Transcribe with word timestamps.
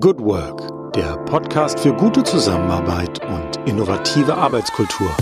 Good 0.00 0.20
Work, 0.20 0.94
der 0.94 1.18
Podcast 1.26 1.78
für 1.78 1.92
gute 1.92 2.24
Zusammenarbeit 2.24 3.22
und 3.26 3.68
innovative 3.68 4.34
Arbeitskultur. 4.34 5.14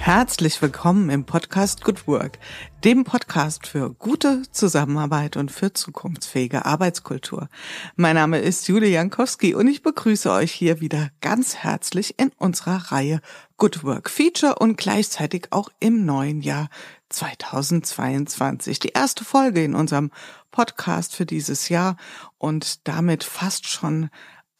Herzlich 0.00 0.60
willkommen 0.60 1.10
im 1.10 1.24
Podcast 1.24 1.84
Good 1.84 2.08
Work, 2.08 2.40
dem 2.82 3.04
Podcast 3.04 3.68
für 3.68 3.90
gute 3.90 4.42
Zusammenarbeit 4.50 5.36
und 5.36 5.52
für 5.52 5.74
zukunftsfähige 5.74 6.66
Arbeitskultur. 6.66 7.48
Mein 7.94 8.16
Name 8.16 8.40
ist 8.40 8.66
Julia 8.66 8.88
Jankowski 8.88 9.54
und 9.54 9.68
ich 9.68 9.84
begrüße 9.84 10.28
euch 10.28 10.50
hier 10.50 10.80
wieder 10.80 11.10
ganz 11.20 11.54
herzlich 11.54 12.18
in 12.18 12.32
unserer 12.36 12.90
Reihe 12.90 13.20
Good 13.58 13.84
Work 13.84 14.10
Feature 14.10 14.56
und 14.56 14.76
gleichzeitig 14.76 15.46
auch 15.52 15.68
im 15.78 16.04
neuen 16.04 16.40
Jahr 16.40 16.68
2022. 17.12 18.78
Die 18.80 18.88
erste 18.88 19.24
Folge 19.24 19.62
in 19.62 19.74
unserem 19.74 20.10
Podcast 20.50 21.14
für 21.14 21.26
dieses 21.26 21.68
Jahr 21.68 21.96
und 22.38 22.86
damit 22.88 23.24
fast 23.24 23.68
schon 23.68 24.10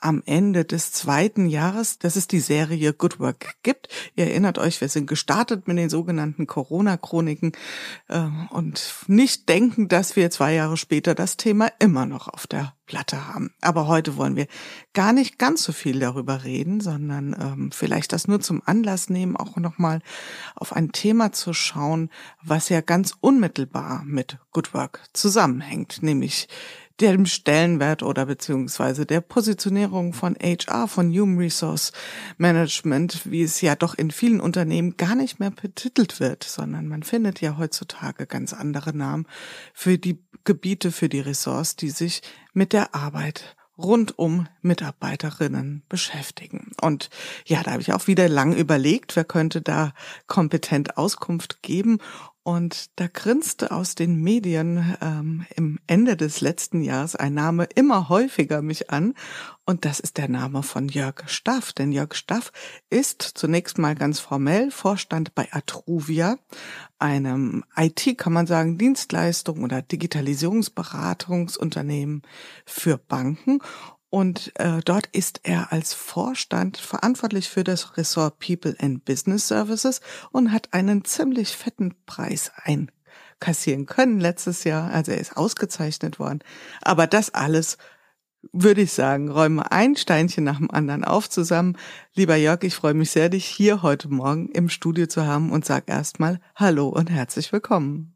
am 0.02 0.22
Ende 0.26 0.64
des 0.64 0.92
zweiten 0.92 1.46
Jahres, 1.46 1.98
dass 1.98 2.16
es 2.16 2.26
die 2.26 2.40
Serie 2.40 2.92
Good 2.92 3.20
Work 3.20 3.56
gibt. 3.62 3.88
Ihr 4.16 4.26
erinnert 4.26 4.58
euch, 4.58 4.80
wir 4.80 4.88
sind 4.88 5.06
gestartet 5.06 5.68
mit 5.68 5.78
den 5.78 5.90
sogenannten 5.90 6.46
Corona-Chroniken 6.46 7.52
äh, 8.08 8.26
und 8.50 8.94
nicht 9.06 9.48
denken, 9.48 9.88
dass 9.88 10.16
wir 10.16 10.30
zwei 10.30 10.54
Jahre 10.54 10.76
später 10.76 11.14
das 11.14 11.36
Thema 11.36 11.70
immer 11.78 12.06
noch 12.06 12.28
auf 12.28 12.46
der 12.46 12.74
Platte 12.86 13.26
haben. 13.26 13.54
Aber 13.60 13.86
heute 13.86 14.16
wollen 14.16 14.36
wir 14.36 14.46
gar 14.92 15.12
nicht 15.12 15.38
ganz 15.38 15.62
so 15.62 15.72
viel 15.72 15.98
darüber 15.98 16.44
reden, 16.44 16.80
sondern 16.80 17.34
ähm, 17.40 17.70
vielleicht 17.72 18.12
das 18.12 18.28
nur 18.28 18.40
zum 18.40 18.60
Anlass 18.66 19.08
nehmen, 19.08 19.36
auch 19.36 19.56
nochmal 19.56 20.00
auf 20.56 20.74
ein 20.74 20.92
Thema 20.92 21.32
zu 21.32 21.54
schauen, 21.54 22.10
was 22.42 22.68
ja 22.68 22.80
ganz 22.80 23.14
unmittelbar 23.20 24.02
mit 24.04 24.38
Good 24.50 24.74
Work 24.74 25.00
zusammenhängt, 25.12 26.02
nämlich 26.02 26.48
dem 27.00 27.26
Stellenwert 27.26 28.02
oder 28.02 28.26
beziehungsweise 28.26 29.06
der 29.06 29.20
Positionierung 29.20 30.12
von 30.12 30.36
HR, 30.36 30.88
von 30.88 31.10
Human 31.10 31.38
Resource 31.38 31.92
Management, 32.38 33.30
wie 33.30 33.42
es 33.42 33.60
ja 33.60 33.74
doch 33.76 33.94
in 33.94 34.10
vielen 34.10 34.40
Unternehmen 34.40 34.96
gar 34.96 35.14
nicht 35.14 35.40
mehr 35.40 35.50
betitelt 35.50 36.20
wird, 36.20 36.44
sondern 36.44 36.88
man 36.88 37.02
findet 37.02 37.40
ja 37.40 37.56
heutzutage 37.58 38.26
ganz 38.26 38.52
andere 38.52 38.96
Namen 38.96 39.26
für 39.72 39.98
die 39.98 40.22
Gebiete, 40.44 40.92
für 40.92 41.08
die 41.08 41.20
Ressorts, 41.20 41.76
die 41.76 41.90
sich 41.90 42.22
mit 42.52 42.72
der 42.72 42.94
Arbeit 42.94 43.56
rund 43.78 44.18
um 44.18 44.46
Mitarbeiterinnen 44.60 45.82
beschäftigen. 45.88 46.72
Und 46.80 47.10
ja, 47.46 47.62
da 47.62 47.72
habe 47.72 47.82
ich 47.82 47.92
auch 47.92 48.06
wieder 48.06 48.28
lang 48.28 48.54
überlegt, 48.54 49.16
wer 49.16 49.24
könnte 49.24 49.62
da 49.62 49.92
kompetent 50.26 50.96
Auskunft 50.96 51.62
geben. 51.62 51.98
Und 52.44 52.98
da 52.98 53.06
grinste 53.06 53.70
aus 53.70 53.94
den 53.94 54.16
Medien 54.16 54.96
ähm, 55.00 55.46
im 55.54 55.78
Ende 55.86 56.16
des 56.16 56.40
letzten 56.40 56.82
Jahres 56.82 57.14
ein 57.14 57.34
Name 57.34 57.68
immer 57.76 58.08
häufiger 58.08 58.62
mich 58.62 58.90
an. 58.90 59.14
Und 59.64 59.84
das 59.84 60.00
ist 60.00 60.18
der 60.18 60.28
Name 60.28 60.64
von 60.64 60.88
Jörg 60.88 61.22
Staff. 61.26 61.72
Denn 61.72 61.92
Jörg 61.92 62.14
Staff 62.14 62.50
ist 62.90 63.22
zunächst 63.22 63.78
mal 63.78 63.94
ganz 63.94 64.18
formell 64.18 64.72
Vorstand 64.72 65.36
bei 65.36 65.46
Atruvia, 65.52 66.36
einem 66.98 67.62
IT, 67.76 68.18
kann 68.18 68.32
man 68.32 68.48
sagen, 68.48 68.76
Dienstleistung 68.76 69.62
oder 69.62 69.80
Digitalisierungsberatungsunternehmen 69.80 72.22
für 72.66 72.98
Banken. 72.98 73.60
Und 74.14 74.52
äh, 74.56 74.82
dort 74.84 75.06
ist 75.06 75.40
er 75.42 75.72
als 75.72 75.94
Vorstand 75.94 76.76
verantwortlich 76.76 77.48
für 77.48 77.64
das 77.64 77.96
Ressort 77.96 78.38
People 78.40 78.76
and 78.78 79.06
Business 79.06 79.48
Services 79.48 80.02
und 80.32 80.52
hat 80.52 80.74
einen 80.74 81.06
ziemlich 81.06 81.56
fetten 81.56 81.94
Preis 82.04 82.52
einkassieren 82.62 83.86
können 83.86 84.20
letztes 84.20 84.64
Jahr. 84.64 84.92
Also 84.92 85.12
er 85.12 85.18
ist 85.18 85.38
ausgezeichnet 85.38 86.18
worden. 86.18 86.40
Aber 86.82 87.06
das 87.06 87.32
alles 87.32 87.78
würde 88.52 88.82
ich 88.82 88.92
sagen, 88.92 89.30
räume 89.30 89.72
ein 89.72 89.96
Steinchen 89.96 90.44
nach 90.44 90.58
dem 90.58 90.70
anderen 90.70 91.04
auf 91.04 91.30
zusammen. 91.30 91.78
Lieber 92.14 92.36
Jörg, 92.36 92.64
ich 92.64 92.74
freue 92.74 92.92
mich 92.92 93.12
sehr, 93.12 93.30
dich 93.30 93.46
hier 93.46 93.80
heute 93.80 94.10
Morgen 94.10 94.50
im 94.50 94.68
Studio 94.68 95.06
zu 95.06 95.24
haben 95.26 95.50
und 95.50 95.64
sag 95.64 95.88
erstmal 95.88 96.38
Hallo 96.54 96.88
und 96.88 97.08
herzlich 97.08 97.50
willkommen. 97.50 98.14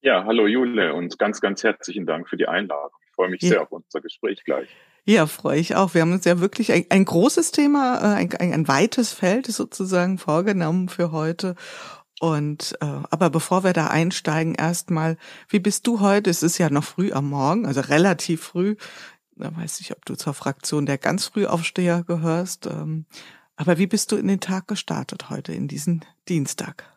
Ja, 0.00 0.24
hallo 0.26 0.46
Jule 0.46 0.94
und 0.94 1.18
ganz, 1.18 1.40
ganz 1.40 1.64
herzlichen 1.64 2.06
Dank 2.06 2.28
für 2.28 2.36
die 2.36 2.46
Einladung 2.46 2.99
freue 3.20 3.30
mich 3.30 3.42
ja. 3.42 3.48
sehr 3.50 3.62
auf 3.62 3.72
unser 3.72 4.00
Gespräch 4.00 4.44
gleich. 4.44 4.68
Ja, 5.04 5.26
freue 5.26 5.60
ich 5.60 5.76
auch. 5.76 5.92
Wir 5.92 6.00
haben 6.02 6.12
uns 6.12 6.24
ja 6.24 6.40
wirklich 6.40 6.72
ein, 6.72 6.86
ein 6.88 7.04
großes 7.04 7.52
Thema, 7.52 7.98
äh, 7.98 8.16
ein, 8.16 8.32
ein, 8.34 8.52
ein 8.54 8.68
weites 8.68 9.12
Feld 9.12 9.46
sozusagen 9.46 10.16
vorgenommen 10.16 10.88
für 10.88 11.12
heute. 11.12 11.54
Und 12.18 12.78
äh, 12.80 12.86
aber 13.10 13.28
bevor 13.28 13.62
wir 13.62 13.74
da 13.74 13.88
einsteigen, 13.88 14.54
erstmal, 14.54 15.18
wie 15.48 15.58
bist 15.58 15.86
du 15.86 16.00
heute? 16.00 16.30
Es 16.30 16.42
ist 16.42 16.56
ja 16.58 16.70
noch 16.70 16.84
früh 16.84 17.12
am 17.12 17.28
Morgen, 17.28 17.66
also 17.66 17.80
relativ 17.82 18.42
früh. 18.42 18.76
Da 19.36 19.54
weiß 19.54 19.80
ich, 19.80 19.92
ob 19.92 20.04
du 20.06 20.14
zur 20.16 20.32
Fraktion 20.32 20.86
der 20.86 20.96
ganz 20.96 21.26
früh 21.26 21.46
Aufsteher 21.46 22.02
gehörst. 22.04 22.66
Ähm, 22.66 23.04
aber 23.56 23.76
wie 23.76 23.86
bist 23.86 24.12
du 24.12 24.16
in 24.16 24.28
den 24.28 24.40
Tag 24.40 24.66
gestartet 24.68 25.28
heute, 25.28 25.52
in 25.52 25.68
diesen 25.68 26.06
Dienstag? 26.28 26.89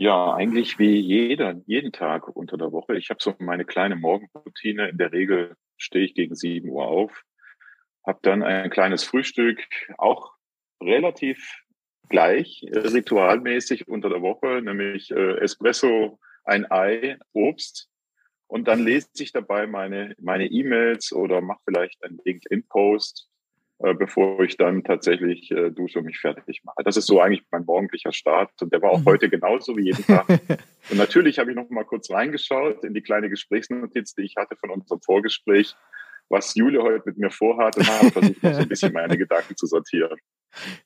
Ja, 0.00 0.32
eigentlich 0.32 0.78
wie 0.78 0.98
jeder, 0.98 1.60
jeden 1.66 1.92
Tag 1.92 2.26
unter 2.34 2.56
der 2.56 2.72
Woche. 2.72 2.96
Ich 2.96 3.10
habe 3.10 3.22
so 3.22 3.34
meine 3.38 3.66
kleine 3.66 3.96
Morgenroutine. 3.96 4.88
In 4.88 4.96
der 4.96 5.12
Regel 5.12 5.56
stehe 5.76 6.06
ich 6.06 6.14
gegen 6.14 6.34
sieben 6.34 6.70
Uhr 6.70 6.86
auf, 6.86 7.22
habe 8.06 8.18
dann 8.22 8.42
ein 8.42 8.70
kleines 8.70 9.04
Frühstück, 9.04 9.60
auch 9.98 10.32
relativ 10.82 11.66
gleich, 12.08 12.64
ritualmäßig 12.64 13.88
unter 13.88 14.08
der 14.08 14.22
Woche, 14.22 14.62
nämlich 14.62 15.10
äh, 15.10 15.36
Espresso, 15.36 16.18
ein 16.44 16.64
Ei, 16.70 17.18
Obst. 17.34 17.90
Und 18.46 18.68
dann 18.68 18.82
lese 18.82 19.10
ich 19.18 19.32
dabei 19.32 19.66
meine 19.66 20.14
meine 20.18 20.46
E-Mails 20.46 21.12
oder 21.12 21.42
mache 21.42 21.60
vielleicht 21.66 22.02
einen 22.02 22.20
LinkedIn-Post 22.24 23.28
äh, 23.82 23.94
bevor 23.94 24.40
ich 24.40 24.58
dann 24.58 24.84
tatsächlich 24.84 25.50
äh, 25.50 25.70
dusche 25.70 26.00
und 26.00 26.04
mich 26.04 26.18
fertig 26.18 26.62
mache. 26.64 26.82
Das 26.84 26.98
ist 26.98 27.06
so 27.06 27.20
eigentlich 27.20 27.42
mein 27.50 27.64
morgendlicher 27.64 28.12
Start 28.12 28.50
und 28.60 28.72
der 28.74 28.82
war 28.82 28.90
auch 28.90 29.00
mhm. 29.00 29.06
heute 29.06 29.30
genauso 29.30 29.74
wie 29.76 29.84
jeden 29.84 30.04
Tag. 30.04 30.28
und 30.90 30.98
natürlich 30.98 31.38
habe 31.38 31.50
ich 31.50 31.56
noch 31.56 31.70
mal 31.70 31.84
kurz 31.84 32.10
reingeschaut 32.10 32.84
in 32.84 32.92
die 32.92 33.00
kleine 33.00 33.30
Gesprächsnotiz, 33.30 34.14
die 34.14 34.22
ich 34.22 34.34
hatte 34.36 34.54
von 34.56 34.68
unserem 34.68 35.00
Vorgespräch, 35.00 35.74
was 36.28 36.54
Jule 36.54 36.82
heute 36.82 37.04
mit 37.06 37.16
mir 37.16 37.30
vorhat 37.30 37.78
und 37.78 37.88
habe 37.88 38.10
versucht, 38.10 38.42
noch 38.42 38.52
so 38.52 38.60
ein 38.60 38.68
bisschen 38.68 38.92
meine 38.92 39.16
Gedanken 39.18 39.56
zu 39.56 39.66
sortieren. 39.66 40.18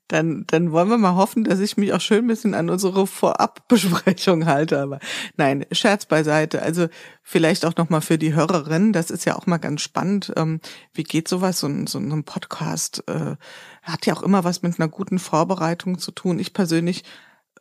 Dann, 0.09 0.45
dann 0.47 0.73
wollen 0.73 0.89
wir 0.89 0.99
mal 0.99 1.15
hoffen, 1.15 1.45
dass 1.45 1.61
ich 1.61 1.77
mich 1.77 1.93
auch 1.93 2.01
schön 2.01 2.25
ein 2.25 2.29
bisschen 2.29 2.55
an 2.55 2.71
unsere 2.71 3.07
Vorabbesprechung 3.07 4.47
halte. 4.47 4.81
Aber 4.81 4.99
nein, 5.37 5.65
Scherz 5.73 6.07
beiseite. 6.07 6.63
Also 6.63 6.89
vielleicht 7.23 7.65
auch 7.65 7.77
nochmal 7.77 8.01
für 8.01 8.19
die 8.19 8.35
Hörerinnen, 8.35 8.93
das 8.93 9.11
ist 9.11 9.25
ja 9.25 9.37
auch 9.37 9.47
mal 9.47 9.59
ganz 9.59 9.83
spannend. 9.83 10.33
Ähm, 10.37 10.61
wie 10.93 11.05
geht 11.05 11.29
sowas? 11.29 11.61
So 11.61 11.67
ein, 11.67 11.87
so 11.87 11.99
ein 11.99 12.25
Podcast 12.25 13.03
äh, 13.09 13.37
hat 13.83 14.07
ja 14.07 14.15
auch 14.15 14.23
immer 14.23 14.45
was 14.45 14.63
mit 14.63 14.79
einer 14.79 14.89
guten 14.89 15.19
Vorbereitung 15.19 15.99
zu 15.99 16.11
tun. 16.11 16.39
Ich 16.39 16.53
persönlich 16.53 17.05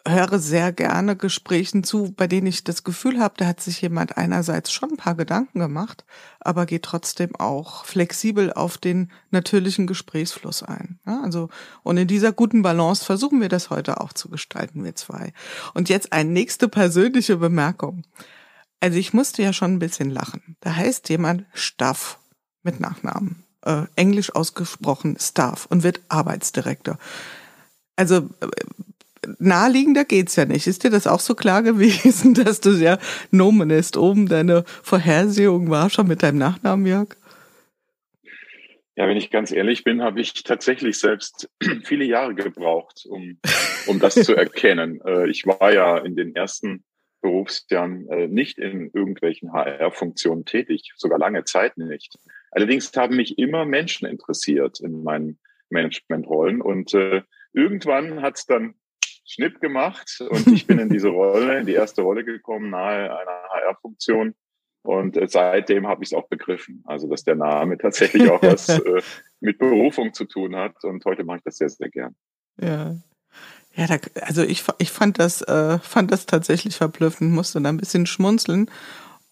höre 0.05 0.39
sehr 0.39 0.73
gerne 0.73 1.15
Gesprächen 1.15 1.83
zu, 1.83 2.11
bei 2.11 2.27
denen 2.27 2.47
ich 2.47 2.63
das 2.63 2.83
Gefühl 2.83 3.19
habe, 3.19 3.35
da 3.37 3.45
hat 3.45 3.61
sich 3.61 3.81
jemand 3.81 4.17
einerseits 4.17 4.71
schon 4.71 4.91
ein 4.91 4.97
paar 4.97 5.15
Gedanken 5.15 5.59
gemacht, 5.59 6.03
aber 6.39 6.65
geht 6.65 6.83
trotzdem 6.83 7.35
auch 7.37 7.85
flexibel 7.85 8.51
auf 8.51 8.77
den 8.77 9.11
natürlichen 9.31 9.87
Gesprächsfluss 9.87 10.61
ein. 10.61 10.99
Ja, 11.05 11.21
also, 11.21 11.49
und 11.83 11.97
in 11.97 12.07
dieser 12.07 12.33
guten 12.33 12.61
Balance 12.63 13.05
versuchen 13.05 13.39
wir 13.39 13.49
das 13.49 13.69
heute 13.69 14.01
auch 14.01 14.11
zu 14.11 14.29
gestalten, 14.29 14.83
wir 14.83 14.95
zwei. 14.95 15.31
Und 15.73 15.87
jetzt 15.87 16.11
eine 16.11 16.29
nächste 16.29 16.67
persönliche 16.67 17.37
Bemerkung. 17.37 18.03
Also 18.81 18.97
ich 18.97 19.13
musste 19.13 19.41
ja 19.41 19.53
schon 19.53 19.75
ein 19.75 19.79
bisschen 19.79 20.09
lachen. 20.09 20.57
Da 20.59 20.75
heißt 20.75 21.07
jemand 21.07 21.45
Staff 21.53 22.19
mit 22.63 22.81
Nachnamen. 22.81 23.43
Äh, 23.61 23.83
Englisch 23.95 24.35
ausgesprochen 24.35 25.15
Staff 25.17 25.67
und 25.67 25.83
wird 25.83 26.01
Arbeitsdirektor. 26.09 26.97
Also 27.95 28.29
äh, 28.41 28.47
naheliegender 29.39 30.05
geht's 30.05 30.35
ja 30.35 30.45
nicht. 30.45 30.67
Ist 30.67 30.83
dir 30.83 30.89
das 30.89 31.07
auch 31.07 31.19
so 31.19 31.35
klar 31.35 31.63
gewesen, 31.63 32.33
dass 32.45 32.61
du 32.61 32.71
sehr 32.71 32.99
Nomen 33.31 33.69
ist? 33.69 33.97
Oben 33.97 34.27
deine 34.27 34.63
Vorhersehung 34.65 35.69
war 35.69 35.89
schon 35.89 36.07
mit 36.07 36.23
deinem 36.23 36.37
Nachnamen, 36.37 36.85
Jörg? 36.85 37.15
Ja, 38.95 39.07
wenn 39.07 39.17
ich 39.17 39.31
ganz 39.31 39.51
ehrlich 39.51 39.83
bin, 39.83 40.03
habe 40.03 40.21
ich 40.21 40.43
tatsächlich 40.43 40.99
selbst 40.99 41.49
viele 41.83 42.05
Jahre 42.05 42.35
gebraucht, 42.35 43.05
um, 43.09 43.39
um 43.87 43.99
das 43.99 44.15
zu 44.15 44.35
erkennen. 44.35 45.01
Äh, 45.05 45.29
ich 45.29 45.45
war 45.45 45.73
ja 45.73 45.97
in 45.97 46.15
den 46.15 46.35
ersten 46.35 46.83
Berufsjahren 47.21 48.07
äh, 48.09 48.27
nicht 48.27 48.59
in 48.59 48.91
irgendwelchen 48.93 49.51
HR-Funktionen 49.51 50.45
tätig, 50.45 50.91
sogar 50.95 51.17
lange 51.17 51.43
Zeit 51.45 51.77
nicht. 51.77 52.19
Allerdings 52.51 52.91
haben 52.95 53.15
mich 53.15 53.39
immer 53.39 53.65
Menschen 53.65 54.07
interessiert 54.07 54.79
in 54.79 55.03
meinen 55.03 55.39
Managementrollen 55.69 56.61
und 56.61 56.93
äh, 56.93 57.23
irgendwann 57.53 58.21
hat 58.21 58.37
es 58.37 58.45
dann 58.45 58.75
Schnipp 59.25 59.61
gemacht 59.61 60.21
und 60.29 60.47
ich 60.47 60.67
bin 60.67 60.79
in 60.79 60.89
diese 60.93 61.09
Rolle, 61.09 61.59
in 61.59 61.65
die 61.65 61.73
erste 61.73 62.01
Rolle 62.01 62.23
gekommen, 62.23 62.69
nahe 62.69 63.15
einer 63.15 63.43
HR-Funktion. 63.49 64.35
Und 64.85 65.15
äh, 65.15 65.27
seitdem 65.29 65.87
habe 65.87 66.03
ich 66.03 66.09
es 66.09 66.13
auch 66.13 66.27
begriffen. 66.27 66.83
Also, 66.85 67.07
dass 67.07 67.23
der 67.23 67.35
Name 67.35 67.77
tatsächlich 67.77 68.29
auch 68.29 68.41
was 68.41 68.67
äh, 68.69 69.01
mit 69.39 69.57
Berufung 69.57 70.13
zu 70.13 70.25
tun 70.25 70.55
hat. 70.55 70.83
Und 70.83 71.05
heute 71.05 71.23
mache 71.23 71.37
ich 71.37 71.43
das 71.43 71.57
sehr, 71.57 71.69
sehr 71.69 71.89
gern. 71.89 72.15
Ja. 72.59 72.95
Ja, 73.75 73.87
da, 73.87 73.97
also 74.21 74.43
ich, 74.43 74.63
ich 74.77 74.91
fand 74.91 75.17
das, 75.17 75.41
äh, 75.41 75.79
fand 75.79 76.11
das 76.11 76.27
tatsächlich 76.27 76.75
verblüffend, 76.75 77.31
musste 77.31 77.59
da 77.59 77.69
ein 77.69 77.77
bisschen 77.77 78.05
schmunzeln 78.05 78.69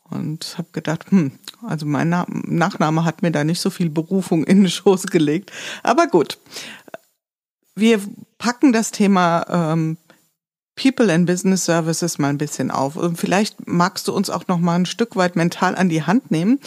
und 0.10 0.58
habe 0.58 0.70
gedacht, 0.72 1.12
hm, 1.12 1.34
also 1.62 1.86
mein 1.86 2.10
Na 2.10 2.26
Nachname 2.28 3.06
hat 3.06 3.22
mir 3.22 3.32
da 3.32 3.44
nicht 3.44 3.62
so 3.62 3.70
viel 3.70 3.90
Berufung 3.90 4.44
in 4.44 4.62
den 4.62 4.70
Schoß 4.70 5.08
gelegt. 5.08 5.52
Aber 5.84 6.08
gut, 6.08 6.40
wir 7.76 8.02
packen 8.38 8.74
das 8.74 8.92
Thema 8.92 9.46
ähm, 9.50 9.98
People 10.76 11.14
and 11.14 11.26
Business 11.26 11.66
Services 11.66 12.18
mal 12.18 12.30
ein 12.30 12.38
bisschen 12.38 12.72
auf. 12.72 12.96
Und 12.96 13.18
vielleicht 13.18 13.68
magst 13.68 14.08
du 14.08 14.14
uns 14.14 14.30
auch 14.30 14.48
noch 14.48 14.60
mal 14.60 14.76
ein 14.76 14.86
Stück 14.86 15.16
weit 15.16 15.36
mental 15.36 15.76
an 15.76 15.90
die 15.90 16.04
Hand 16.04 16.32
nehmen. 16.32 16.60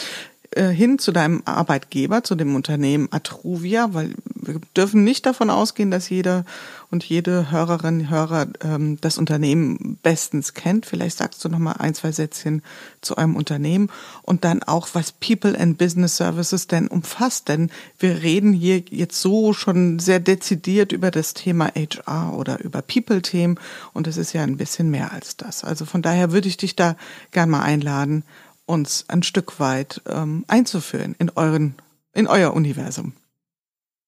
Äh, 0.54 0.68
hin 0.68 1.00
zu 1.00 1.10
deinem 1.10 1.42
Arbeitgeber, 1.46 2.22
zu 2.22 2.36
dem 2.36 2.54
Unternehmen 2.54 3.08
Atruvia, 3.10 3.92
weil 3.92 4.14
wir 4.36 4.60
dürfen 4.76 5.02
nicht 5.02 5.26
davon 5.26 5.50
ausgehen, 5.50 5.90
dass 5.90 6.08
jeder 6.10 6.44
und 6.90 7.02
jede 7.02 7.50
Hörerin, 7.50 8.08
Hörer 8.08 8.46
ähm, 8.62 8.98
das 9.00 9.18
Unternehmen 9.18 9.98
bestens 10.04 10.54
kennt. 10.54 10.86
Vielleicht 10.86 11.18
sagst 11.18 11.44
du 11.44 11.48
noch 11.48 11.58
mal 11.58 11.72
ein, 11.72 11.94
zwei 11.94 12.12
Sätzchen 12.12 12.62
zu 13.00 13.16
einem 13.16 13.34
Unternehmen 13.34 13.90
und 14.22 14.44
dann 14.44 14.62
auch, 14.62 14.88
was 14.92 15.10
People 15.10 15.58
and 15.58 15.76
Business 15.76 16.18
Services 16.18 16.68
denn 16.68 16.86
umfasst. 16.86 17.48
Denn 17.48 17.70
wir 17.98 18.22
reden 18.22 18.52
hier 18.52 18.78
jetzt 18.90 19.20
so 19.20 19.54
schon 19.54 19.98
sehr 19.98 20.20
dezidiert 20.20 20.92
über 20.92 21.10
das 21.10 21.34
Thema 21.34 21.72
HR 21.74 22.32
oder 22.34 22.62
über 22.62 22.80
People-Themen 22.80 23.58
und 23.92 24.06
es 24.06 24.16
ist 24.16 24.32
ja 24.32 24.44
ein 24.44 24.56
bisschen 24.56 24.88
mehr 24.88 25.10
als 25.10 25.36
das. 25.36 25.64
Also 25.64 25.84
von 25.84 26.00
daher 26.00 26.30
würde 26.30 26.46
ich 26.46 26.58
dich 26.58 26.76
da 26.76 26.94
gern 27.32 27.50
mal 27.50 27.62
einladen, 27.62 28.22
uns 28.66 29.08
ein 29.08 29.22
Stück 29.22 29.60
weit 29.60 30.02
ähm, 30.08 30.44
einzuführen 30.48 31.14
in 31.18 31.30
euren, 31.30 31.74
in 32.14 32.26
euer 32.26 32.54
Universum. 32.54 33.14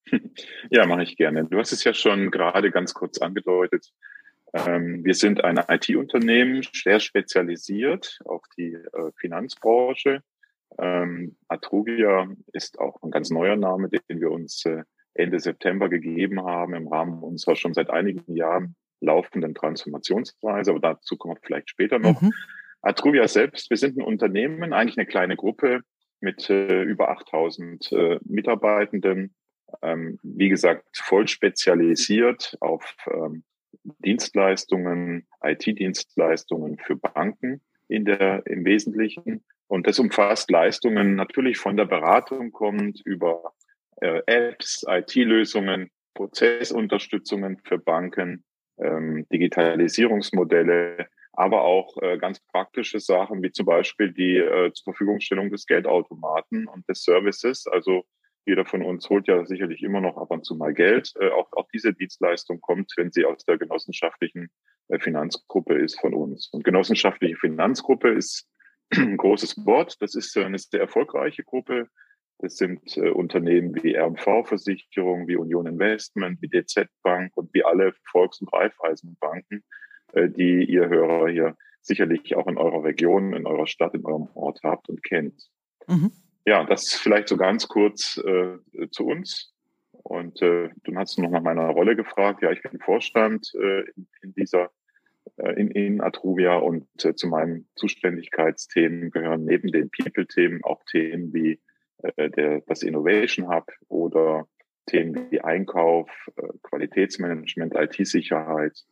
Ja, 0.71 0.87
mache 0.87 1.05
ich 1.05 1.17
gerne. 1.17 1.45
Du 1.45 1.59
hast 1.59 1.73
es 1.73 1.85
ja 1.85 1.95
schon 1.95 2.31
gerade 2.31 2.71
ganz 2.71 2.93
kurz 2.93 3.19
angedeutet. 3.19 3.93
Ähm, 4.53 5.05
wir 5.05 5.15
sind 5.15 5.45
ein 5.45 5.59
IT-Unternehmen, 5.69 6.67
sehr 6.73 7.01
spezialisiert 7.01 8.19
auf 8.25 8.43
die 8.57 8.75
äh, 8.75 9.13
Finanzbranche. 9.17 10.23
Ähm, 10.79 11.37
Atruvia 11.49 12.29
ist 12.53 12.79
auch 12.79 13.03
ein 13.03 13.11
ganz 13.11 13.31
neuer 13.31 13.57
Name, 13.57 13.89
den 13.89 14.21
wir 14.21 14.31
uns 14.31 14.65
äh, 14.65 14.83
Ende 15.15 15.41
September 15.41 15.89
gegeben 15.89 16.45
haben 16.45 16.75
im 16.75 16.89
Rahmen 16.89 17.23
unserer 17.23 17.57
schon 17.57 17.75
seit 17.75 17.91
einigen 17.91 18.35
Jahren 18.35 18.77
laufenden 19.01 19.55
Transformationsreise. 19.55 20.71
Aber 20.71 20.81
dazu 20.81 21.17
kommen 21.17 21.35
wir 21.35 21.41
vielleicht 21.43 21.71
später 21.71 21.99
noch. 21.99 22.21
Mhm. 22.21 22.33
Atruvia 22.87 23.27
selbst, 23.27 23.69
wir 23.71 23.77
sind 23.77 23.99
ein 23.99 24.03
Unternehmen, 24.03 24.73
eigentlich 24.73 24.97
eine 24.97 25.07
kleine 25.07 25.37
Gruppe 25.37 25.81
mit 26.21 26.49
äh, 26.49 26.83
über 26.83 27.11
8000 27.11 27.93
äh, 27.93 28.19
Mitarbeitenden. 28.25 29.35
Ähm, 29.83 30.19
wie 30.23 30.49
gesagt, 30.49 30.85
voll 30.95 31.27
spezialisiert 31.27 32.57
auf 32.61 32.97
ähm, 33.13 33.43
Dienstleistungen, 33.83 35.27
IT-Dienstleistungen 35.43 36.79
für 36.79 36.97
Banken 36.97 37.61
in 37.89 38.05
der, 38.05 38.47
im 38.47 38.65
Wesentlichen. 38.65 39.45
Und 39.67 39.87
das 39.89 39.99
umfasst 39.99 40.51
Leistungen 40.51 41.17
natürlich 41.17 41.59
von 41.59 41.77
der 41.77 41.87
Beratung 41.87 42.53
kommt 42.53 43.01
über 43.05 43.53
äh, 44.01 44.23
Apps, 44.27 44.85
IT-Lösungen, 44.89 45.91
Prozessunterstützungen 46.15 47.59
für 47.65 47.79
Banken, 47.79 48.45
ähm, 48.79 49.27
Digitalisierungsmodelle, 49.33 51.09
aber 51.37 51.63
auch 51.63 51.97
äh, 52.03 52.19
ganz 52.19 52.41
praktische 52.41 52.99
Sachen 52.99 53.43
wie 53.43 53.53
zum 53.53 53.67
Beispiel 53.67 54.13
die 54.13 54.39
äh, 54.39 54.73
zur 54.73 54.95
Verfügungstellung 54.95 55.51
des 55.51 55.67
Geldautomaten 55.67 56.67
und 56.67 56.89
des 56.89 57.03
Services. 57.03 57.67
Also 57.67 58.05
jeder 58.47 58.65
von 58.65 58.83
uns 58.83 59.11
holt 59.11 59.29
ja 59.29 59.45
sicherlich 59.45 59.83
immer 59.83 60.01
noch 60.01 60.17
ab 60.17 60.31
und 60.31 60.47
zu 60.47 60.55
mal 60.55 60.73
Geld. 60.73 61.13
Äh, 61.21 61.31
auch, 61.31 61.53
auch 61.53 61.69
diese 61.75 61.93
Dienstleistung 61.93 62.61
kommt, 62.61 62.93
wenn 62.97 63.13
sie 63.13 63.25
aus 63.25 63.45
der 63.45 63.59
genossenschaftlichen 63.59 64.49
äh, 64.89 64.99
Finanzgruppe 64.99 65.75
ist 65.75 66.01
von 66.01 66.15
uns. 66.15 66.49
Und 66.53 66.65
genossenschaftliche 66.65 67.37
Finanzgruppe 67.37 68.11
ist 68.11 68.49
ein 68.95 69.17
großes 69.17 69.67
Wort. 69.67 69.97
Das 70.01 70.15
ist 70.15 70.37
äh, 70.37 70.45
eine 70.45 70.59
sehr 70.59 70.81
erfolgreiche 70.81 71.45
Gruppe. 71.45 71.89
Das 72.39 72.57
sind 72.57 72.97
äh, 72.97 73.11
Unternehmen 73.11 73.75
wie 73.83 73.97
RMV-Versicherung, 73.97 75.29
wie 75.29 75.37
Union 75.37 75.67
Investment, 75.67 76.41
wie 76.41 76.49
DZ 76.49 76.89
Bank 77.03 77.37
und 77.37 77.53
wie 77.53 77.65
alle 77.65 77.95
Volks- 78.11 78.41
und 78.41 78.53
Raiffeisenbanken 78.53 79.65
die 80.15 80.65
ihr 80.65 80.89
Hörer 80.89 81.29
hier 81.29 81.57
sicherlich 81.83 82.35
auch 82.37 82.47
in 82.47 82.59
eurer 82.59 82.85
Region, 82.85 83.33
in 83.33 83.47
eurer 83.47 83.67
Stadt, 83.67 83.95
in 83.95 84.05
eurem 84.05 84.29
Ort 84.35 84.61
habt 84.63 84.89
und 84.89 85.03
kennt. 85.03 85.49
Mhm. 85.87 86.11
Ja, 86.45 86.65
das 86.65 86.95
vielleicht 86.95 87.29
so 87.29 87.37
ganz 87.37 87.69
kurz 87.69 88.19
äh, 88.19 88.59
zu 88.91 89.07
uns. 89.07 89.53
Und 89.93 90.41
äh, 90.43 90.71
du 90.85 90.95
hast 90.95 91.19
noch 91.19 91.31
nach 91.31 91.43
meiner 91.43 91.69
Rolle 91.69 91.97
gefragt. 91.97 92.43
Ja, 92.43 92.53
ich 92.53 92.63
bin 92.63 92.79
Vorstand 92.81 93.53
äh, 93.55 93.81
in, 93.81 94.07
in 94.23 94.35
dieser 94.35 94.71
äh, 95.37 95.61
in, 95.61 95.71
in 95.71 96.01
Atruvia 96.01 96.57
und 96.57 96.87
äh, 97.05 97.15
zu 97.15 97.29
meinen 97.29 97.69
Zuständigkeitsthemen 97.75 99.11
gehören 99.11 99.45
neben 99.45 99.73
den 99.73 99.91
People-Themen 99.91 100.63
auch 100.63 100.83
Themen 100.85 101.33
wie 101.33 101.61
äh, 101.99 102.31
der, 102.31 102.61
das 102.63 102.83
Innovation 102.83 103.49
Hub 103.49 103.71
oder 103.89 104.47
Themen 104.87 105.31
wie 105.31 105.41
Einkauf, 105.41 106.09
äh, 106.37 106.47
Qualitätsmanagement, 106.63 107.75
IT-Sicherheit, 107.75 108.85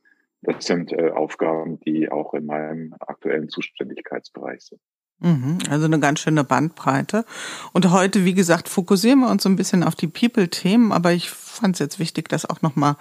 das 0.44 0.64
sind 0.64 0.93
äh, 0.93 1.11
Aufgaben, 1.11 1.81
die 1.81 2.11
auch 2.11 2.35
in 2.35 2.46
meinem 2.46 2.94
aktuellen 3.00 3.49
Zuständigkeitsbereich 3.49 4.62
sind. 4.62 4.81
Mhm, 5.20 5.58
also 5.70 5.87
eine 5.87 6.00
ganz 6.00 6.20
schöne 6.20 6.44
Bandbreite. 6.44 7.25
Und 7.73 7.91
heute, 7.91 8.25
wie 8.25 8.35
gesagt, 8.35 8.69
fokussieren 8.69 9.20
wir 9.20 9.31
uns 9.31 9.43
so 9.43 9.49
ein 9.49 9.56
bisschen 9.56 9.82
auf 9.82 9.94
die 9.94 10.08
People-Themen, 10.08 10.93
aber 10.93 11.12
ich 11.12 11.31
fand 11.31 11.76
es 11.76 11.79
jetzt 11.79 11.99
wichtig, 11.99 12.29
das 12.29 12.49
auch 12.49 12.62
nochmal 12.62 12.96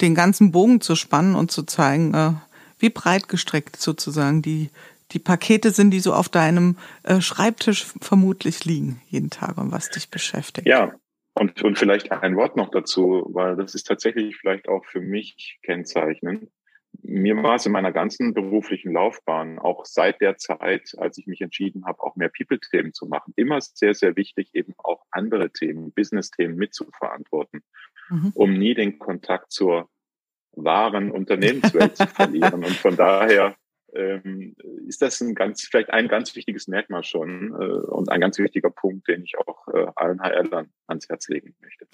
den 0.00 0.14
ganzen 0.14 0.52
Bogen 0.52 0.80
zu 0.80 0.96
spannen 0.96 1.34
und 1.34 1.50
zu 1.50 1.62
zeigen, 1.62 2.14
äh, 2.14 2.32
wie 2.78 2.90
breit 2.90 3.28
gestreckt 3.28 3.76
sozusagen 3.76 4.42
die, 4.42 4.70
die 5.12 5.18
Pakete 5.18 5.70
sind, 5.70 5.90
die 5.90 6.00
so 6.00 6.14
auf 6.14 6.28
deinem 6.28 6.76
äh, 7.02 7.20
Schreibtisch 7.20 7.86
vermutlich 8.00 8.64
liegen 8.64 9.02
jeden 9.08 9.30
Tag 9.30 9.58
und 9.58 9.70
was 9.70 9.90
dich 9.90 10.10
beschäftigt. 10.10 10.66
Ja, 10.66 10.94
und, 11.34 11.62
und 11.62 11.78
vielleicht 11.78 12.10
ein 12.10 12.36
Wort 12.36 12.56
noch 12.56 12.70
dazu, 12.70 13.26
weil 13.32 13.56
das 13.56 13.74
ist 13.74 13.86
tatsächlich 13.86 14.36
vielleicht 14.36 14.68
auch 14.68 14.84
für 14.84 15.00
mich 15.00 15.58
kennzeichnend 15.62 16.48
mir 17.02 17.36
war 17.42 17.56
es 17.56 17.66
in 17.66 17.72
meiner 17.72 17.92
ganzen 17.92 18.34
beruflichen 18.34 18.92
Laufbahn, 18.92 19.58
auch 19.58 19.84
seit 19.84 20.20
der 20.20 20.36
Zeit, 20.36 20.94
als 20.98 21.18
ich 21.18 21.26
mich 21.26 21.40
entschieden 21.40 21.84
habe, 21.84 22.02
auch 22.02 22.16
mehr 22.16 22.30
People-Themen 22.30 22.92
zu 22.92 23.06
machen, 23.06 23.32
immer 23.36 23.60
sehr, 23.60 23.94
sehr 23.94 24.16
wichtig, 24.16 24.50
eben 24.54 24.74
auch 24.78 25.04
andere 25.10 25.50
Themen, 25.50 25.92
Business-Themen 25.92 26.56
mitzuverantworten, 26.56 27.62
mhm. 28.08 28.32
um 28.34 28.52
nie 28.52 28.74
den 28.74 28.98
Kontakt 28.98 29.52
zur 29.52 29.88
wahren 30.52 31.10
Unternehmenswelt 31.10 31.96
zu 31.96 32.06
verlieren. 32.06 32.64
Und 32.64 32.76
von 32.76 32.96
daher 32.96 33.56
ähm, 33.94 34.54
ist 34.86 35.02
das 35.02 35.20
ein 35.20 35.34
ganz, 35.34 35.62
vielleicht 35.62 35.90
ein 35.90 36.08
ganz 36.08 36.34
wichtiges 36.36 36.68
Merkmal 36.68 37.04
schon 37.04 37.52
äh, 37.52 37.86
und 37.86 38.10
ein 38.10 38.20
ganz 38.20 38.38
wichtiger 38.38 38.70
Punkt, 38.70 39.08
den 39.08 39.22
ich 39.24 39.38
auch 39.38 39.68
äh, 39.68 39.86
allen 39.96 40.20
HR-Lern 40.20 40.70
ans 40.86 41.08
Herz 41.08 41.28
legen 41.28 41.54
möchte. 41.60 41.86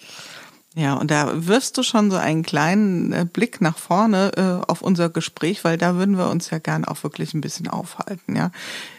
Ja, 0.78 0.92
und 0.92 1.10
da 1.10 1.46
wirfst 1.46 1.78
du 1.78 1.82
schon 1.82 2.10
so 2.10 2.18
einen 2.18 2.42
kleinen 2.42 3.10
äh, 3.14 3.24
Blick 3.24 3.62
nach 3.62 3.78
vorne 3.78 4.32
äh, 4.36 4.70
auf 4.70 4.82
unser 4.82 5.08
Gespräch, 5.08 5.64
weil 5.64 5.78
da 5.78 5.96
würden 5.96 6.18
wir 6.18 6.28
uns 6.28 6.50
ja 6.50 6.58
gern 6.58 6.84
auch 6.84 7.02
wirklich 7.02 7.32
ein 7.32 7.40
bisschen 7.40 7.66
aufhalten, 7.66 8.36
ja. 8.36 8.50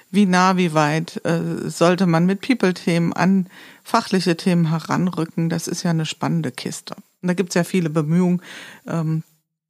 Wie 0.09 0.25
nah, 0.25 0.57
wie 0.57 0.73
weit 0.73 1.23
äh, 1.23 1.69
sollte 1.69 2.07
man 2.07 2.25
mit 2.25 2.41
People-Themen 2.41 3.13
an 3.13 3.47
fachliche 3.83 4.35
Themen 4.37 4.69
heranrücken? 4.69 5.49
Das 5.49 5.67
ist 5.67 5.83
ja 5.83 5.91
eine 5.91 6.05
spannende 6.05 6.51
Kiste. 6.51 6.95
Und 7.21 7.27
da 7.27 7.33
gibt's 7.33 7.55
ja 7.55 7.63
viele 7.63 7.91
Bemühungen, 7.91 8.41
ähm, 8.87 9.21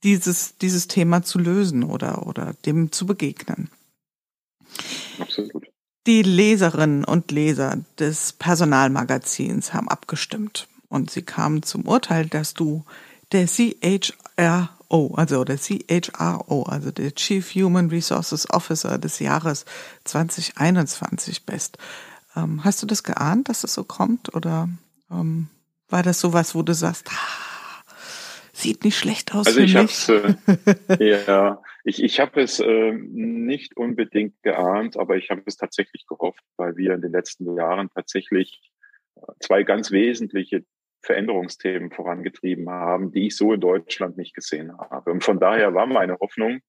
dieses, 0.03 0.57
dieses 0.59 0.87
Thema 0.87 1.23
zu 1.23 1.39
lösen 1.39 1.83
oder, 1.83 2.25
oder 2.25 2.53
dem 2.65 2.91
zu 2.93 3.05
begegnen. 3.05 3.69
Absolut. 5.19 5.65
Die 6.05 6.21
Leserinnen 6.21 7.03
und 7.03 7.31
Leser 7.31 7.79
des 7.99 8.31
Personalmagazins 8.31 9.73
haben 9.73 9.89
abgestimmt 9.89 10.69
und 10.89 11.11
sie 11.11 11.21
kamen 11.21 11.63
zum 11.63 11.87
Urteil, 11.87 12.27
dass 12.27 12.53
du 12.53 12.85
der 13.31 13.47
CHRO, 13.47 15.15
also 15.15 15.43
der 15.43 15.57
CHRO, 15.57 16.63
also 16.63 16.91
der 16.91 17.13
Chief 17.13 17.55
Human 17.55 17.89
Resources 17.89 18.49
Officer 18.49 18.97
des 18.97 19.19
Jahres 19.19 19.65
2021 20.05 21.45
bist. 21.45 21.77
Ähm, 22.35 22.63
hast 22.63 22.81
du 22.81 22.87
das 22.87 23.03
geahnt, 23.03 23.49
dass 23.49 23.63
es 23.63 23.73
so 23.73 23.83
kommt? 23.83 24.33
Oder 24.35 24.69
ähm, 25.11 25.47
war 25.89 26.03
das 26.03 26.19
sowas, 26.19 26.55
wo 26.55 26.61
du 26.61 26.73
sagst, 26.73 27.09
ah, 27.09 27.83
sieht 28.53 28.83
nicht 28.83 28.97
schlecht 28.97 29.33
aus 29.35 29.47
also 29.47 29.59
ich 29.59 29.73
mich? 29.73 30.09
Äh, 30.09 30.35
ja, 31.25 31.61
ich, 31.83 32.01
ich 32.01 32.19
habe 32.19 32.41
es 32.41 32.59
äh, 32.59 32.93
nicht 32.93 33.75
unbedingt 33.75 34.41
geahnt, 34.41 34.97
aber 34.97 35.17
ich 35.17 35.29
habe 35.29 35.43
es 35.45 35.57
tatsächlich 35.57 36.05
gehofft, 36.07 36.43
weil 36.55 36.77
wir 36.77 36.93
in 36.93 37.01
den 37.01 37.11
letzten 37.11 37.55
Jahren 37.55 37.89
tatsächlich 37.93 38.71
zwei 39.39 39.63
ganz 39.63 39.91
wesentliche 39.91 40.63
Veränderungsthemen 41.01 41.91
vorangetrieben 41.91 42.69
haben, 42.69 43.11
die 43.11 43.27
ich 43.27 43.37
so 43.37 43.53
in 43.53 43.61
Deutschland 43.61 44.17
nicht 44.17 44.33
gesehen 44.33 44.77
habe. 44.77 45.11
Und 45.11 45.23
von 45.23 45.39
daher 45.39 45.73
war 45.73 45.85
meine 45.85 46.17
Hoffnung, 46.19 46.59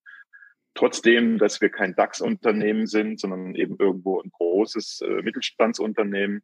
trotzdem, 0.74 1.38
dass 1.38 1.60
wir 1.60 1.70
kein 1.70 1.94
DAX-Unternehmen 1.94 2.86
sind, 2.86 3.18
sondern 3.20 3.54
eben 3.54 3.76
irgendwo 3.78 4.20
ein 4.20 4.30
großes 4.30 5.00
äh, 5.00 5.22
Mittelstandsunternehmen 5.22 6.42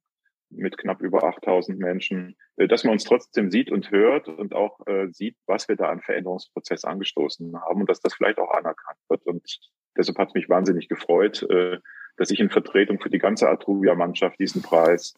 mit 0.51 0.79
knapp 0.79 1.01
über 1.03 1.25
8000 1.25 1.79
Menschen, 1.79 2.37
äh, 2.57 2.67
dass 2.67 2.85
man 2.85 2.95
uns 2.95 3.05
trotzdem 3.05 3.51
sieht 3.51 3.71
und 3.71 3.91
hört 3.91 4.29
und 4.29 4.55
auch 4.55 4.87
äh, 4.87 5.09
sieht, 5.11 5.37
was 5.47 5.69
wir 5.69 5.77
da 5.77 5.89
an 5.89 6.01
Veränderungsprozess 6.01 6.85
angestoßen 6.85 7.61
haben 7.61 7.81
und 7.81 7.91
dass 7.91 8.01
das 8.01 8.15
vielleicht 8.15 8.39
auch 8.39 8.51
anerkannt 8.51 8.99
wird. 9.09 9.25
Und 9.27 9.61
deshalb 9.97 10.19
hat 10.19 10.29
es 10.29 10.35
mich 10.35 10.49
wahnsinnig 10.49 10.89
gefreut, 10.89 11.43
äh, 11.49 11.79
dass 12.17 12.31
ich 12.31 12.41
in 12.41 12.51
Vertretung 12.51 13.01
für 13.01 13.11
die 13.11 13.19
ganze 13.19 13.49
Atruvia-Mannschaft 13.49 14.39
diesen 14.39 14.63
Preis 14.63 15.15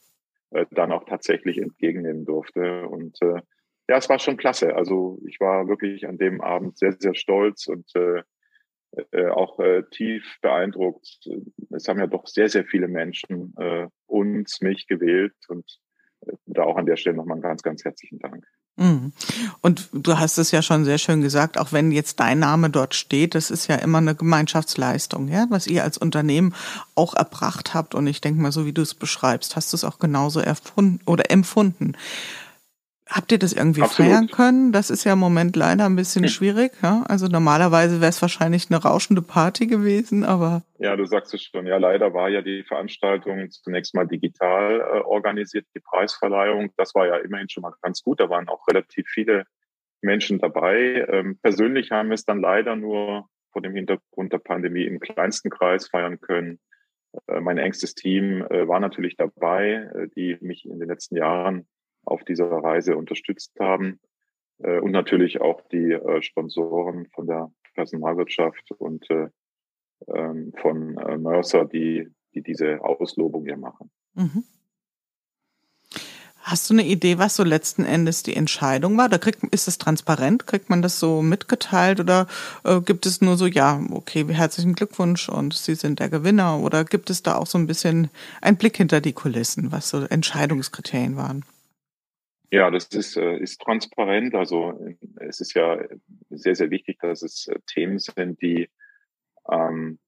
äh, 0.50 0.66
dann 0.70 0.92
auch 0.92 1.04
tatsächlich 1.04 1.58
entgegennehmen 1.58 2.24
durfte. 2.24 2.86
Und 2.86 3.20
äh, 3.22 3.40
ja, 3.88 3.96
es 3.96 4.08
war 4.08 4.18
schon 4.18 4.36
klasse. 4.36 4.74
Also 4.74 5.20
ich 5.26 5.40
war 5.40 5.68
wirklich 5.68 6.06
an 6.06 6.18
dem 6.18 6.40
Abend 6.40 6.78
sehr, 6.78 6.92
sehr 6.98 7.14
stolz 7.14 7.66
und 7.68 7.88
äh, 7.94 8.22
äh, 9.12 9.28
auch 9.28 9.58
äh, 9.60 9.82
tief 9.90 10.38
beeindruckt. 10.40 11.28
Es 11.70 11.86
haben 11.88 12.00
ja 12.00 12.06
doch 12.06 12.26
sehr, 12.26 12.48
sehr 12.48 12.64
viele 12.64 12.88
Menschen 12.88 13.54
äh, 13.58 13.88
uns, 14.06 14.60
mich 14.60 14.86
gewählt 14.86 15.34
und 15.48 15.80
äh, 16.22 16.32
da 16.46 16.64
auch 16.64 16.76
an 16.76 16.86
der 16.86 16.96
Stelle 16.96 17.16
nochmal 17.16 17.36
einen 17.36 17.42
ganz, 17.42 17.62
ganz 17.62 17.84
herzlichen 17.84 18.18
Dank. 18.18 18.46
Mhm. 18.76 19.12
Und 19.62 19.88
du 19.92 20.18
hast 20.18 20.36
es 20.36 20.50
ja 20.50 20.60
schon 20.60 20.84
sehr 20.84 20.98
schön 20.98 21.22
gesagt, 21.22 21.58
auch 21.58 21.72
wenn 21.72 21.92
jetzt 21.92 22.20
dein 22.20 22.38
Name 22.38 22.68
dort 22.68 22.94
steht, 22.94 23.34
das 23.34 23.50
ist 23.50 23.68
ja 23.68 23.76
immer 23.76 23.98
eine 23.98 24.14
Gemeinschaftsleistung, 24.14 25.28
ja, 25.28 25.46
was 25.48 25.66
ihr 25.66 25.82
als 25.82 25.96
Unternehmen 25.96 26.54
auch 26.94 27.14
erbracht 27.14 27.72
habt. 27.72 27.94
Und 27.94 28.06
ich 28.06 28.20
denke 28.20 28.40
mal, 28.40 28.52
so 28.52 28.66
wie 28.66 28.72
du 28.72 28.82
es 28.82 28.94
beschreibst, 28.94 29.56
hast 29.56 29.72
du 29.72 29.76
es 29.76 29.84
auch 29.84 29.98
genauso 29.98 30.40
erfunden 30.40 31.00
oder 31.06 31.30
empfunden. 31.30 31.94
Habt 33.08 33.30
ihr 33.30 33.38
das 33.38 33.52
irgendwie 33.52 33.82
Absolut. 33.82 34.10
feiern 34.10 34.26
können? 34.28 34.72
Das 34.72 34.90
ist 34.90 35.04
ja 35.04 35.12
im 35.12 35.20
Moment 35.20 35.54
leider 35.54 35.86
ein 35.86 35.94
bisschen 35.94 36.24
hm. 36.24 36.28
schwierig. 36.28 36.72
Ja? 36.82 37.04
Also 37.08 37.28
normalerweise 37.28 38.00
wäre 38.00 38.10
es 38.10 38.20
wahrscheinlich 38.20 38.68
eine 38.68 38.82
rauschende 38.82 39.22
Party 39.22 39.68
gewesen, 39.68 40.24
aber. 40.24 40.62
Ja, 40.78 40.96
du 40.96 41.06
sagst 41.06 41.32
es 41.32 41.42
schon. 41.42 41.66
Ja, 41.66 41.76
leider 41.76 42.14
war 42.14 42.28
ja 42.28 42.42
die 42.42 42.64
Veranstaltung 42.64 43.48
zunächst 43.50 43.94
mal 43.94 44.08
digital 44.08 44.80
äh, 44.80 45.00
organisiert, 45.02 45.66
die 45.76 45.80
Preisverleihung. 45.80 46.72
Das 46.76 46.96
war 46.96 47.06
ja 47.06 47.16
immerhin 47.18 47.48
schon 47.48 47.62
mal 47.62 47.74
ganz 47.80 48.02
gut. 48.02 48.18
Da 48.18 48.28
waren 48.28 48.48
auch 48.48 48.66
relativ 48.66 49.06
viele 49.08 49.44
Menschen 50.00 50.40
dabei. 50.40 51.06
Ähm, 51.08 51.38
persönlich 51.40 51.92
haben 51.92 52.08
wir 52.08 52.14
es 52.14 52.24
dann 52.24 52.40
leider 52.40 52.74
nur 52.74 53.28
vor 53.52 53.62
dem 53.62 53.74
Hintergrund 53.74 54.32
der 54.32 54.38
Pandemie 54.38 54.84
im 54.84 54.98
kleinsten 54.98 55.50
Kreis 55.50 55.88
feiern 55.88 56.20
können. 56.20 56.58
Äh, 57.28 57.40
mein 57.40 57.58
engstes 57.58 57.94
Team 57.94 58.42
äh, 58.50 58.66
war 58.66 58.80
natürlich 58.80 59.16
dabei, 59.16 59.88
äh, 59.94 60.08
die 60.16 60.36
mich 60.40 60.66
in 60.66 60.80
den 60.80 60.88
letzten 60.88 61.16
Jahren 61.16 61.66
auf 62.06 62.24
dieser 62.24 62.50
Reise 62.50 62.96
unterstützt 62.96 63.52
haben 63.60 64.00
äh, 64.58 64.80
und 64.80 64.92
natürlich 64.92 65.40
auch 65.40 65.60
die 65.68 65.92
äh, 65.92 66.22
Sponsoren 66.22 67.06
von 67.14 67.26
der 67.26 67.50
Personalwirtschaft 67.74 68.70
und 68.78 69.08
äh, 69.10 69.28
ähm, 70.08 70.52
von 70.60 70.96
äh, 70.98 71.18
Mercer, 71.18 71.64
die, 71.64 72.08
die 72.34 72.42
diese 72.42 72.82
Auslobung 72.82 73.44
hier 73.44 73.56
machen. 73.56 73.90
Mhm. 74.14 74.44
Hast 76.46 76.70
du 76.70 76.74
eine 76.74 76.86
Idee, 76.86 77.18
was 77.18 77.34
so 77.34 77.42
letzten 77.42 77.84
Endes 77.84 78.22
die 78.22 78.36
Entscheidung 78.36 78.96
war? 78.96 79.08
Da 79.08 79.18
kriegt, 79.18 79.42
ist 79.52 79.66
es 79.66 79.78
transparent? 79.78 80.46
Kriegt 80.46 80.70
man 80.70 80.80
das 80.80 81.00
so 81.00 81.20
mitgeteilt 81.20 81.98
oder 81.98 82.28
äh, 82.62 82.80
gibt 82.80 83.04
es 83.04 83.20
nur 83.20 83.36
so, 83.36 83.46
ja, 83.46 83.80
okay, 83.90 84.24
herzlichen 84.28 84.76
Glückwunsch 84.76 85.28
und 85.28 85.54
Sie 85.54 85.74
sind 85.74 85.98
der 85.98 86.08
Gewinner? 86.08 86.60
Oder 86.60 86.84
gibt 86.84 87.10
es 87.10 87.24
da 87.24 87.34
auch 87.34 87.48
so 87.48 87.58
ein 87.58 87.66
bisschen 87.66 88.10
einen 88.40 88.58
Blick 88.58 88.76
hinter 88.76 89.00
die 89.00 89.12
Kulissen, 89.12 89.72
was 89.72 89.88
so 89.88 90.02
Entscheidungskriterien 90.02 91.16
waren? 91.16 91.44
Ja, 92.50 92.70
das 92.70 92.86
ist, 92.88 93.16
äh, 93.16 93.38
ist 93.38 93.60
transparent. 93.60 94.34
Also 94.34 94.78
es 95.16 95.40
ist 95.40 95.54
ja 95.54 95.78
sehr, 96.30 96.54
sehr 96.54 96.70
wichtig, 96.70 96.98
dass 97.00 97.22
es 97.22 97.48
äh, 97.48 97.58
Themen 97.66 97.98
sind, 97.98 98.40
die 98.40 98.68
ähm, 99.50 99.98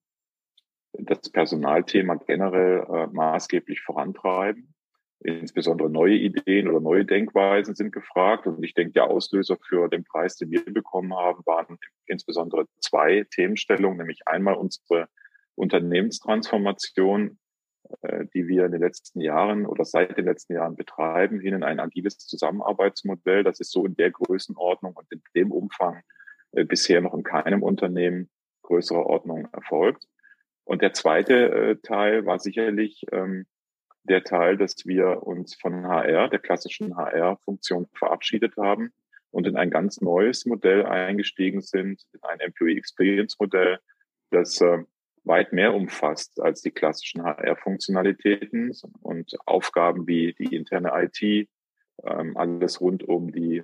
das 0.93 1.31
Personalthema 1.31 2.15
generell 2.15 2.87
äh, 2.89 3.07
maßgeblich 3.09 3.81
vorantreiben. 3.81 4.75
Insbesondere 5.21 5.91
neue 5.91 6.15
Ideen 6.15 6.69
oder 6.69 6.81
neue 6.81 7.05
Denkweisen 7.05 7.75
sind 7.75 7.93
gefragt. 7.93 8.47
Und 8.47 8.63
ich 8.63 8.75
denke, 8.75 8.93
der 8.93 9.11
Auslöser 9.11 9.59
für 9.69 9.89
den 9.89 10.05
Preis, 10.05 10.37
den 10.37 10.51
wir 10.53 10.65
bekommen 10.65 11.13
haben, 11.13 11.45
waren 11.45 11.79
insbesondere 12.07 12.67
zwei 12.81 13.27
Themenstellungen, 13.35 13.99
nämlich 13.99 14.21
einmal 14.27 14.55
unsere 14.55 15.09
Unternehmenstransformation 15.57 17.31
äh, 17.31 17.48
die 18.35 18.47
wir 18.49 18.67
in 18.67 18.73
den 18.73 18.81
letzten 18.81 19.21
Jahren 19.21 19.67
oder 19.67 19.85
seit 19.85 20.17
den 20.17 20.25
letzten 20.25 20.55
Jahren 20.55 20.77
betreiben, 20.77 21.41
in 21.41 21.63
ein 21.63 21.81
agiles 21.81 22.19
Zusammenarbeitsmodell. 22.19 23.45
Das 23.45 23.61
ist 23.61 23.73
so 23.73 23.87
in 23.87 23.97
der 23.97 24.11
Größenordnung 24.11 24.95
und 24.95 25.11
in 25.11 25.23
dem 25.35 25.53
Umfang 25.53 26.03
äh, 26.53 26.65
bisher 26.65 27.01
noch 27.01 27.15
in 27.15 27.23
keinem 27.23 27.63
Unternehmen 27.63 28.31
größerer 28.63 29.07
Ordnung 29.07 29.49
erfolgt. 29.53 30.07
Und 30.65 30.83
der 30.83 30.93
zweite 30.93 31.35
äh, 31.35 31.77
Teil 31.77 32.27
war 32.27 32.39
sicherlich 32.39 33.05
ähm, 33.13 33.47
der 34.05 34.25
Teil, 34.25 34.57
dass 34.57 34.87
wir 34.87 35.23
uns 35.27 35.55
von 35.55 35.87
HR, 35.87 36.29
der 36.29 36.39
klassischen 36.39 36.97
HR-Funktion 36.97 37.87
verabschiedet 37.95 38.57
haben 38.57 38.93
und 39.31 39.47
in 39.47 39.57
ein 39.57 39.71
ganz 39.71 40.01
neues 40.01 40.47
Modell 40.47 40.87
eingestiegen 40.87 41.61
sind, 41.61 42.03
in 42.13 42.21
ein 42.23 42.41
Employee 42.41 42.79
Experience 42.79 43.39
Modell, 43.39 43.79
das 44.31 44.61
äh, 44.61 44.79
weit 45.25 45.53
mehr 45.53 45.75
umfasst 45.75 46.41
als 46.41 46.63
die 46.63 46.71
klassischen 46.71 47.23
HR-Funktionalitäten 47.23 48.73
und 49.03 49.37
Aufgaben 49.47 50.07
wie 50.07 50.35
die 50.35 50.55
interne 50.55 50.93
IT, 50.95 51.49
ähm, 52.05 52.37
alles 52.37 52.81
rund 52.81 53.03
um 53.03 53.33
die 53.33 53.63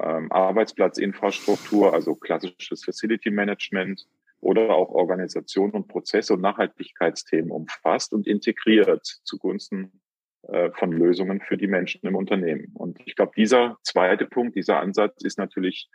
ähm, 0.00 0.30
Arbeitsplatzinfrastruktur, 0.30 1.94
also 1.94 2.14
klassisches 2.14 2.84
Facility 2.84 3.30
Management 3.30 4.06
oder 4.40 4.70
auch 4.74 4.90
Organisation 4.90 5.70
und 5.70 5.88
Prozesse 5.88 6.34
und 6.34 6.42
Nachhaltigkeitsthemen 6.42 7.50
umfasst 7.50 8.12
und 8.12 8.26
integriert 8.26 9.04
zugunsten 9.24 10.00
äh, 10.42 10.70
von 10.72 10.92
Lösungen 10.92 11.40
für 11.40 11.56
die 11.56 11.66
Menschen 11.66 12.06
im 12.06 12.14
Unternehmen. 12.14 12.70
Und 12.74 13.00
ich 13.04 13.16
glaube, 13.16 13.32
dieser 13.36 13.78
zweite 13.82 14.26
Punkt, 14.26 14.54
dieser 14.54 14.80
Ansatz 14.80 15.22
ist 15.22 15.38
natürlich 15.38 15.88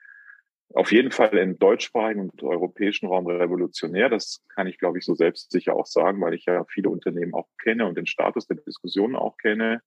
auf 0.73 0.91
jeden 0.91 1.11
Fall 1.11 1.37
im 1.37 1.57
deutschsprachigen 1.57 2.29
und 2.29 2.43
europäischen 2.43 3.07
Raum 3.07 3.27
revolutionär. 3.27 4.09
Das 4.09 4.43
kann 4.49 4.67
ich, 4.67 4.77
glaube 4.77 4.99
ich, 4.99 5.05
so 5.05 5.15
selbstsicher 5.15 5.75
auch 5.75 5.85
sagen, 5.85 6.21
weil 6.21 6.33
ich 6.33 6.45
ja 6.45 6.63
viele 6.65 6.89
Unternehmen 6.89 7.33
auch 7.33 7.47
kenne 7.61 7.85
und 7.85 7.97
den 7.97 8.05
Status 8.05 8.47
der 8.47 8.57
Diskussionen 8.57 9.15
auch 9.15 9.37
kenne 9.37 9.81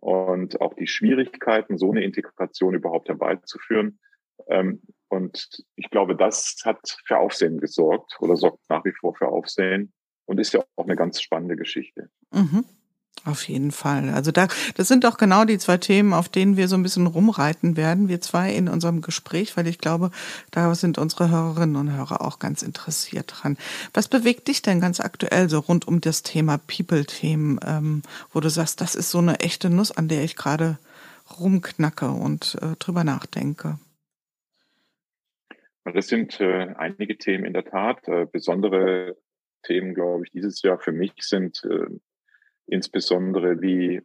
und 0.00 0.60
auch 0.60 0.74
die 0.74 0.86
Schwierigkeiten, 0.86 1.78
so 1.78 1.90
eine 1.90 2.04
Integration 2.04 2.74
überhaupt 2.74 3.08
herbeizuführen. 3.08 3.98
Ähm, 4.48 4.82
und 5.08 5.64
ich 5.76 5.90
glaube, 5.90 6.16
das 6.16 6.56
hat 6.64 6.98
für 7.04 7.18
Aufsehen 7.18 7.58
gesorgt 7.60 8.16
oder 8.20 8.36
sorgt 8.36 8.68
nach 8.68 8.84
wie 8.84 8.92
vor 8.92 9.14
für 9.14 9.28
Aufsehen 9.28 9.92
und 10.26 10.40
ist 10.40 10.52
ja 10.52 10.64
auch 10.76 10.84
eine 10.84 10.96
ganz 10.96 11.20
spannende 11.20 11.56
Geschichte. 11.56 12.10
Mhm. 12.32 12.64
Auf 13.26 13.48
jeden 13.48 13.72
Fall. 13.72 14.10
Also 14.10 14.32
da, 14.32 14.48
das 14.76 14.88
sind 14.88 15.04
doch 15.04 15.16
genau 15.16 15.46
die 15.46 15.56
zwei 15.56 15.78
Themen, 15.78 16.12
auf 16.12 16.28
denen 16.28 16.58
wir 16.58 16.68
so 16.68 16.76
ein 16.76 16.82
bisschen 16.82 17.06
rumreiten 17.06 17.74
werden, 17.74 18.08
wir 18.08 18.20
zwei 18.20 18.52
in 18.52 18.68
unserem 18.68 19.00
Gespräch, 19.00 19.56
weil 19.56 19.66
ich 19.66 19.78
glaube, 19.78 20.10
da 20.50 20.74
sind 20.74 20.98
unsere 20.98 21.30
Hörerinnen 21.30 21.76
und 21.76 21.96
Hörer 21.96 22.20
auch 22.20 22.38
ganz 22.38 22.62
interessiert 22.62 23.32
dran. 23.34 23.56
Was 23.94 24.08
bewegt 24.08 24.48
dich 24.48 24.60
denn 24.60 24.78
ganz 24.78 25.00
aktuell 25.00 25.48
so 25.48 25.60
rund 25.60 25.88
um 25.88 26.02
das 26.02 26.22
Thema 26.22 26.58
People-Themen, 26.58 27.60
ähm, 27.66 28.02
wo 28.30 28.40
du 28.40 28.50
sagst, 28.50 28.82
das 28.82 28.94
ist 28.94 29.10
so 29.10 29.18
eine 29.18 29.40
echte 29.40 29.70
Nuss, 29.70 29.90
an 29.90 30.08
der 30.08 30.22
ich 30.22 30.36
gerade 30.36 30.78
rumknacke 31.38 32.10
und 32.10 32.58
äh, 32.60 32.76
drüber 32.78 33.04
nachdenke? 33.04 33.78
Das 35.84 36.08
sind 36.08 36.40
äh, 36.40 36.74
einige 36.76 37.16
Themen 37.16 37.46
in 37.46 37.54
der 37.54 37.64
Tat. 37.64 38.06
Äh, 38.06 38.26
besondere 38.30 39.16
Themen, 39.62 39.94
glaube 39.94 40.24
ich, 40.24 40.30
dieses 40.30 40.60
Jahr 40.60 40.78
für 40.78 40.92
mich 40.92 41.12
sind 41.20 41.62
äh, 41.64 41.86
insbesondere 42.66 43.60
wie, 43.60 44.02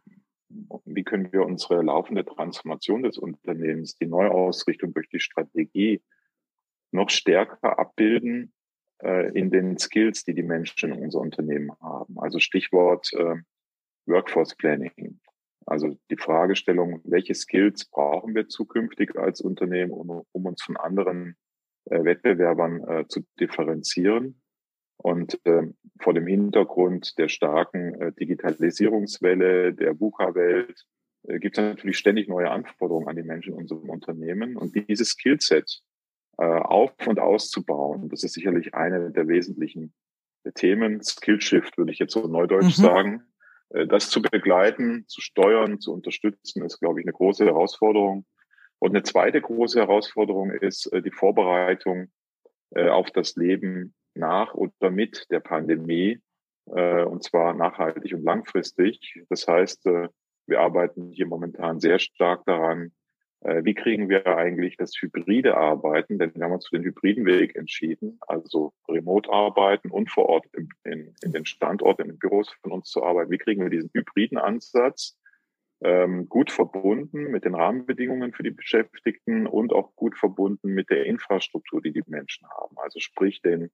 wie 0.84 1.04
können 1.04 1.32
wir 1.32 1.44
unsere 1.44 1.82
laufende 1.82 2.24
Transformation 2.24 3.02
des 3.02 3.18
Unternehmens, 3.18 3.96
die 3.96 4.06
Neuausrichtung 4.06 4.92
durch 4.94 5.08
die 5.08 5.20
Strategie 5.20 6.02
noch 6.92 7.10
stärker 7.10 7.78
abbilden 7.78 8.52
äh, 9.02 9.32
in 9.38 9.50
den 9.50 9.78
Skills, 9.78 10.24
die 10.24 10.34
die 10.34 10.42
Menschen 10.42 10.92
in 10.92 11.04
unser 11.04 11.20
Unternehmen 11.20 11.72
haben. 11.80 12.18
Also 12.18 12.38
Stichwort 12.38 13.12
äh, 13.14 13.36
Workforce 14.06 14.56
Planning. 14.56 15.20
Also 15.66 15.96
die 16.10 16.16
Fragestellung, 16.16 17.00
welche 17.04 17.34
Skills 17.34 17.84
brauchen 17.84 18.34
wir 18.34 18.48
zukünftig 18.48 19.16
als 19.16 19.40
Unternehmen, 19.40 19.92
um, 19.92 20.24
um 20.32 20.46
uns 20.46 20.62
von 20.62 20.76
anderen 20.76 21.36
äh, 21.84 22.02
Wettbewerbern 22.02 22.82
äh, 22.88 23.06
zu 23.06 23.20
differenzieren 23.38 24.39
und 25.02 25.40
äh, 25.46 25.62
vor 25.98 26.12
dem 26.12 26.26
Hintergrund 26.26 27.16
der 27.18 27.28
starken 27.28 27.94
äh, 27.94 28.12
Digitalisierungswelle, 28.12 29.72
der 29.72 29.98
VUCA-Welt, 29.98 30.84
äh, 31.22 31.38
gibt 31.38 31.56
es 31.56 31.64
natürlich 31.64 31.96
ständig 31.96 32.28
neue 32.28 32.50
Anforderungen 32.50 33.08
an 33.08 33.16
die 33.16 33.22
Menschen 33.22 33.54
in 33.54 33.60
unserem 33.60 33.88
Unternehmen. 33.88 34.56
Und 34.56 34.74
dieses 34.74 35.10
Skillset 35.10 35.80
äh, 36.36 36.44
auf 36.44 36.92
und 37.06 37.18
auszubauen, 37.18 38.10
das 38.10 38.24
ist 38.24 38.34
sicherlich 38.34 38.74
eine 38.74 39.10
der 39.10 39.26
wesentlichen 39.26 39.94
Themen. 40.54 41.02
Skillshift 41.02 41.78
würde 41.78 41.92
ich 41.92 41.98
jetzt 41.98 42.12
so 42.12 42.26
neudeutsch 42.26 42.78
mhm. 42.78 42.82
sagen. 42.82 43.22
Äh, 43.70 43.86
das 43.86 44.10
zu 44.10 44.20
begleiten, 44.20 45.04
zu 45.08 45.22
steuern, 45.22 45.80
zu 45.80 45.94
unterstützen, 45.94 46.62
ist, 46.62 46.78
glaube 46.78 47.00
ich, 47.00 47.06
eine 47.06 47.14
große 47.14 47.46
Herausforderung. 47.46 48.26
Und 48.78 48.90
eine 48.90 49.02
zweite 49.02 49.40
große 49.40 49.78
Herausforderung 49.80 50.50
ist 50.50 50.92
äh, 50.92 51.00
die 51.00 51.10
Vorbereitung 51.10 52.10
äh, 52.74 52.88
auf 52.88 53.10
das 53.10 53.36
Leben 53.36 53.94
nach 54.14 54.54
oder 54.54 54.90
mit 54.90 55.26
der 55.30 55.40
Pandemie, 55.40 56.20
äh, 56.66 57.04
und 57.04 57.22
zwar 57.22 57.54
nachhaltig 57.54 58.14
und 58.14 58.24
langfristig. 58.24 59.22
Das 59.28 59.46
heißt, 59.46 59.86
äh, 59.86 60.08
wir 60.46 60.60
arbeiten 60.60 61.10
hier 61.10 61.26
momentan 61.26 61.80
sehr 61.80 61.98
stark 61.98 62.44
daran, 62.46 62.92
Äh, 63.42 63.64
wie 63.64 63.72
kriegen 63.72 64.10
wir 64.10 64.26
eigentlich 64.26 64.76
das 64.76 64.92
hybride 65.00 65.56
Arbeiten, 65.56 66.18
denn 66.18 66.34
wir 66.34 66.44
haben 66.44 66.52
uns 66.52 66.68
für 66.68 66.76
den 66.76 66.84
hybriden 66.84 67.24
Weg 67.24 67.56
entschieden, 67.56 68.18
also 68.28 68.74
remote 68.86 69.30
arbeiten 69.32 69.90
und 69.90 70.10
vor 70.10 70.26
Ort 70.28 70.44
in, 70.54 70.68
in, 70.84 71.14
in 71.22 71.32
den 71.32 71.46
Standorten, 71.46 72.02
in 72.02 72.08
den 72.08 72.18
Büros 72.18 72.52
von 72.60 72.72
uns 72.72 72.90
zu 72.90 73.02
arbeiten. 73.02 73.30
Wie 73.30 73.38
kriegen 73.38 73.62
wir 73.62 73.70
diesen 73.70 73.90
hybriden 73.94 74.36
Ansatz 74.36 75.18
ähm, 75.82 76.28
gut 76.28 76.52
verbunden 76.52 77.30
mit 77.30 77.44
den 77.44 77.54
Rahmenbedingungen 77.54 78.34
für 78.34 78.42
die 78.42 78.50
Beschäftigten 78.50 79.46
und 79.46 79.72
auch 79.72 79.96
gut 79.96 80.18
verbunden 80.18 80.74
mit 80.74 80.90
der 80.90 81.06
Infrastruktur, 81.06 81.80
die 81.80 81.92
die 81.92 82.04
Menschen 82.06 82.46
haben. 82.46 82.76
Also 82.76 83.00
sprich 83.00 83.40
den 83.40 83.70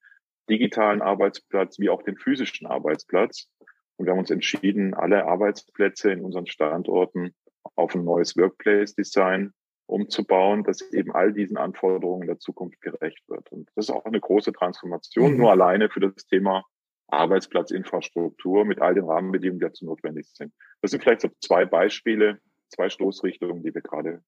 digitalen 0.49 1.03
Arbeitsplatz 1.03 1.79
wie 1.79 1.91
auch 1.91 2.03
den 2.03 2.17
physischen 2.17 2.67
Arbeitsplatz. 2.67 3.49
Und 3.97 4.07
wir 4.07 4.13
haben 4.13 4.21
uns 4.21 4.31
entschieden, 4.31 4.95
alle 4.95 5.27
Arbeitsplätze 5.27 6.13
in 6.13 6.23
unseren 6.23 6.47
Standorten 6.47 7.35
auf 7.75 7.95
ein 7.95 8.05
neues 8.05 8.37
Workplace-Design 8.37 9.53
umzubauen, 9.87 10.65
das 10.65 10.81
eben 10.93 11.13
all 11.13 11.33
diesen 11.33 11.57
Anforderungen 11.57 12.27
der 12.27 12.39
Zukunft 12.39 12.81
gerecht 12.81 13.23
wird. 13.29 13.51
Und 13.53 13.71
das 13.75 13.89
ist 13.89 13.95
auch 13.95 14.05
eine 14.05 14.21
große 14.21 14.53
Transformation, 14.53 15.33
mhm. 15.33 15.39
nur 15.39 15.51
alleine 15.51 15.89
für 15.89 16.01
das 16.01 16.27
Thema 16.27 16.65
Arbeitsplatzinfrastruktur 17.09 18.65
mit 18.65 18.81
all 18.81 18.95
den 18.95 19.05
Rahmenbedingungen, 19.05 19.61
die 19.61 19.67
dazu 19.67 19.85
notwendig 19.85 20.27
sind. 20.33 20.53
Das 20.83 20.91
sind 20.91 21.03
vielleicht 21.03 21.21
so 21.21 21.29
zwei 21.41 21.65
Beispiele, 21.65 22.41
zwei 22.69 22.89
Stoßrichtungen, 22.89 23.63
die 23.63 23.75
wir 23.75 23.83
gerade 23.83 24.23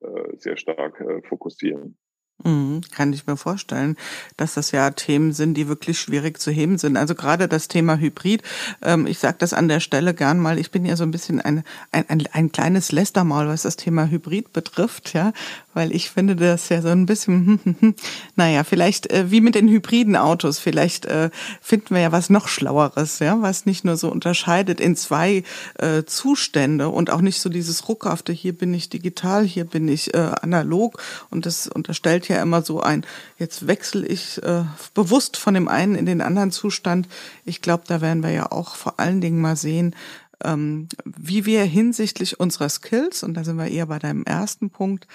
äh, 0.00 0.36
sehr 0.36 0.56
stark 0.56 1.00
äh, 1.00 1.20
fokussieren. 1.22 1.98
Mhm, 2.42 2.80
kann 2.90 3.12
ich 3.12 3.26
mir 3.26 3.36
vorstellen, 3.36 3.96
dass 4.36 4.54
das 4.54 4.72
ja 4.72 4.90
Themen 4.90 5.32
sind, 5.32 5.54
die 5.54 5.68
wirklich 5.68 6.00
schwierig 6.00 6.40
zu 6.40 6.50
heben 6.50 6.78
sind. 6.78 6.96
Also 6.96 7.14
gerade 7.14 7.46
das 7.46 7.68
Thema 7.68 7.96
Hybrid, 7.96 8.42
ähm, 8.82 9.06
ich 9.06 9.20
sage 9.20 9.36
das 9.38 9.54
an 9.54 9.68
der 9.68 9.78
Stelle 9.78 10.14
gern 10.14 10.40
mal, 10.40 10.58
ich 10.58 10.72
bin 10.72 10.84
ja 10.84 10.96
so 10.96 11.04
ein 11.04 11.12
bisschen 11.12 11.40
ein, 11.40 11.62
ein, 11.92 12.04
ein, 12.08 12.26
ein 12.32 12.52
kleines 12.52 12.90
Lästermaul, 12.90 13.46
was 13.46 13.62
das 13.62 13.76
Thema 13.76 14.08
Hybrid 14.08 14.52
betrifft, 14.52 15.14
ja, 15.14 15.32
weil 15.74 15.94
ich 15.94 16.10
finde 16.10 16.34
das 16.34 16.68
ja 16.68 16.82
so 16.82 16.88
ein 16.88 17.06
bisschen, 17.06 17.94
naja, 18.36 18.64
vielleicht 18.64 19.10
äh, 19.10 19.30
wie 19.30 19.40
mit 19.40 19.54
den 19.54 19.68
hybriden 19.68 20.16
Autos, 20.16 20.58
vielleicht 20.58 21.06
äh, 21.06 21.30
finden 21.62 21.94
wir 21.94 22.02
ja 22.02 22.12
was 22.12 22.30
noch 22.30 22.48
Schlaueres, 22.48 23.20
ja, 23.20 23.40
was 23.42 23.64
nicht 23.64 23.84
nur 23.84 23.96
so 23.96 24.10
unterscheidet 24.10 24.80
in 24.80 24.96
zwei 24.96 25.44
äh, 25.78 26.02
Zustände 26.04 26.88
und 26.88 27.10
auch 27.10 27.20
nicht 27.20 27.40
so 27.40 27.48
dieses 27.48 27.88
ruckhafte, 27.88 28.32
hier 28.32 28.52
bin 28.58 28.74
ich 28.74 28.90
digital, 28.90 29.46
hier 29.46 29.64
bin 29.64 29.88
ich 29.88 30.14
analog 30.14 31.02
und 31.30 31.46
das 31.46 31.66
unterstellt 31.66 32.23
fällt 32.24 32.36
ja 32.36 32.42
immer 32.42 32.62
so 32.62 32.80
ein, 32.80 33.04
jetzt 33.38 33.66
wechsle 33.66 34.06
ich 34.06 34.42
äh, 34.42 34.64
bewusst 34.94 35.36
von 35.36 35.54
dem 35.54 35.68
einen 35.68 35.94
in 35.94 36.06
den 36.06 36.20
anderen 36.20 36.50
Zustand. 36.50 37.08
Ich 37.44 37.60
glaube, 37.60 37.84
da 37.86 38.00
werden 38.00 38.22
wir 38.22 38.30
ja 38.30 38.50
auch 38.50 38.76
vor 38.76 38.98
allen 38.98 39.20
Dingen 39.20 39.40
mal 39.40 39.56
sehen, 39.56 39.94
ähm, 40.42 40.88
wie 41.04 41.46
wir 41.46 41.64
hinsichtlich 41.64 42.40
unserer 42.40 42.68
Skills, 42.68 43.22
und 43.22 43.34
da 43.34 43.44
sind 43.44 43.56
wir 43.56 43.68
eher 43.68 43.86
bei 43.86 43.98
deinem 43.98 44.24
ersten 44.24 44.70
Punkt, 44.70 45.06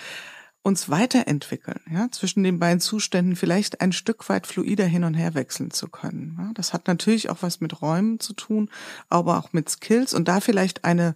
uns 0.62 0.90
weiterentwickeln, 0.90 1.80
ja, 1.90 2.10
zwischen 2.12 2.44
den 2.44 2.60
beiden 2.60 2.82
Zuständen 2.82 3.38
vielleicht 3.38 3.80
ein 3.80 3.94
Stück 3.94 4.28
weit 4.28 4.46
fluider 4.46 4.86
hin 4.86 5.06
und 5.06 5.14
her 5.14 5.34
wechseln 5.34 5.72
zu 5.72 5.88
können. 5.88 6.38
Ja. 6.38 6.52
Das 6.54 6.74
hat 6.74 6.88
natürlich 6.88 7.30
auch 7.30 7.38
was 7.42 7.62
mit 7.62 7.82
Räumen 7.82 8.20
zu 8.20 8.34
tun, 8.34 8.70
aber 9.10 9.38
auch 9.38 9.54
mit 9.54 9.70
Skills 9.70 10.14
und 10.14 10.28
da 10.28 10.42
vielleicht 10.42 10.84
eine 10.84 11.16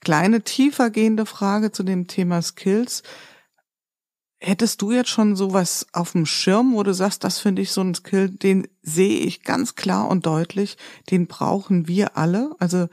kleine 0.00 0.40
tiefer 0.42 0.90
gehende 0.90 1.26
Frage 1.26 1.70
zu 1.70 1.82
dem 1.82 2.06
Thema 2.06 2.40
Skills. 2.40 3.02
Hättest 4.40 4.82
du 4.82 4.92
jetzt 4.92 5.10
schon 5.10 5.34
sowas 5.34 5.86
auf 5.92 6.12
dem 6.12 6.24
Schirm, 6.24 6.74
wo 6.74 6.84
du 6.84 6.94
sagst, 6.94 7.24
das 7.24 7.40
finde 7.40 7.60
ich 7.62 7.72
so 7.72 7.80
ein 7.80 7.94
Skill, 7.94 8.28
den 8.28 8.68
sehe 8.82 9.18
ich 9.18 9.42
ganz 9.42 9.74
klar 9.74 10.08
und 10.08 10.26
deutlich, 10.26 10.76
den 11.10 11.26
brauchen 11.26 11.88
wir 11.88 12.16
alle. 12.16 12.54
Also 12.60 12.88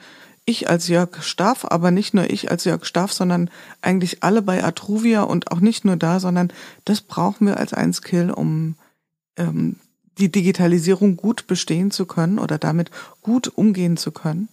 ich 0.46 0.70
als 0.70 0.88
Jörg 0.88 1.22
Staff, 1.22 1.66
aber 1.66 1.92
nicht 1.92 2.14
nur 2.14 2.30
ich 2.30 2.50
als 2.50 2.64
Jörg 2.64 2.86
Staff, 2.86 3.14
sondern 3.14 3.52
eigentlich 3.82 4.24
alle 4.24 4.42
bei 4.42 4.64
Atruvia 4.64 5.22
und 5.22 5.52
auch 5.52 5.60
nicht 5.60 5.86
nur 5.86 5.98
da, 5.98 6.20
sondern 6.20 6.52
das 6.84 7.02
brauchen 7.02 7.48
wir 7.48 7.58
als 7.58 7.74
ein 7.74 7.94
Skill, 7.94 8.32
um 8.32 8.76
ähm, 9.38 9.76
die 10.18 10.32
Digitalisierung 10.32 11.18
gut 11.18 11.46
bestehen 11.46 11.92
zu 11.92 12.06
können 12.06 12.40
oder 12.40 12.58
damit 12.58 12.90
gut 13.22 13.48
umgehen 13.48 13.98
zu 13.98 14.12
können. 14.12 14.50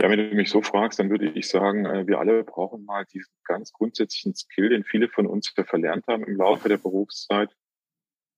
Ja, 0.00 0.08
wenn 0.08 0.30
du 0.30 0.36
mich 0.36 0.50
so 0.50 0.62
fragst, 0.62 1.00
dann 1.00 1.10
würde 1.10 1.28
ich 1.30 1.48
sagen, 1.48 1.84
äh, 1.84 2.06
wir 2.06 2.20
alle 2.20 2.44
brauchen 2.44 2.84
mal 2.84 3.04
diesen 3.06 3.32
ganz 3.44 3.72
grundsätzlichen 3.72 4.34
Skill, 4.34 4.68
den 4.68 4.84
viele 4.84 5.08
von 5.08 5.26
uns 5.26 5.48
verlernt 5.48 6.06
haben 6.06 6.24
im 6.24 6.36
Laufe 6.36 6.68
der 6.68 6.78
Berufszeit. 6.78 7.50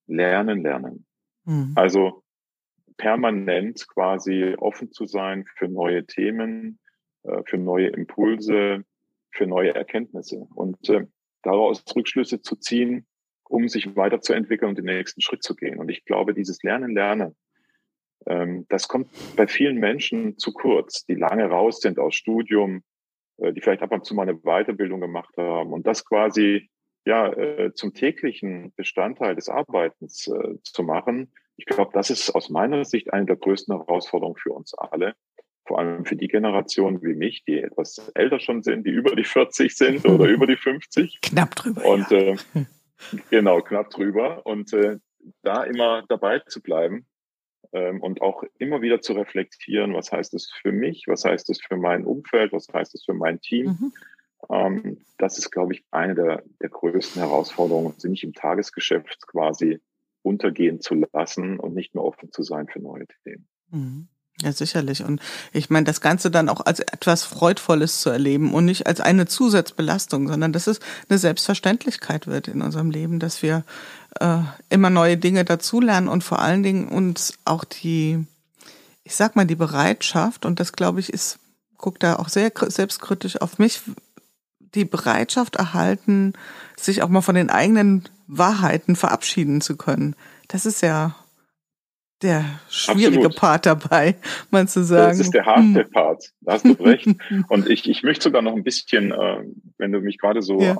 Lernen, 0.07 0.63
lernen. 0.63 1.05
Mhm. 1.45 1.73
Also 1.75 2.23
permanent 2.97 3.87
quasi 3.87 4.55
offen 4.57 4.91
zu 4.91 5.05
sein 5.05 5.45
für 5.55 5.67
neue 5.67 6.05
Themen, 6.05 6.79
äh, 7.23 7.43
für 7.45 7.57
neue 7.57 7.87
Impulse, 7.87 8.83
für 9.31 9.45
neue 9.45 9.75
Erkenntnisse 9.75 10.47
und 10.55 10.89
äh, 10.89 11.05
daraus 11.43 11.83
Rückschlüsse 11.95 12.41
zu 12.41 12.55
ziehen, 12.55 13.05
um 13.45 13.67
sich 13.67 13.95
weiterzuentwickeln 13.95 14.69
und 14.69 14.77
den 14.77 14.85
nächsten 14.85 15.21
Schritt 15.21 15.43
zu 15.43 15.55
gehen. 15.55 15.79
Und 15.79 15.89
ich 15.89 16.05
glaube, 16.05 16.33
dieses 16.33 16.63
Lernen, 16.63 16.93
Lernen, 16.95 17.35
das 18.25 18.87
kommt 18.87 19.09
bei 19.35 19.47
vielen 19.47 19.77
Menschen 19.77 20.37
zu 20.37 20.53
kurz, 20.53 21.05
die 21.05 21.15
lange 21.15 21.45
raus 21.45 21.79
sind 21.79 21.97
aus 21.97 22.13
Studium, 22.13 22.83
äh, 23.41 23.53
die 23.53 23.61
vielleicht 23.61 23.81
ab 23.81 23.91
und 23.91 24.05
zu 24.05 24.13
mal 24.13 24.23
eine 24.23 24.37
Weiterbildung 24.39 25.01
gemacht 25.01 25.35
haben 25.37 25.73
und 25.73 25.87
das 25.87 26.05
quasi 26.05 26.69
ja 27.05 27.31
äh, 27.33 27.73
zum 27.73 27.93
täglichen 27.93 28.73
Bestandteil 28.75 29.35
des 29.35 29.49
Arbeitens 29.49 30.27
äh, 30.27 30.55
zu 30.63 30.83
machen. 30.83 31.31
Ich 31.57 31.65
glaube, 31.65 31.91
das 31.93 32.09
ist 32.09 32.29
aus 32.31 32.49
meiner 32.49 32.85
Sicht 32.85 33.11
eine 33.11 33.25
der 33.25 33.35
größten 33.35 33.75
Herausforderungen 33.75 34.37
für 34.37 34.53
uns 34.53 34.73
alle. 34.73 35.15
Vor 35.65 35.79
allem 35.79 36.05
für 36.05 36.15
die 36.15 36.27
Generation 36.27 37.01
wie 37.01 37.15
mich, 37.15 37.43
die 37.45 37.59
etwas 37.59 38.11
älter 38.15 38.39
schon 38.39 38.63
sind, 38.63 38.85
die 38.85 38.91
über 38.91 39.15
die 39.15 39.23
40 39.23 39.75
sind 39.75 40.05
oder 40.07 40.25
über 40.25 40.47
die 40.47 40.57
50. 40.57 41.19
Knapp 41.21 41.55
drüber. 41.55 41.85
Und 41.85 42.09
ja. 42.11 42.19
äh, 42.19 42.35
genau, 43.29 43.61
knapp 43.61 43.89
drüber. 43.89 44.45
Und 44.45 44.73
äh, 44.73 44.97
da 45.43 45.63
immer 45.63 46.03
dabei 46.07 46.39
zu 46.39 46.61
bleiben 46.61 47.05
ähm, 47.73 48.01
und 48.01 48.21
auch 48.21 48.43
immer 48.57 48.81
wieder 48.81 49.01
zu 49.01 49.13
reflektieren, 49.13 49.93
was 49.93 50.11
heißt 50.11 50.33
es 50.33 50.51
für 50.51 50.71
mich, 50.71 51.05
was 51.07 51.25
heißt 51.25 51.49
es 51.49 51.61
für 51.61 51.77
mein 51.77 52.05
Umfeld, 52.05 52.51
was 52.53 52.67
heißt 52.71 52.95
es 52.95 53.05
für 53.05 53.13
mein 53.13 53.39
Team. 53.41 53.65
Mhm. 53.67 53.93
Ähm, 54.49 54.97
das 55.17 55.37
ist, 55.37 55.51
glaube 55.51 55.73
ich, 55.73 55.83
eine 55.91 56.15
der, 56.15 56.43
der 56.61 56.69
größten 56.69 57.21
Herausforderungen, 57.21 57.93
sie 57.97 58.09
nicht 58.09 58.23
im 58.23 58.33
Tagesgeschäft 58.33 59.27
quasi 59.27 59.79
untergehen 60.23 60.81
zu 60.81 60.95
lassen 61.13 61.59
und 61.59 61.73
nicht 61.73 61.95
mehr 61.95 62.03
offen 62.03 62.31
zu 62.31 62.43
sein 62.43 62.67
für 62.67 62.79
neue 62.79 63.07
Themen. 63.23 63.47
Mhm. 63.69 64.07
Ja, 64.41 64.51
sicherlich. 64.51 65.03
Und 65.03 65.21
ich 65.53 65.69
meine, 65.69 65.83
das 65.83 66.01
Ganze 66.01 66.31
dann 66.31 66.49
auch 66.49 66.65
als 66.65 66.79
etwas 66.79 67.23
Freudvolles 67.23 68.01
zu 68.01 68.09
erleben 68.09 68.53
und 68.53 68.65
nicht 68.65 68.87
als 68.87 68.99
eine 68.99 69.27
Zusatzbelastung, 69.27 70.27
sondern 70.27 70.51
dass 70.51 70.65
es 70.65 70.79
eine 71.09 71.19
Selbstverständlichkeit 71.19 72.25
wird 72.25 72.47
in 72.47 72.61
unserem 72.61 72.89
Leben, 72.89 73.19
dass 73.19 73.43
wir 73.43 73.63
äh, 74.19 74.39
immer 74.69 74.89
neue 74.89 75.17
Dinge 75.17 75.45
dazulernen 75.45 76.07
und 76.07 76.23
vor 76.23 76.39
allen 76.39 76.63
Dingen 76.63 76.87
uns 76.87 77.35
auch 77.45 77.63
die, 77.63 78.25
ich 79.03 79.15
sag 79.15 79.35
mal, 79.35 79.45
die 79.45 79.55
Bereitschaft, 79.55 80.45
und 80.45 80.59
das 80.59 80.73
glaube 80.73 80.99
ich 80.99 81.13
ist, 81.13 81.37
guck 81.77 81.99
da 81.99 82.15
auch 82.15 82.29
sehr 82.29 82.51
selbstkritisch 82.55 83.41
auf 83.41 83.59
mich, 83.59 83.81
die 84.73 84.85
Bereitschaft 84.85 85.57
erhalten, 85.57 86.33
sich 86.77 87.03
auch 87.03 87.09
mal 87.09 87.21
von 87.21 87.35
den 87.35 87.49
eigenen 87.49 88.09
Wahrheiten 88.27 88.95
verabschieden 88.95 89.61
zu 89.61 89.75
können. 89.75 90.15
Das 90.47 90.65
ist 90.65 90.81
ja 90.81 91.15
der 92.21 92.45
schwierige 92.69 93.27
Absolut. 93.27 93.35
Part 93.35 93.65
dabei, 93.65 94.15
mal 94.49 94.67
zu 94.67 94.83
sagen. 94.83 95.09
Das 95.09 95.19
ist 95.19 95.33
der 95.33 95.45
harte 95.45 95.83
hm. 95.83 95.91
Part, 95.91 96.31
da 96.41 96.53
hast 96.53 96.65
du 96.65 96.73
recht. 96.73 97.07
Und 97.49 97.69
ich, 97.69 97.89
ich 97.89 98.03
möchte 98.03 98.23
sogar 98.23 98.41
noch 98.41 98.55
ein 98.55 98.63
bisschen, 98.63 99.11
äh, 99.11 99.43
wenn 99.77 99.91
du 99.91 99.99
mich 99.99 100.17
gerade 100.17 100.41
so 100.41 100.59
ja. 100.59 100.75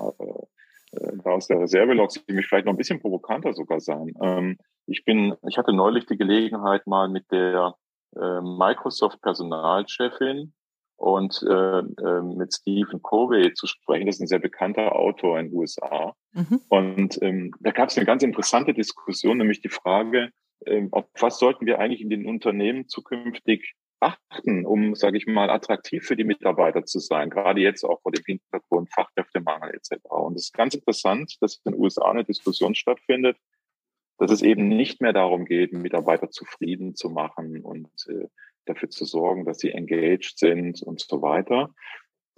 äh, 0.93 1.17
aus 1.23 1.47
der 1.47 1.59
Reserve 1.59 1.93
lockst, 1.93 2.23
ich 2.25 2.35
mich 2.35 2.47
vielleicht 2.47 2.65
noch 2.65 2.73
ein 2.73 2.77
bisschen 2.77 2.99
provokanter 2.99 3.53
sogar 3.53 3.79
sein. 3.79 4.13
Ähm, 4.21 4.57
ich 4.85 5.05
bin, 5.05 5.35
ich 5.47 5.57
hatte 5.57 5.73
neulich 5.73 6.05
die 6.05 6.17
Gelegenheit 6.17 6.85
mal 6.87 7.09
mit 7.09 7.31
der 7.31 7.75
äh, 8.15 8.41
Microsoft 8.41 9.21
Personalchefin 9.21 10.53
und 10.97 11.41
äh, 11.49 11.79
äh, 11.79 12.21
mit 12.21 12.53
Stephen 12.53 13.01
Covey 13.01 13.53
zu 13.53 13.65
sprechen. 13.65 14.05
Das 14.05 14.17
ist 14.17 14.21
ein 14.21 14.27
sehr 14.27 14.39
bekannter 14.39 14.95
Autor 14.95 15.39
in 15.39 15.47
den 15.47 15.57
USA. 15.57 16.13
Mhm. 16.33 16.61
Und 16.69 17.21
ähm, 17.23 17.51
da 17.59 17.71
gab 17.71 17.89
es 17.89 17.97
eine 17.97 18.05
ganz 18.05 18.21
interessante 18.21 18.73
Diskussion, 18.73 19.37
nämlich 19.39 19.61
die 19.61 19.69
Frage, 19.69 20.29
auf 20.91 21.05
was 21.19 21.39
sollten 21.39 21.65
wir 21.65 21.79
eigentlich 21.79 22.01
in 22.01 22.09
den 22.09 22.25
Unternehmen 22.25 22.87
zukünftig 22.87 23.75
achten, 24.01 24.65
um, 24.65 24.95
sage 24.95 25.17
ich 25.17 25.27
mal, 25.27 25.49
attraktiv 25.49 26.03
für 26.03 26.15
die 26.15 26.23
Mitarbeiter 26.23 26.85
zu 26.85 26.99
sein, 26.99 27.29
gerade 27.29 27.61
jetzt 27.61 27.83
auch 27.83 28.01
vor 28.01 28.11
dem 28.11 28.23
Hintergrund 28.25 28.91
Fachkräftemangel 28.91 29.75
etc. 29.75 30.03
Und 30.09 30.35
es 30.35 30.45
ist 30.45 30.53
ganz 30.53 30.73
interessant, 30.73 31.37
dass 31.39 31.61
in 31.63 31.73
den 31.73 31.81
USA 31.81 32.09
eine 32.09 32.23
Diskussion 32.23 32.73
stattfindet, 32.73 33.37
dass 34.17 34.31
es 34.31 34.41
eben 34.41 34.67
nicht 34.67 35.01
mehr 35.01 35.13
darum 35.13 35.45
geht, 35.45 35.71
Mitarbeiter 35.71 36.29
zufrieden 36.29 36.95
zu 36.95 37.09
machen 37.09 37.61
und 37.61 37.89
äh, 38.07 38.27
dafür 38.65 38.89
zu 38.89 39.05
sorgen, 39.05 39.45
dass 39.45 39.59
sie 39.59 39.71
engaged 39.71 40.37
sind 40.37 40.81
und 40.81 41.01
so 41.01 41.21
weiter, 41.21 41.73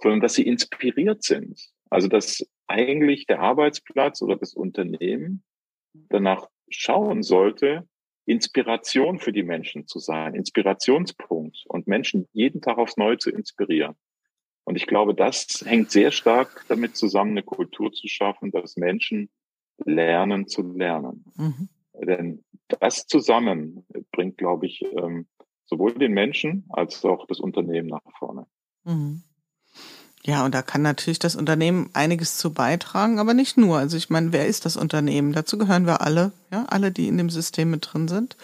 sondern 0.02 0.20
dass 0.20 0.34
sie 0.34 0.46
inspiriert 0.46 1.22
sind. 1.22 1.60
Also 1.90 2.08
dass 2.08 2.46
eigentlich 2.66 3.26
der 3.26 3.40
Arbeitsplatz 3.40 4.22
oder 4.22 4.36
das 4.36 4.54
Unternehmen 4.54 5.44
danach 5.92 6.48
schauen 6.68 7.22
sollte, 7.22 7.86
Inspiration 8.26 9.18
für 9.18 9.32
die 9.32 9.42
Menschen 9.42 9.86
zu 9.86 9.98
sein, 9.98 10.34
Inspirationspunkt 10.34 11.64
und 11.68 11.86
Menschen 11.86 12.26
jeden 12.32 12.62
Tag 12.62 12.78
aufs 12.78 12.96
Neue 12.96 13.18
zu 13.18 13.30
inspirieren. 13.30 13.94
Und 14.64 14.76
ich 14.76 14.86
glaube, 14.86 15.14
das 15.14 15.62
hängt 15.66 15.90
sehr 15.90 16.10
stark 16.10 16.64
damit 16.68 16.96
zusammen, 16.96 17.32
eine 17.32 17.42
Kultur 17.42 17.92
zu 17.92 18.08
schaffen, 18.08 18.50
dass 18.50 18.76
Menschen 18.76 19.28
lernen 19.84 20.48
zu 20.48 20.62
lernen. 20.62 21.24
Mhm. 21.36 21.68
Denn 22.02 22.44
das 22.80 23.06
zusammen 23.06 23.86
bringt, 24.10 24.38
glaube 24.38 24.66
ich, 24.66 24.82
ähm, 24.96 25.26
sowohl 25.66 25.94
den 25.94 26.12
Menschen 26.12 26.64
als 26.70 27.04
auch 27.04 27.26
das 27.26 27.40
Unternehmen 27.40 27.88
nach 27.88 28.00
vorne. 28.18 28.46
Mhm. 28.84 29.22
Ja, 30.26 30.44
und 30.44 30.54
da 30.54 30.62
kann 30.62 30.80
natürlich 30.80 31.18
das 31.18 31.36
Unternehmen 31.36 31.90
einiges 31.92 32.38
zu 32.38 32.52
beitragen, 32.52 33.18
aber 33.18 33.34
nicht 33.34 33.58
nur. 33.58 33.78
Also 33.78 33.98
ich 33.98 34.08
meine, 34.08 34.32
wer 34.32 34.46
ist 34.46 34.64
das 34.64 34.76
Unternehmen? 34.76 35.32
Dazu 35.32 35.58
gehören 35.58 35.86
wir 35.86 36.00
alle, 36.00 36.32
ja, 36.50 36.64
alle, 36.68 36.90
die 36.90 37.08
in 37.08 37.18
dem 37.18 37.28
System 37.28 37.70
mit 37.70 37.86
drin 37.92 38.08
sind. 38.08 38.36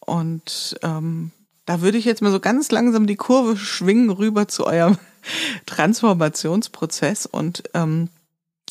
Und 0.00 0.78
ähm, 0.82 1.30
da 1.64 1.80
würde 1.80 1.96
ich 1.96 2.04
jetzt 2.04 2.20
mal 2.20 2.32
so 2.32 2.38
ganz 2.38 2.70
langsam 2.70 3.06
die 3.06 3.16
Kurve 3.16 3.56
schwingen 3.56 4.10
rüber 4.10 4.46
zu 4.46 4.66
eurem 4.66 4.98
Transformationsprozess 5.66 7.24
und 7.24 7.62
ähm, 7.72 8.10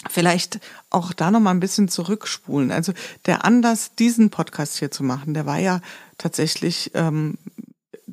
vielleicht 0.10 0.60
auch 0.92 1.14
da 1.14 1.32
noch 1.32 1.40
mal 1.40 1.52
ein 1.52 1.60
bisschen 1.60 1.88
zurückspulen. 1.88 2.72
Also 2.72 2.94
der 3.26 3.44
Anlass, 3.44 3.96
diesen 3.96 4.30
Podcast 4.30 4.78
hier 4.78 4.92
zu 4.92 5.04
machen, 5.04 5.34
der 5.34 5.48
war 5.48 5.58
ja 5.58 5.82
tatsächlich 6.20 6.92
ähm, 6.94 7.40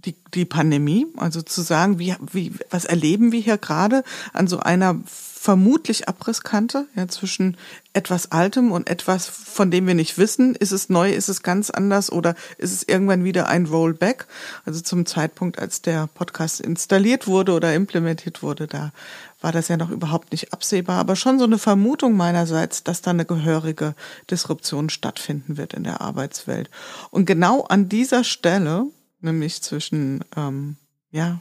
die, 0.04 0.16
die 0.34 0.44
Pandemie, 0.44 1.06
also 1.16 1.42
zu 1.42 1.62
sagen, 1.62 1.98
wie, 1.98 2.14
wie, 2.32 2.52
was 2.70 2.84
erleben 2.84 3.32
wir 3.32 3.40
hier 3.40 3.58
gerade 3.58 4.02
an 4.32 4.46
so 4.46 4.58
einer 4.58 5.00
vermutlich 5.42 6.08
Abrisskante, 6.08 6.86
ja, 6.94 7.08
zwischen 7.08 7.56
etwas 7.94 8.30
Altem 8.30 8.70
und 8.70 8.88
etwas, 8.88 9.26
von 9.26 9.72
dem 9.72 9.88
wir 9.88 9.94
nicht 9.94 10.16
wissen, 10.16 10.54
ist 10.54 10.70
es 10.70 10.88
neu, 10.88 11.12
ist 11.12 11.28
es 11.28 11.42
ganz 11.42 11.68
anders? 11.68 12.12
Oder 12.12 12.36
ist 12.58 12.72
es 12.72 12.84
irgendwann 12.84 13.24
wieder 13.24 13.48
ein 13.48 13.66
Rollback? 13.66 14.26
Also 14.64 14.80
zum 14.80 15.04
Zeitpunkt, 15.04 15.58
als 15.58 15.82
der 15.82 16.06
Podcast 16.06 16.60
installiert 16.60 17.26
wurde 17.26 17.54
oder 17.54 17.74
implementiert 17.74 18.44
wurde, 18.44 18.68
da 18.68 18.92
war 19.40 19.50
das 19.50 19.66
ja 19.66 19.76
noch 19.76 19.90
überhaupt 19.90 20.30
nicht 20.30 20.52
absehbar, 20.52 21.00
aber 21.00 21.16
schon 21.16 21.40
so 21.40 21.44
eine 21.44 21.58
Vermutung 21.58 22.16
meinerseits, 22.16 22.84
dass 22.84 23.02
da 23.02 23.10
eine 23.10 23.24
gehörige 23.24 23.96
Disruption 24.30 24.90
stattfinden 24.90 25.56
wird 25.56 25.74
in 25.74 25.82
der 25.82 26.00
Arbeitswelt. 26.00 26.70
Und 27.10 27.26
genau 27.26 27.62
an 27.62 27.88
dieser 27.88 28.22
Stelle 28.22 28.86
nämlich 29.22 29.62
zwischen, 29.62 30.24
ähm, 30.36 30.76
ja, 31.10 31.40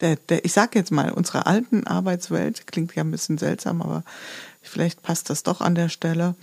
der, 0.00 0.16
der, 0.16 0.44
ich 0.44 0.52
sag 0.52 0.74
jetzt 0.74 0.90
mal, 0.90 1.12
unserer 1.12 1.46
alten 1.46 1.86
Arbeitswelt, 1.86 2.66
klingt 2.66 2.94
ja 2.94 3.04
ein 3.04 3.10
bisschen 3.10 3.38
seltsam, 3.38 3.80
aber 3.82 4.04
vielleicht 4.60 5.02
passt 5.02 5.30
das 5.30 5.42
doch 5.42 5.60
an 5.60 5.74
der 5.74 5.88
Stelle. 5.88 6.34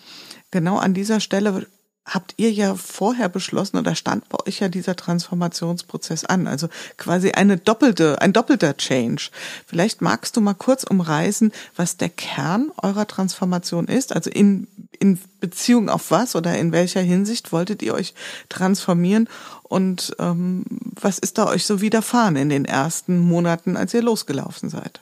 Genau 0.52 0.78
an 0.78 0.94
dieser 0.94 1.20
Stelle 1.20 1.68
habt 2.14 2.34
ihr 2.38 2.52
ja 2.52 2.76
vorher 2.76 3.30
beschlossen 3.30 3.78
oder 3.78 3.96
stand 3.96 4.28
bei 4.30 4.38
euch 4.46 4.60
ja 4.60 4.70
dieser 4.70 4.96
Transformationsprozess 4.96 6.26
an. 6.26 6.48
Also 6.48 6.68
quasi 6.98 7.32
eine 7.32 7.58
doppelte, 7.58 8.22
ein 8.22 8.34
doppelter 8.34 8.76
Change. 8.76 9.30
Vielleicht 9.66 10.02
magst 10.02 10.36
du 10.36 10.42
mal 10.42 10.54
kurz 10.54 10.84
umreißen, 10.84 11.52
was 11.76 11.98
der 11.98 12.10
Kern 12.10 12.72
eurer 12.82 13.08
Transformation 13.08 13.88
ist. 13.88 14.16
Also 14.16 14.30
in, 14.30 14.68
in 15.00 15.20
Beziehung 15.40 15.90
auf 15.90 16.12
was 16.12 16.36
oder 16.36 16.58
in 16.58 16.72
welcher 16.72 17.02
Hinsicht 17.02 17.52
wolltet 17.52 17.82
ihr 17.82 17.94
euch 17.94 18.14
transformieren 18.50 19.30
und 19.64 20.16
ähm, 20.20 20.66
was 21.00 21.20
ist 21.20 21.38
da 21.38 21.48
euch 21.48 21.66
so 21.66 21.80
widerfahren 21.80 22.36
in 22.36 22.50
den 22.50 22.66
ersten 22.66 23.20
Monaten, 23.20 23.78
als 23.78 23.94
ihr 23.94 24.02
losgelaufen 24.02 24.70
seid? 24.70 25.00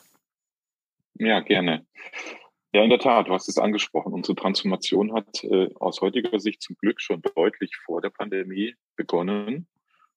Ja, 1.16 1.40
gerne. 1.40 1.86
Ja, 2.74 2.84
in 2.84 2.90
der 2.90 3.00
Tat, 3.00 3.28
du 3.28 3.34
hast 3.34 3.48
es 3.48 3.58
angesprochen. 3.58 4.14
Unsere 4.14 4.36
Transformation 4.36 5.14
hat 5.14 5.44
äh, 5.44 5.70
aus 5.76 6.02
heutiger 6.02 6.40
Sicht 6.40 6.62
zum 6.62 6.76
Glück 6.78 7.02
schon 7.02 7.22
deutlich 7.36 7.76
vor 7.86 8.02
der 8.02 8.10
Pandemie 8.10 8.76
begonnen. 8.96 9.68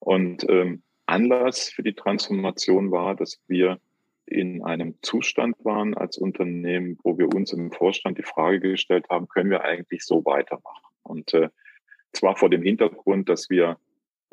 Und 0.01 0.49
ähm, 0.49 0.83
Anlass 1.07 1.71
für 1.71 1.83
die 1.83 1.95
Transformation 1.95 2.91
war, 2.91 3.15
dass 3.15 3.41
wir 3.47 3.79
in 4.27 4.63
einem 4.63 4.95
Zustand 5.03 5.57
waren 5.65 5.95
als 5.95 6.19
Unternehmen, 6.19 6.99
wo 7.03 7.19
wir 7.19 7.29
uns 7.35 7.53
im 7.53 7.73
Vorstand 7.73 8.19
die 8.19 8.23
Frage 8.23 8.61
gestellt 8.61 9.07
haben, 9.11 9.29
können 9.29 9.51
wir 9.51 9.63
eigentlich 9.63 10.05
so 10.05 10.25
weitermachen? 10.25 10.87
Und 11.03 11.35
äh, 11.35 11.49
zwar 12.13 12.37
vor 12.37 12.51
dem 12.51 12.63
Hintergrund, 12.63 13.29
dass 13.29 13.51
wir 13.51 13.79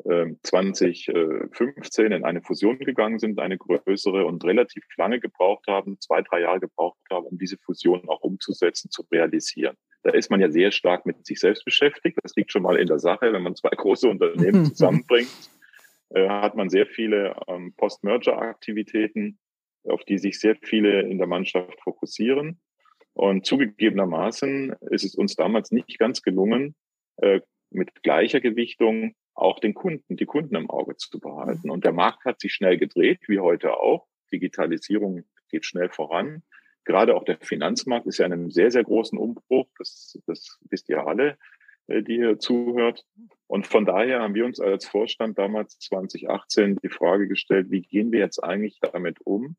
2015 0.04 2.06
ähm, 2.06 2.12
in 2.12 2.24
eine 2.24 2.40
Fusion 2.40 2.78
gegangen 2.78 3.18
sind, 3.18 3.38
eine 3.38 3.58
größere 3.58 4.26
und 4.26 4.44
relativ 4.44 4.84
lange 4.96 5.18
gebraucht 5.18 5.66
haben, 5.66 5.98
zwei, 6.00 6.22
drei 6.22 6.42
Jahre 6.42 6.60
gebraucht 6.60 6.98
haben, 7.10 7.26
um 7.26 7.38
diese 7.38 7.58
Fusion 7.58 8.08
auch 8.08 8.20
umzusetzen, 8.20 8.90
zu 8.90 9.02
realisieren. 9.10 9.76
Da 10.04 10.10
ist 10.10 10.30
man 10.30 10.40
ja 10.40 10.50
sehr 10.50 10.70
stark 10.70 11.04
mit 11.04 11.26
sich 11.26 11.40
selbst 11.40 11.64
beschäftigt. 11.64 12.18
Das 12.22 12.36
liegt 12.36 12.52
schon 12.52 12.62
mal 12.62 12.76
in 12.76 12.86
der 12.86 13.00
Sache. 13.00 13.32
Wenn 13.32 13.42
man 13.42 13.56
zwei 13.56 13.70
große 13.70 14.08
Unternehmen 14.08 14.66
zusammenbringt, 14.66 15.50
äh, 16.10 16.28
hat 16.28 16.54
man 16.54 16.70
sehr 16.70 16.86
viele 16.86 17.34
ähm, 17.48 17.74
Post-Merger-Aktivitäten, 17.76 19.38
auf 19.84 20.04
die 20.04 20.18
sich 20.18 20.38
sehr 20.38 20.56
viele 20.62 21.02
in 21.02 21.18
der 21.18 21.26
Mannschaft 21.26 21.80
fokussieren. 21.82 22.60
Und 23.14 23.46
zugegebenermaßen 23.46 24.76
ist 24.90 25.04
es 25.04 25.16
uns 25.16 25.34
damals 25.34 25.72
nicht 25.72 25.98
ganz 25.98 26.22
gelungen, 26.22 26.76
äh, 27.16 27.40
mit 27.70 28.02
gleicher 28.02 28.40
Gewichtung 28.40 29.14
auch 29.38 29.60
den 29.60 29.74
Kunden, 29.74 30.16
die 30.16 30.26
Kunden 30.26 30.56
im 30.56 30.68
Auge 30.68 30.96
zu 30.96 31.20
behalten. 31.20 31.70
Und 31.70 31.84
der 31.84 31.92
Markt 31.92 32.24
hat 32.24 32.40
sich 32.40 32.52
schnell 32.52 32.76
gedreht, 32.76 33.20
wie 33.28 33.38
heute 33.38 33.76
auch. 33.76 34.06
Digitalisierung 34.32 35.24
geht 35.48 35.64
schnell 35.64 35.88
voran. 35.88 36.42
Gerade 36.84 37.14
auch 37.14 37.24
der 37.24 37.38
Finanzmarkt 37.38 38.06
ist 38.06 38.18
ja 38.18 38.26
in 38.26 38.32
einem 38.32 38.50
sehr, 38.50 38.70
sehr 38.70 38.84
großen 38.84 39.18
Umbruch. 39.18 39.68
Das, 39.78 40.18
das 40.26 40.58
wisst 40.68 40.88
ihr 40.88 41.06
alle, 41.06 41.38
äh, 41.86 42.02
die 42.02 42.16
hier 42.16 42.38
zuhört. 42.38 43.04
Und 43.46 43.66
von 43.66 43.84
daher 43.84 44.20
haben 44.20 44.34
wir 44.34 44.44
uns 44.44 44.60
als 44.60 44.86
Vorstand 44.86 45.38
damals 45.38 45.78
2018 45.78 46.76
die 46.82 46.88
Frage 46.88 47.28
gestellt, 47.28 47.70
wie 47.70 47.82
gehen 47.82 48.12
wir 48.12 48.20
jetzt 48.20 48.42
eigentlich 48.42 48.78
damit 48.80 49.20
um? 49.24 49.56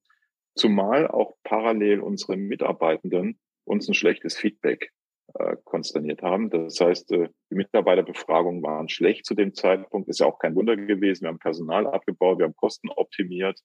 Zumal 0.55 1.07
auch 1.07 1.35
parallel 1.43 2.01
unsere 2.01 2.35
Mitarbeitenden 2.35 3.39
uns 3.63 3.87
ein 3.87 3.93
schlechtes 3.93 4.35
Feedback 4.37 4.91
äh, 5.35 5.55
konsterniert 5.63 6.21
haben. 6.21 6.49
Das 6.49 6.79
heißt, 6.79 7.11
äh, 7.11 7.29
die 7.49 7.55
Mitarbeiterbefragungen 7.55 8.63
waren 8.63 8.89
schlecht 8.89 9.25
zu 9.25 9.35
dem 9.35 9.53
Zeitpunkt. 9.53 10.09
Ist 10.09 10.19
ja 10.19 10.25
auch 10.25 10.39
kein 10.39 10.55
Wunder 10.55 10.75
gewesen. 10.75 11.23
Wir 11.23 11.29
haben 11.29 11.39
Personal 11.39 11.87
abgebaut, 11.87 12.39
wir 12.39 12.45
haben 12.45 12.55
Kosten 12.55 12.89
optimiert, 12.89 13.59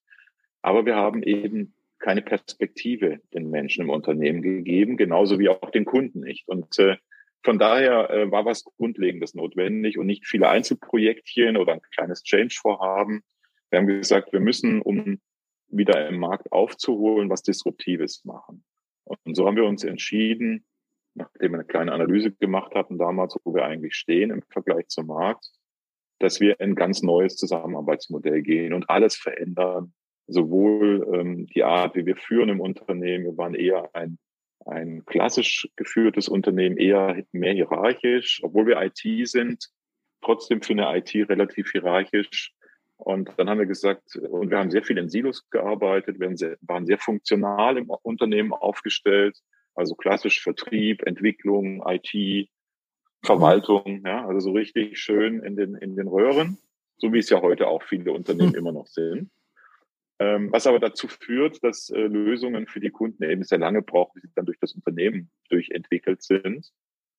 aber 0.63 0.85
wir 0.87 0.97
haben 0.97 1.23
eben 1.23 1.75
keine 1.99 2.23
Perspektive 2.23 3.21
den 3.33 3.51
Menschen 3.51 3.83
im 3.83 3.91
Unternehmen 3.91 4.43
gegeben, 4.43 4.97
genauso 4.97 5.39
wie 5.39 5.49
auch 5.49 5.71
den 5.71 5.85
Kunden 5.85 6.21
nicht. 6.21 6.49
Und 6.49 6.79
äh, 6.79 6.97
von 7.43 7.59
daher 7.59 8.11
äh, 8.11 8.31
war 8.31 8.45
was 8.45 8.65
Grundlegendes 8.65 9.35
notwendig 9.35 9.99
und 9.99 10.07
nicht 10.07 10.27
viele 10.27 10.49
Einzelprojektchen 10.49 11.57
oder 11.57 11.75
ein 11.75 11.81
kleines 11.95 12.23
Change-Vorhaben. 12.23 13.23
Wir 13.71 13.79
haben 13.79 13.87
gesagt, 13.87 14.33
wir 14.33 14.41
müssen, 14.41 14.83
um 14.83 15.19
wieder 15.69 16.09
im 16.09 16.19
Markt 16.19 16.53
aufzuholen, 16.53 17.31
was 17.31 17.43
Disruptives 17.43 18.25
machen. 18.25 18.65
Und 19.05 19.35
so 19.35 19.47
haben 19.47 19.57
wir 19.57 19.65
uns 19.65 19.85
entschieden, 19.85 20.65
nachdem 21.15 21.53
wir 21.53 21.59
eine 21.59 21.67
kleine 21.67 21.93
Analyse 21.93 22.33
gemacht 22.33 22.75
hatten 22.75 22.99
damals, 22.99 23.37
wo 23.45 23.55
wir 23.55 23.65
eigentlich 23.65 23.95
stehen 23.95 24.31
im 24.31 24.43
Vergleich 24.51 24.89
zum 24.89 25.07
Markt, 25.07 25.51
dass 26.19 26.41
wir 26.41 26.61
ein 26.61 26.75
ganz 26.75 27.03
neues 27.03 27.37
Zusammenarbeitsmodell 27.37 28.43
gehen 28.43 28.73
und 28.73 28.89
alles 28.91 29.17
verändern. 29.17 29.93
Sowohl 30.27 31.07
ähm, 31.13 31.47
die 31.47 31.65
Art, 31.65 31.97
wie 31.97 32.07
wir 32.07 32.17
führen 32.17 32.49
im 32.49 32.61
Unternehmen, 32.61 33.25
wir 33.25 33.37
waren 33.37 33.55
eher 33.55 33.91
ein, 33.95 34.19
ein 34.65 35.05
klassisch 35.05 35.69
geführtes 35.77 36.29
Unternehmen, 36.29 36.79
eher 36.79 37.23
mehr 37.33 37.53
hierarchisch, 37.53 38.41
obwohl 38.43 38.67
wir 38.67 38.81
IT 38.81 39.29
sind, 39.29 39.69
trotzdem 40.23 40.63
für 40.63 40.73
eine 40.73 40.97
IT 40.97 41.15
relativ 41.29 41.71
hierarchisch. 41.73 42.55
Und 42.97 43.31
dann 43.37 43.51
haben 43.51 43.59
wir 43.59 43.67
gesagt, 43.67 44.17
und 44.17 44.51
wir 44.51 44.59
haben 44.59 44.71
sehr 44.71 44.83
viel 44.83 44.97
in 44.97 45.11
Silos 45.11 45.49
gearbeitet, 45.51 46.19
wir 46.21 46.57
waren 46.63 46.87
sehr 46.87 46.99
funktional 46.99 47.77
im 47.77 47.91
Unternehmen 47.91 48.53
aufgestellt, 48.53 49.39
also 49.75 49.95
klassisch 49.95 50.43
Vertrieb, 50.43 51.03
Entwicklung, 51.07 51.83
IT, 51.87 52.49
Verwaltung, 53.25 54.03
ja, 54.05 54.27
also 54.27 54.41
so 54.41 54.53
richtig 54.53 54.99
schön 54.99 55.43
in 55.43 55.57
den, 55.57 55.75
in 55.75 55.97
den 55.97 56.09
Röhren, 56.09 56.59
so 56.99 57.13
wie 57.13 57.19
es 57.19 57.31
ja 57.31 57.41
heute 57.41 57.69
auch 57.69 57.83
viele 57.83 58.13
Unternehmen 58.13 58.51
mhm. 58.51 58.59
immer 58.59 58.73
noch 58.73 58.87
sind. 58.87 59.31
Ähm, 60.21 60.53
was 60.53 60.67
aber 60.67 60.79
dazu 60.79 61.09
führt, 61.09 61.65
dass 61.65 61.91
äh, 61.91 61.99
Lösungen 61.99 62.67
für 62.67 62.81
die 62.81 62.91
Kunden 62.91 63.25
eben 63.25 63.43
sehr 63.43 63.59
lange 63.59 63.83
brauchen, 63.83 64.21
bis 64.21 64.31
sie 64.31 64.35
dann 64.37 64.47
durch 64.47 64.61
das 64.61 64.73
Unternehmen 64.73 65.31
durchentwickelt 65.49 66.23
sind. 66.23 66.71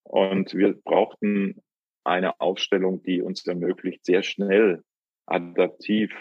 Und 0.03 0.53
wir 0.53 0.73
brauchten 0.73 1.61
eine 2.05 2.39
Aufstellung, 2.39 3.01
die 3.03 3.21
uns 3.21 3.45
ermöglicht, 3.45 4.05
sehr 4.05 4.23
schnell 4.23 4.83
adaptiv 5.25 6.13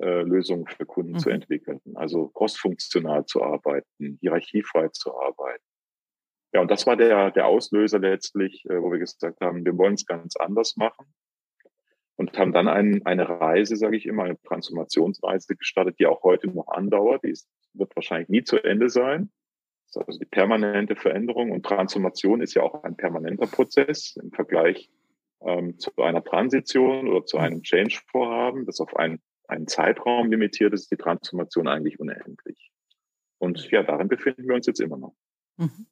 äh, 0.00 0.22
Lösungen 0.22 0.66
für 0.66 0.86
Kunden 0.86 1.12
mhm. 1.12 1.18
zu 1.18 1.30
entwickeln. 1.30 1.80
Also 1.94 2.28
crossfunktional 2.28 3.26
zu 3.26 3.42
arbeiten, 3.42 4.18
hierarchiefrei 4.20 4.88
zu 4.88 5.16
arbeiten. 5.18 5.64
Ja, 6.52 6.60
und 6.60 6.70
das 6.70 6.86
war 6.86 6.96
der, 6.96 7.30
der 7.30 7.46
Auslöser 7.46 7.98
letztlich, 7.98 8.64
äh, 8.68 8.80
wo 8.82 8.92
wir 8.92 8.98
gesagt 8.98 9.40
haben, 9.40 9.64
wir 9.64 9.76
wollen 9.78 9.94
es 9.94 10.06
ganz 10.06 10.36
anders 10.36 10.76
machen 10.76 11.06
und 12.16 12.38
haben 12.38 12.52
dann 12.52 12.68
ein, 12.68 13.04
eine 13.06 13.28
Reise, 13.28 13.76
sage 13.76 13.96
ich 13.96 14.06
immer, 14.06 14.24
eine 14.24 14.40
Transformationsreise 14.42 15.56
gestartet, 15.56 15.98
die 15.98 16.06
auch 16.06 16.22
heute 16.22 16.48
noch 16.48 16.68
andauert. 16.68 17.24
Die 17.24 17.30
ist, 17.30 17.48
wird 17.72 17.94
wahrscheinlich 17.96 18.28
nie 18.28 18.44
zu 18.44 18.58
Ende 18.62 18.90
sein. 18.90 19.30
Das 19.86 20.02
ist 20.02 20.08
also 20.08 20.18
die 20.20 20.26
permanente 20.26 20.96
Veränderung 20.96 21.52
und 21.52 21.64
Transformation 21.64 22.40
ist 22.40 22.54
ja 22.54 22.62
auch 22.62 22.82
ein 22.84 22.96
permanenter 22.96 23.46
Prozess 23.46 24.16
im 24.22 24.30
Vergleich 24.30 24.90
ähm, 25.40 25.78
zu 25.78 25.90
einer 25.96 26.22
Transition 26.22 27.08
oder 27.08 27.24
zu 27.24 27.38
einem 27.38 27.62
Change-Vorhaben, 27.62 28.66
das 28.66 28.80
auf 28.80 28.96
einen 28.96 29.20
einen 29.52 29.68
Zeitraum 29.68 30.30
limitiert, 30.30 30.72
ist 30.72 30.90
die 30.90 30.96
Transformation 30.96 31.68
eigentlich 31.68 32.00
unendlich. 32.00 32.70
Und 33.38 33.70
ja, 33.70 33.82
darin 33.82 34.08
befinden 34.08 34.46
wir 34.46 34.54
uns 34.54 34.66
jetzt 34.66 34.80
immer 34.80 34.96
noch. 34.96 35.14
Mhm. 35.56 35.86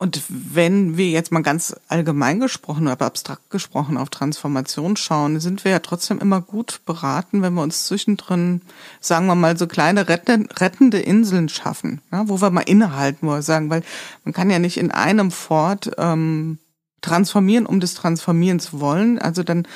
Und 0.00 0.22
wenn 0.28 0.96
wir 0.96 1.08
jetzt 1.08 1.32
mal 1.32 1.42
ganz 1.42 1.74
allgemein 1.88 2.38
gesprochen 2.38 2.86
oder 2.86 3.04
abstrakt 3.04 3.50
gesprochen 3.50 3.96
auf 3.96 4.10
Transformation 4.10 4.96
schauen, 4.96 5.40
sind 5.40 5.64
wir 5.64 5.72
ja 5.72 5.80
trotzdem 5.80 6.20
immer 6.20 6.40
gut 6.40 6.82
beraten, 6.86 7.42
wenn 7.42 7.54
wir 7.54 7.62
uns 7.62 7.86
zwischendrin, 7.86 8.62
sagen 9.00 9.26
wir 9.26 9.34
mal, 9.34 9.58
so 9.58 9.66
kleine 9.66 10.08
rettende 10.08 11.00
Inseln 11.00 11.48
schaffen, 11.48 12.00
ja, 12.12 12.28
wo 12.28 12.40
wir 12.40 12.50
mal 12.50 12.60
innehalten, 12.60 13.26
wo 13.26 13.32
wir 13.32 13.42
sagen, 13.42 13.70
weil 13.70 13.82
man 14.24 14.32
kann 14.32 14.50
ja 14.50 14.60
nicht 14.60 14.76
in 14.76 14.92
einem 14.92 15.32
Fort 15.32 15.90
ähm, 15.98 16.60
transformieren, 17.00 17.66
um 17.66 17.80
des 17.80 17.94
Transformierens 17.94 18.78
wollen. 18.78 19.18
Also 19.18 19.42
dann 19.42 19.66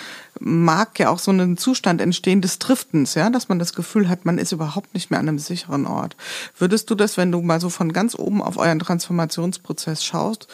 mag 0.45 0.99
ja 0.99 1.09
auch 1.09 1.19
so 1.19 1.31
ein 1.31 1.57
Zustand 1.57 2.01
entstehen 2.01 2.41
des 2.41 2.59
Driftens, 2.59 3.15
ja, 3.15 3.31
dass 3.31 3.49
man 3.49 3.59
das 3.59 3.73
Gefühl 3.73 4.09
hat, 4.09 4.25
man 4.25 4.39
ist 4.39 4.53
überhaupt 4.53 4.95
nicht 4.95 5.11
mehr 5.11 5.21
an 5.21 5.29
einem 5.29 5.39
sicheren 5.39 5.87
Ort. 5.87 6.17
Würdest 6.59 6.91
du 6.91 6.95
das, 6.95 7.17
wenn 7.17 7.33
du 7.33 7.41
mal 7.41 7.61
so 7.61 7.71
von 7.71 7.93
ganz 7.93 8.15
oben 8.19 8.43
auf 8.43 8.57
euren 8.57 8.79
Transformationsprozess 8.79 10.05
schaust, 10.05 10.49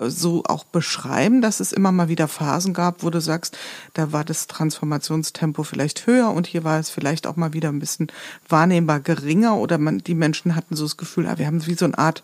so 0.00 0.44
auch 0.46 0.64
beschreiben, 0.64 1.42
dass 1.42 1.60
es 1.60 1.72
immer 1.72 1.92
mal 1.92 2.08
wieder 2.08 2.26
Phasen 2.26 2.72
gab, 2.72 3.02
wo 3.02 3.10
du 3.10 3.20
sagst, 3.20 3.58
da 3.94 4.12
war 4.12 4.24
das 4.24 4.46
Transformationstempo 4.46 5.62
vielleicht 5.62 6.06
höher 6.06 6.30
und 6.30 6.46
hier 6.46 6.64
war 6.64 6.78
es 6.78 6.90
vielleicht 6.90 7.26
auch 7.26 7.36
mal 7.36 7.52
wieder 7.52 7.68
ein 7.68 7.78
bisschen 7.78 8.10
wahrnehmbar 8.48 9.00
geringer 9.00 9.56
oder 9.56 9.78
man, 9.78 9.98
die 9.98 10.14
Menschen 10.14 10.56
hatten 10.56 10.74
so 10.74 10.84
das 10.84 10.96
Gefühl, 10.96 11.26
ah, 11.26 11.38
wir 11.38 11.46
haben 11.46 11.66
wie 11.66 11.74
so 11.74 11.84
eine 11.84 11.98
Art 11.98 12.22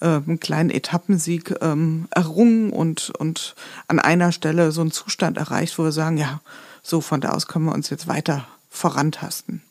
äh, 0.00 0.06
einen 0.06 0.40
kleinen 0.40 0.70
Etappensieg 0.70 1.54
ähm, 1.60 2.08
errungen 2.10 2.70
und, 2.70 3.10
und 3.18 3.54
an 3.88 3.98
einer 3.98 4.32
Stelle 4.32 4.72
so 4.72 4.80
einen 4.80 4.90
Zustand 4.90 5.38
erreicht, 5.38 5.78
wo 5.78 5.84
wir 5.84 5.92
sagen, 5.92 6.16
ja, 6.16 6.40
so 6.82 7.00
von 7.00 7.20
da 7.20 7.30
aus 7.30 7.46
können 7.46 7.64
wir 7.64 7.74
uns 7.74 7.90
jetzt 7.90 8.08
weiter 8.08 8.46
vorantasten. 8.68 9.62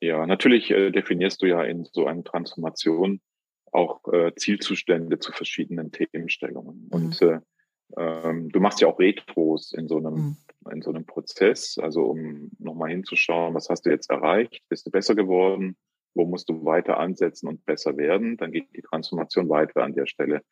Ja, 0.00 0.26
natürlich 0.26 0.70
äh, 0.70 0.90
definierst 0.90 1.42
du 1.42 1.46
ja 1.46 1.62
in 1.62 1.86
so 1.92 2.06
einer 2.06 2.24
Transformation 2.24 3.20
auch 3.70 4.00
äh, 4.12 4.32
Zielzustände 4.34 5.18
zu 5.18 5.32
verschiedenen 5.32 5.92
Themenstellungen. 5.92 6.86
Mhm. 6.86 6.88
Und 6.90 7.22
äh, 7.22 7.38
ähm, 7.96 8.50
du 8.50 8.60
machst 8.60 8.80
ja 8.80 8.88
auch 8.88 8.98
Retros 8.98 9.72
in 9.72 9.88
so 9.88 9.98
einem, 9.98 10.14
mhm. 10.14 10.36
in 10.72 10.82
so 10.82 10.90
einem 10.90 11.06
Prozess, 11.06 11.78
also 11.78 12.02
um 12.02 12.50
nochmal 12.58 12.90
hinzuschauen, 12.90 13.54
was 13.54 13.68
hast 13.68 13.86
du 13.86 13.90
jetzt 13.90 14.10
erreicht? 14.10 14.62
Bist 14.68 14.86
du 14.86 14.90
besser 14.90 15.14
geworden? 15.14 15.76
Wo 16.14 16.26
musst 16.26 16.48
du 16.48 16.64
weiter 16.64 16.98
ansetzen 16.98 17.48
und 17.48 17.64
besser 17.64 17.96
werden, 17.96 18.36
dann 18.36 18.52
geht 18.52 18.74
die 18.76 18.82
Transformation 18.82 19.48
weiter 19.48 19.82
an 19.82 19.94
der 19.94 20.06
Stelle. 20.06 20.42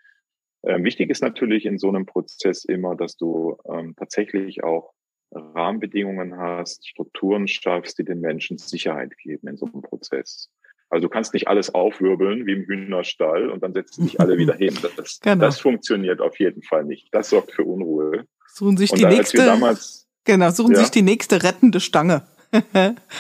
Ähm, 0.63 0.85
wichtig 0.85 1.11
ist 1.11 1.23
natürlich 1.23 1.65
in 1.65 1.79
so 1.79 1.89
einem 1.89 2.07
Prozess 2.07 2.65
immer, 2.65 2.95
dass 2.95 3.17
du 3.17 3.57
ähm, 3.71 3.95
tatsächlich 3.97 4.63
auch 4.63 4.93
Rahmenbedingungen 5.33 6.37
hast, 6.37 6.89
Strukturen 6.89 7.47
schaffst, 7.47 7.99
die 7.99 8.05
den 8.05 8.21
Menschen 8.21 8.59
Sicherheit 8.59 9.17
geben 9.19 9.49
in 9.49 9.57
so 9.57 9.67
einem 9.67 9.83
Prozess. 9.83 10.51
Also 10.91 11.07
du 11.07 11.09
kannst 11.09 11.33
nicht 11.35 11.47
alles 11.47 11.73
aufwirbeln 11.73 12.47
wie 12.47 12.53
im 12.53 12.65
Hühnerstall 12.65 13.49
und 13.49 13.63
dann 13.63 13.73
setzen 13.73 14.05
sich 14.05 14.21
alle 14.21 14.37
wieder 14.39 14.55
hin. 14.59 14.77
Das, 14.97 15.21
genau. 15.21 15.45
das 15.45 15.61
funktioniert 15.61 16.21
auf 16.21 16.39
jeden 16.41 16.63
Fall 16.63 16.85
nicht. 16.85 17.09
Das 17.13 17.31
sorgt 17.31 17.53
für 17.53 17.63
Unruhe. 17.65 18.25
Suchen 18.49 18.77
sich 18.77 18.91
und 18.91 18.99
die 18.99 19.07
nächste, 19.07 19.39
damals, 19.39 20.09
genau, 20.25 20.51
suchen 20.51 20.73
ja, 20.73 20.81
sich 20.81 20.91
die 20.91 21.03
nächste 21.03 21.45
rettende 21.45 21.79
Stange. 21.79 22.27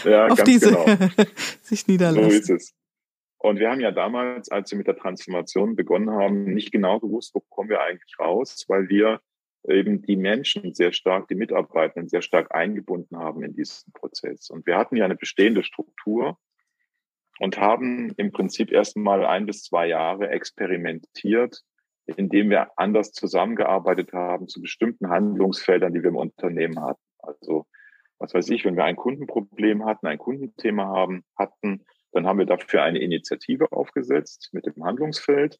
Ja, 0.05 0.27
auf 0.31 0.43
diese 0.43 0.71
genau. 0.71 0.87
sich 1.63 1.87
niederlassen. 1.87 2.31
So 2.31 2.37
ist 2.37 2.51
es. 2.51 2.75
Und 3.39 3.59
wir 3.59 3.71
haben 3.71 3.81
ja 3.81 3.91
damals, 3.91 4.51
als 4.51 4.71
wir 4.71 4.79
mit 4.79 4.87
der 4.87 4.97
Transformation 4.97 5.75
begonnen 5.75 6.11
haben, 6.11 6.45
nicht 6.45 6.73
genau 6.73 7.01
gewusst, 7.01 7.35
wo 7.35 7.41
kommen 7.41 7.71
wir 7.71 7.81
eigentlich 7.81 8.19
raus, 8.19 8.67
weil 8.69 8.89
wir 8.91 9.21
eben 9.67 10.03
die 10.03 10.17
Menschen 10.17 10.75
sehr 10.75 10.93
stark, 10.93 11.29
die 11.29 11.35
Mitarbeitenden 11.35 12.09
sehr 12.09 12.23
stark 12.23 12.55
eingebunden 12.55 13.17
haben 13.19 13.43
in 13.43 13.55
diesen 13.55 13.93
Prozess. 13.93 14.51
Und 14.51 14.67
wir 14.67 14.77
hatten 14.77 14.97
ja 14.97 15.07
eine 15.07 15.17
bestehende 15.17 15.63
Struktur 15.65 16.39
und 17.39 17.59
haben 17.59 18.13
im 18.17 18.33
Prinzip 18.33 18.71
erst 18.71 18.97
mal 18.97 19.25
ein 19.25 19.47
bis 19.47 19.63
zwei 19.63 19.87
Jahre 19.87 20.29
experimentiert, 20.29 21.63
indem 22.05 22.51
wir 22.51 22.79
anders 22.79 23.13
zusammengearbeitet 23.13 24.13
haben 24.13 24.49
zu 24.49 24.61
bestimmten 24.61 25.09
Handlungsfeldern, 25.09 25.95
die 25.95 26.03
wir 26.03 26.11
im 26.11 26.17
Unternehmen 26.17 26.81
hatten. 26.81 27.03
Also 27.19 27.67
was 28.21 28.35
weiß 28.35 28.51
ich, 28.51 28.65
wenn 28.65 28.77
wir 28.77 28.85
ein 28.85 28.97
Kundenproblem 28.97 29.85
hatten, 29.85 30.07
ein 30.07 30.19
Kundenthema 30.19 30.87
haben, 30.87 31.25
hatten, 31.37 31.85
dann 32.13 32.27
haben 32.27 32.39
wir 32.39 32.47
dafür 32.47 32.83
eine 32.83 33.01
Initiative 33.01 33.73
aufgesetzt 33.73 34.51
mit 34.53 34.67
dem 34.67 34.85
Handlungsfeld, 34.85 35.59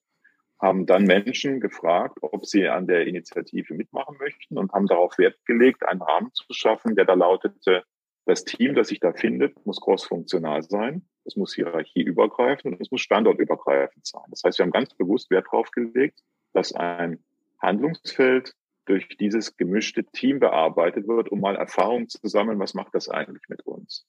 haben 0.61 0.85
dann 0.85 1.05
Menschen 1.05 1.61
gefragt, 1.61 2.19
ob 2.21 2.45
sie 2.45 2.69
an 2.69 2.87
der 2.87 3.07
Initiative 3.07 3.75
mitmachen 3.75 4.17
möchten 4.19 4.59
und 4.59 4.73
haben 4.73 4.87
darauf 4.87 5.17
Wert 5.17 5.39
gelegt, 5.47 5.87
einen 5.87 6.03
Rahmen 6.03 6.33
zu 6.35 6.45
schaffen, 6.51 6.95
der 6.95 7.07
da 7.07 7.15
lautete, 7.15 7.83
das 8.27 8.45
Team, 8.45 8.75
das 8.75 8.89
sich 8.89 9.01
da 9.01 9.13
findet, 9.13 9.65
muss 9.65 9.81
crossfunktional 9.81 10.63
sein, 10.63 11.09
es 11.25 11.37
muss 11.37 11.55
hierarchieübergreifend 11.55 12.75
und 12.75 12.81
es 12.81 12.91
muss 12.91 13.01
standortübergreifend 13.01 14.07
sein. 14.07 14.23
Das 14.29 14.43
heißt, 14.45 14.59
wir 14.59 14.65
haben 14.65 14.73
ganz 14.73 14.95
bewusst 14.95 15.31
Wert 15.31 15.47
darauf 15.47 15.71
gelegt, 15.71 16.21
dass 16.53 16.75
ein 16.75 17.25
Handlungsfeld 17.61 18.55
durch 18.91 19.07
dieses 19.09 19.57
gemischte 19.57 20.05
Team 20.05 20.41
bearbeitet 20.41 21.07
wird, 21.07 21.31
um 21.31 21.41
mal 21.41 21.55
Erfahrungen 21.55 22.09
zu 22.09 22.19
sammeln, 22.25 22.59
was 22.59 22.75
macht 22.75 22.93
das 22.93 23.09
eigentlich 23.09 23.49
mit 23.49 23.65
uns. 23.65 24.05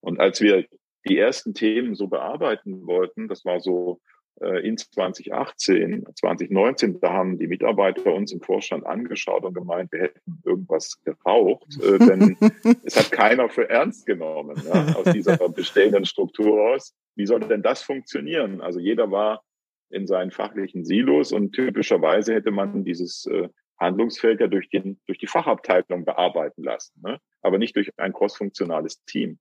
Und 0.00 0.18
als 0.18 0.40
wir 0.40 0.64
die 1.06 1.18
ersten 1.18 1.52
Themen 1.52 1.94
so 1.94 2.06
bearbeiten 2.06 2.86
wollten, 2.86 3.28
das 3.28 3.44
war 3.44 3.60
so 3.60 4.00
äh, 4.40 4.66
in 4.66 4.78
2018, 4.78 6.06
2019, 6.14 7.00
da 7.00 7.12
haben 7.12 7.38
die 7.38 7.48
Mitarbeiter 7.48 8.14
uns 8.14 8.32
im 8.32 8.40
Vorstand 8.40 8.86
angeschaut 8.86 9.44
und 9.44 9.52
gemeint, 9.52 9.92
wir 9.92 10.00
hätten 10.04 10.40
irgendwas 10.42 10.98
geraucht, 11.04 11.66
äh, 11.82 11.98
denn 11.98 12.38
es 12.84 12.96
hat 12.96 13.12
keiner 13.12 13.50
für 13.50 13.68
ernst 13.68 14.06
genommen 14.06 14.56
ja, 14.64 14.94
aus 14.94 15.12
dieser 15.12 15.36
bestehenden 15.50 16.06
Struktur 16.06 16.72
aus. 16.72 16.94
Wie 17.14 17.26
soll 17.26 17.40
denn 17.40 17.62
das 17.62 17.82
funktionieren? 17.82 18.62
Also 18.62 18.80
jeder 18.80 19.10
war 19.10 19.42
in 19.90 20.06
seinen 20.06 20.30
fachlichen 20.30 20.86
Silos 20.86 21.30
und 21.30 21.52
typischerweise 21.52 22.34
hätte 22.34 22.50
man 22.50 22.84
dieses 22.84 23.26
äh, 23.26 23.48
Handlungsfeld 23.84 24.40
ja 24.40 24.48
durch, 24.48 24.68
den, 24.68 25.00
durch 25.06 25.18
die 25.18 25.26
Fachabteilung 25.26 26.04
bearbeiten 26.04 26.62
lassen, 26.62 27.00
ne? 27.02 27.20
aber 27.42 27.58
nicht 27.58 27.76
durch 27.76 27.90
ein 27.98 28.12
crossfunktionales 28.12 29.04
Team. 29.04 29.38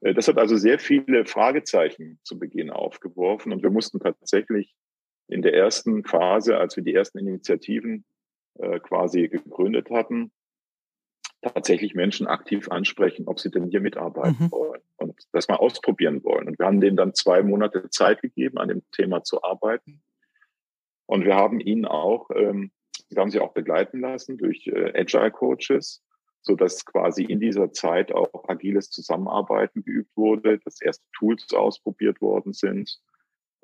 Äh, 0.00 0.14
das 0.14 0.28
hat 0.28 0.38
also 0.38 0.56
sehr 0.56 0.78
viele 0.78 1.24
Fragezeichen 1.24 2.20
zu 2.22 2.38
Beginn 2.38 2.70
aufgeworfen 2.70 3.52
und 3.52 3.62
wir 3.62 3.70
mussten 3.70 4.00
tatsächlich 4.00 4.74
in 5.28 5.42
der 5.42 5.54
ersten 5.54 6.04
Phase, 6.04 6.58
als 6.58 6.76
wir 6.76 6.84
die 6.84 6.94
ersten 6.94 7.18
Initiativen 7.18 8.04
äh, 8.58 8.80
quasi 8.80 9.28
gegründet 9.28 9.90
hatten, 9.90 10.32
tatsächlich 11.42 11.94
Menschen 11.94 12.26
aktiv 12.26 12.68
ansprechen, 12.70 13.28
ob 13.28 13.38
sie 13.38 13.50
denn 13.50 13.70
hier 13.70 13.80
mitarbeiten 13.80 14.46
mhm. 14.46 14.50
wollen 14.50 14.80
und 14.96 15.20
das 15.32 15.48
mal 15.48 15.56
ausprobieren 15.56 16.24
wollen. 16.24 16.48
Und 16.48 16.58
wir 16.58 16.66
haben 16.66 16.80
denen 16.80 16.96
dann 16.96 17.14
zwei 17.14 17.42
Monate 17.42 17.88
Zeit 17.90 18.22
gegeben, 18.22 18.58
an 18.58 18.68
dem 18.68 18.82
Thema 18.90 19.22
zu 19.22 19.42
arbeiten. 19.42 20.02
Und 21.06 21.24
wir 21.24 21.36
haben 21.36 21.60
ihnen 21.60 21.84
auch 21.84 22.30
ähm, 22.34 22.72
wir 23.10 23.20
haben 23.20 23.30
sie 23.30 23.40
auch 23.40 23.52
begleiten 23.52 24.00
lassen 24.00 24.38
durch 24.38 24.66
äh, 24.66 24.92
Agile 24.98 25.30
Coaches, 25.30 26.02
so 26.42 26.54
dass 26.54 26.84
quasi 26.84 27.24
in 27.24 27.40
dieser 27.40 27.72
Zeit 27.72 28.12
auch 28.12 28.48
agiles 28.48 28.90
Zusammenarbeiten 28.90 29.82
geübt 29.82 30.16
wurde, 30.16 30.58
dass 30.58 30.80
erste 30.80 31.06
Tools 31.16 31.52
ausprobiert 31.52 32.20
worden 32.20 32.52
sind 32.52 32.98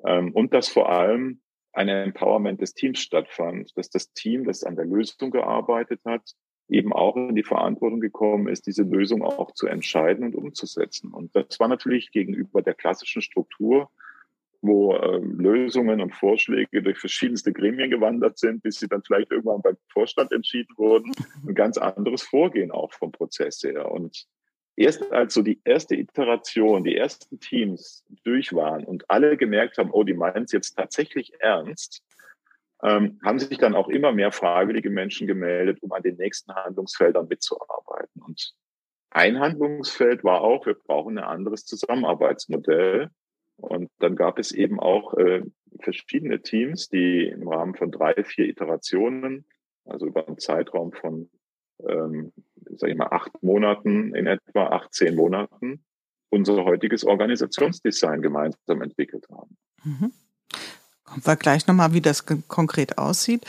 ähm, 0.05 0.31
und 0.33 0.53
dass 0.53 0.67
vor 0.67 0.89
allem 0.89 1.41
ein 1.73 1.89
Empowerment 1.89 2.61
des 2.61 2.73
Teams 2.73 2.99
stattfand, 2.99 3.71
dass 3.75 3.89
das 3.89 4.13
Team, 4.13 4.45
das 4.45 4.63
an 4.63 4.75
der 4.75 4.85
Lösung 4.85 5.31
gearbeitet 5.31 6.01
hat, 6.05 6.23
eben 6.67 6.93
auch 6.93 7.15
in 7.15 7.35
die 7.35 7.43
Verantwortung 7.43 7.99
gekommen 7.99 8.47
ist, 8.47 8.65
diese 8.65 8.83
Lösung 8.83 9.21
auch 9.23 9.51
zu 9.51 9.67
entscheiden 9.67 10.25
und 10.25 10.35
umzusetzen. 10.35 11.13
Und 11.13 11.35
das 11.35 11.59
war 11.59 11.67
natürlich 11.67 12.11
gegenüber 12.11 12.61
der 12.61 12.73
klassischen 12.73 13.21
Struktur 13.21 13.91
wo 14.67 14.95
ähm, 14.95 15.39
Lösungen 15.39 16.01
und 16.01 16.13
Vorschläge 16.13 16.81
durch 16.81 16.97
verschiedenste 16.97 17.53
Gremien 17.53 17.89
gewandert 17.89 18.37
sind, 18.37 18.63
bis 18.63 18.79
sie 18.79 18.87
dann 18.87 19.03
vielleicht 19.03 19.31
irgendwann 19.31 19.61
beim 19.61 19.77
Vorstand 19.89 20.31
entschieden 20.31 20.73
wurden. 20.77 21.11
Ein 21.47 21.55
ganz 21.55 21.77
anderes 21.77 22.23
Vorgehen 22.23 22.71
auch 22.71 22.93
vom 22.93 23.11
Prozess 23.11 23.61
her. 23.63 23.91
Und 23.91 24.25
erst 24.75 25.11
als 25.11 25.33
so 25.33 25.41
die 25.41 25.59
erste 25.63 25.95
Iteration, 25.95 26.83
die 26.83 26.95
ersten 26.95 27.39
Teams 27.39 28.03
durch 28.23 28.53
waren 28.53 28.83
und 28.83 29.09
alle 29.09 29.37
gemerkt 29.37 29.77
haben, 29.77 29.91
oh, 29.91 30.03
die 30.03 30.13
meinen 30.13 30.45
es 30.45 30.51
jetzt 30.51 30.75
tatsächlich 30.75 31.33
ernst, 31.39 32.03
ähm, 32.83 33.19
haben 33.23 33.39
sich 33.39 33.57
dann 33.57 33.75
auch 33.75 33.87
immer 33.87 34.11
mehr 34.11 34.31
freiwillige 34.31 34.89
Menschen 34.89 35.27
gemeldet, 35.27 35.79
um 35.81 35.91
an 35.91 36.03
den 36.03 36.17
nächsten 36.17 36.53
Handlungsfeldern 36.53 37.27
mitzuarbeiten. 37.27 38.21
Und 38.21 38.53
ein 39.11 39.39
Handlungsfeld 39.39 40.23
war 40.23 40.41
auch, 40.41 40.65
wir 40.65 40.73
brauchen 40.75 41.17
ein 41.17 41.23
anderes 41.23 41.65
Zusammenarbeitsmodell. 41.65 43.11
Und 43.57 43.89
dann 43.99 44.15
gab 44.15 44.39
es 44.39 44.51
eben 44.51 44.79
auch 44.79 45.13
äh, 45.15 45.41
verschiedene 45.79 46.41
Teams, 46.41 46.89
die 46.89 47.27
im 47.27 47.47
Rahmen 47.47 47.75
von 47.75 47.91
drei, 47.91 48.23
vier 48.23 48.47
Iterationen, 48.47 49.45
also 49.85 50.05
über 50.05 50.27
einen 50.27 50.37
Zeitraum 50.37 50.91
von, 50.91 51.29
ähm, 51.87 52.33
sage 52.75 52.93
ich 52.93 52.97
mal, 52.97 53.09
acht 53.11 53.43
Monaten, 53.43 54.13
in 54.15 54.27
etwa 54.27 54.67
18 54.67 55.15
Monaten, 55.15 55.85
unser 56.29 56.63
heutiges 56.65 57.05
Organisationsdesign 57.05 58.21
gemeinsam 58.21 58.81
entwickelt 58.81 59.25
haben. 59.29 59.57
Mhm. 59.83 60.11
Kommen 61.05 61.25
wir 61.25 61.35
gleich 61.35 61.67
nochmal, 61.67 61.93
wie 61.93 62.01
das 62.01 62.25
konkret 62.25 62.97
aussieht. 62.97 63.45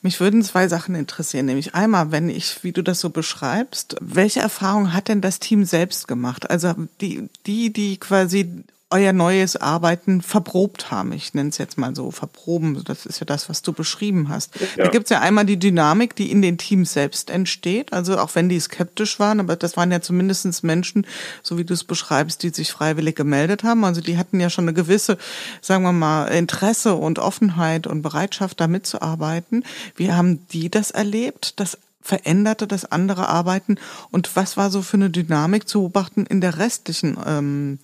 Mich 0.00 0.20
würden 0.20 0.42
zwei 0.42 0.68
Sachen 0.68 0.94
interessieren, 0.94 1.46
nämlich 1.46 1.74
einmal, 1.74 2.12
wenn 2.12 2.30
ich, 2.30 2.62
wie 2.62 2.70
du 2.70 2.82
das 2.82 3.00
so 3.00 3.10
beschreibst, 3.10 3.96
welche 4.00 4.38
Erfahrung 4.38 4.92
hat 4.92 5.08
denn 5.08 5.20
das 5.20 5.40
Team 5.40 5.64
selbst 5.64 6.06
gemacht? 6.06 6.48
Also 6.48 6.72
die, 7.00 7.28
die, 7.46 7.72
die 7.72 7.98
quasi 7.98 8.64
euer 8.90 9.12
neues 9.12 9.56
Arbeiten 9.56 10.20
verprobt 10.20 10.90
haben. 10.90 11.12
Ich 11.12 11.32
nenne 11.32 11.50
es 11.50 11.58
jetzt 11.58 11.78
mal 11.78 11.94
so, 11.94 12.10
verproben. 12.10 12.82
Das 12.84 13.06
ist 13.06 13.20
ja 13.20 13.24
das, 13.24 13.48
was 13.48 13.62
du 13.62 13.72
beschrieben 13.72 14.28
hast. 14.28 14.58
Ja. 14.76 14.84
Da 14.84 14.90
gibt's 14.90 15.10
ja 15.10 15.20
einmal 15.20 15.46
die 15.46 15.58
Dynamik, 15.58 16.16
die 16.16 16.30
in 16.30 16.42
den 16.42 16.58
Teams 16.58 16.92
selbst 16.92 17.30
entsteht. 17.30 17.92
Also 17.92 18.18
auch 18.18 18.34
wenn 18.34 18.48
die 18.48 18.58
skeptisch 18.58 19.20
waren, 19.20 19.38
aber 19.38 19.54
das 19.54 19.76
waren 19.76 19.92
ja 19.92 20.00
zumindestens 20.00 20.64
Menschen, 20.64 21.06
so 21.42 21.56
wie 21.56 21.64
du 21.64 21.72
es 21.72 21.84
beschreibst, 21.84 22.42
die 22.42 22.50
sich 22.50 22.72
freiwillig 22.72 23.14
gemeldet 23.14 23.62
haben. 23.62 23.84
Also 23.84 24.00
die 24.00 24.18
hatten 24.18 24.40
ja 24.40 24.50
schon 24.50 24.64
eine 24.64 24.74
gewisse, 24.74 25.18
sagen 25.60 25.84
wir 25.84 25.92
mal, 25.92 26.26
Interesse 26.26 26.94
und 26.94 27.20
Offenheit 27.20 27.86
und 27.86 28.02
Bereitschaft, 28.02 28.60
da 28.60 28.66
mitzuarbeiten. 28.66 29.64
Wie 29.94 30.12
haben 30.12 30.46
die 30.48 30.68
das 30.68 30.90
erlebt? 30.90 31.60
Das 31.60 31.78
veränderte 32.00 32.66
das 32.66 32.90
andere 32.90 33.28
Arbeiten 33.28 33.76
und 34.10 34.34
was 34.36 34.56
war 34.56 34.70
so 34.70 34.82
für 34.82 34.96
eine 34.96 35.10
Dynamik 35.10 35.68
zu 35.68 35.80
beobachten 35.80 36.26
in 36.26 36.40
der 36.40 36.58
restlichen 36.58 37.18
ähm, 37.26 37.78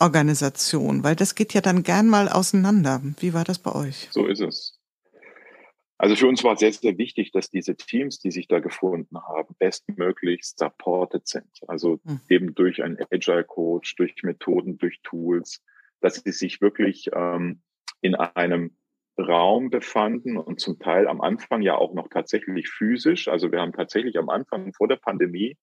Organisation? 0.00 1.02
Weil 1.02 1.16
das 1.16 1.34
geht 1.34 1.54
ja 1.54 1.60
dann 1.60 1.82
gern 1.82 2.08
mal 2.08 2.28
auseinander. 2.28 3.00
Wie 3.20 3.34
war 3.34 3.44
das 3.44 3.58
bei 3.58 3.74
euch? 3.74 4.08
So 4.10 4.26
ist 4.26 4.40
es. 4.40 4.78
Also 5.96 6.16
für 6.16 6.26
uns 6.26 6.42
war 6.42 6.56
sehr, 6.56 6.72
sehr 6.72 6.98
wichtig, 6.98 7.30
dass 7.32 7.50
diese 7.50 7.76
Teams, 7.76 8.18
die 8.18 8.30
sich 8.30 8.48
da 8.48 8.58
gefunden 8.58 9.16
haben, 9.16 9.54
bestmöglichst 9.58 10.58
supported 10.58 11.26
sind. 11.26 11.48
Also 11.68 12.00
hm. 12.04 12.20
eben 12.28 12.54
durch 12.54 12.82
einen 12.82 12.98
Agile 13.10 13.44
Coach, 13.44 13.94
durch 13.96 14.14
Methoden, 14.22 14.76
durch 14.76 15.00
Tools, 15.02 15.62
dass 16.00 16.16
sie 16.16 16.32
sich 16.32 16.60
wirklich 16.60 17.10
ähm, 17.14 17.62
in 18.00 18.16
einem 18.16 18.76
Raum 19.18 19.70
befanden 19.70 20.36
und 20.36 20.60
zum 20.60 20.78
Teil 20.78 21.06
am 21.06 21.20
Anfang 21.20 21.62
ja 21.62 21.76
auch 21.76 21.94
noch 21.94 22.08
tatsächlich 22.08 22.68
physisch. 22.68 23.28
Also 23.28 23.52
wir 23.52 23.60
haben 23.60 23.72
tatsächlich 23.72 24.18
am 24.18 24.28
Anfang 24.28 24.72
vor 24.72 24.88
der 24.88 24.96
Pandemie 24.96 25.56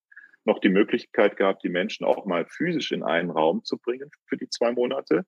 noch 0.45 0.59
die 0.59 0.69
Möglichkeit 0.69 1.37
gehabt, 1.37 1.63
die 1.63 1.69
Menschen 1.69 2.05
auch 2.05 2.25
mal 2.25 2.45
physisch 2.45 2.91
in 2.91 3.03
einen 3.03 3.29
Raum 3.29 3.63
zu 3.63 3.77
bringen 3.77 4.09
für 4.25 4.37
die 4.37 4.49
zwei 4.49 4.71
Monate. 4.71 5.25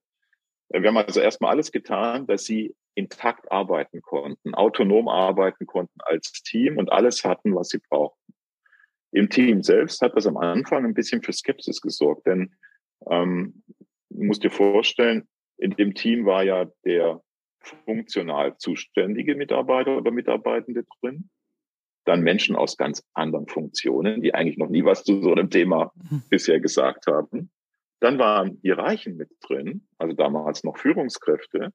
Wir 0.70 0.88
haben 0.88 0.96
also 0.96 1.20
erstmal 1.20 1.50
alles 1.50 1.70
getan, 1.70 2.26
dass 2.26 2.44
sie 2.44 2.74
intakt 2.94 3.50
arbeiten 3.52 4.00
konnten, 4.02 4.54
autonom 4.54 5.08
arbeiten 5.08 5.66
konnten 5.66 6.00
als 6.00 6.32
Team 6.42 6.78
und 6.78 6.90
alles 6.92 7.24
hatten, 7.24 7.54
was 7.54 7.68
sie 7.68 7.80
brauchten. 7.88 8.34
Im 9.12 9.28
Team 9.30 9.62
selbst 9.62 10.00
hat 10.00 10.16
das 10.16 10.26
am 10.26 10.36
Anfang 10.36 10.84
ein 10.84 10.94
bisschen 10.94 11.22
für 11.22 11.32
Skepsis 11.32 11.80
gesorgt, 11.80 12.26
denn 12.26 12.54
ähm, 13.08 13.62
du 14.10 14.24
musst 14.24 14.42
dir 14.42 14.50
vorstellen, 14.50 15.28
in 15.56 15.70
dem 15.72 15.94
Team 15.94 16.26
war 16.26 16.42
ja 16.42 16.66
der 16.84 17.20
funktional 17.66 18.56
zuständige 18.58 19.34
Mitarbeiter 19.34 19.96
oder 19.96 20.10
Mitarbeitende 20.10 20.84
drin. 21.00 21.30
Dann 22.04 22.20
Menschen 22.20 22.56
aus 22.56 22.76
ganz 22.76 23.02
anderen 23.14 23.48
Funktionen, 23.48 24.20
die 24.20 24.34
eigentlich 24.34 24.58
noch 24.58 24.68
nie 24.68 24.84
was 24.84 25.04
zu 25.04 25.22
so 25.22 25.32
einem 25.32 25.50
Thema 25.50 25.92
mhm. 25.94 26.22
bisher 26.28 26.60
gesagt 26.60 27.06
haben. 27.06 27.50
Dann 28.00 28.18
waren 28.18 28.60
die 28.60 28.70
Reichen 28.70 29.16
mit 29.16 29.30
drin, 29.40 29.86
also 29.96 30.14
damals 30.14 30.64
noch 30.64 30.76
Führungskräfte, 30.76 31.72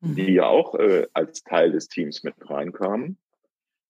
mhm. 0.00 0.16
die 0.16 0.32
ja 0.32 0.46
auch 0.46 0.74
äh, 0.74 1.06
als 1.12 1.42
Teil 1.42 1.72
des 1.72 1.88
Teams 1.88 2.24
mit 2.24 2.34
reinkamen. 2.40 3.18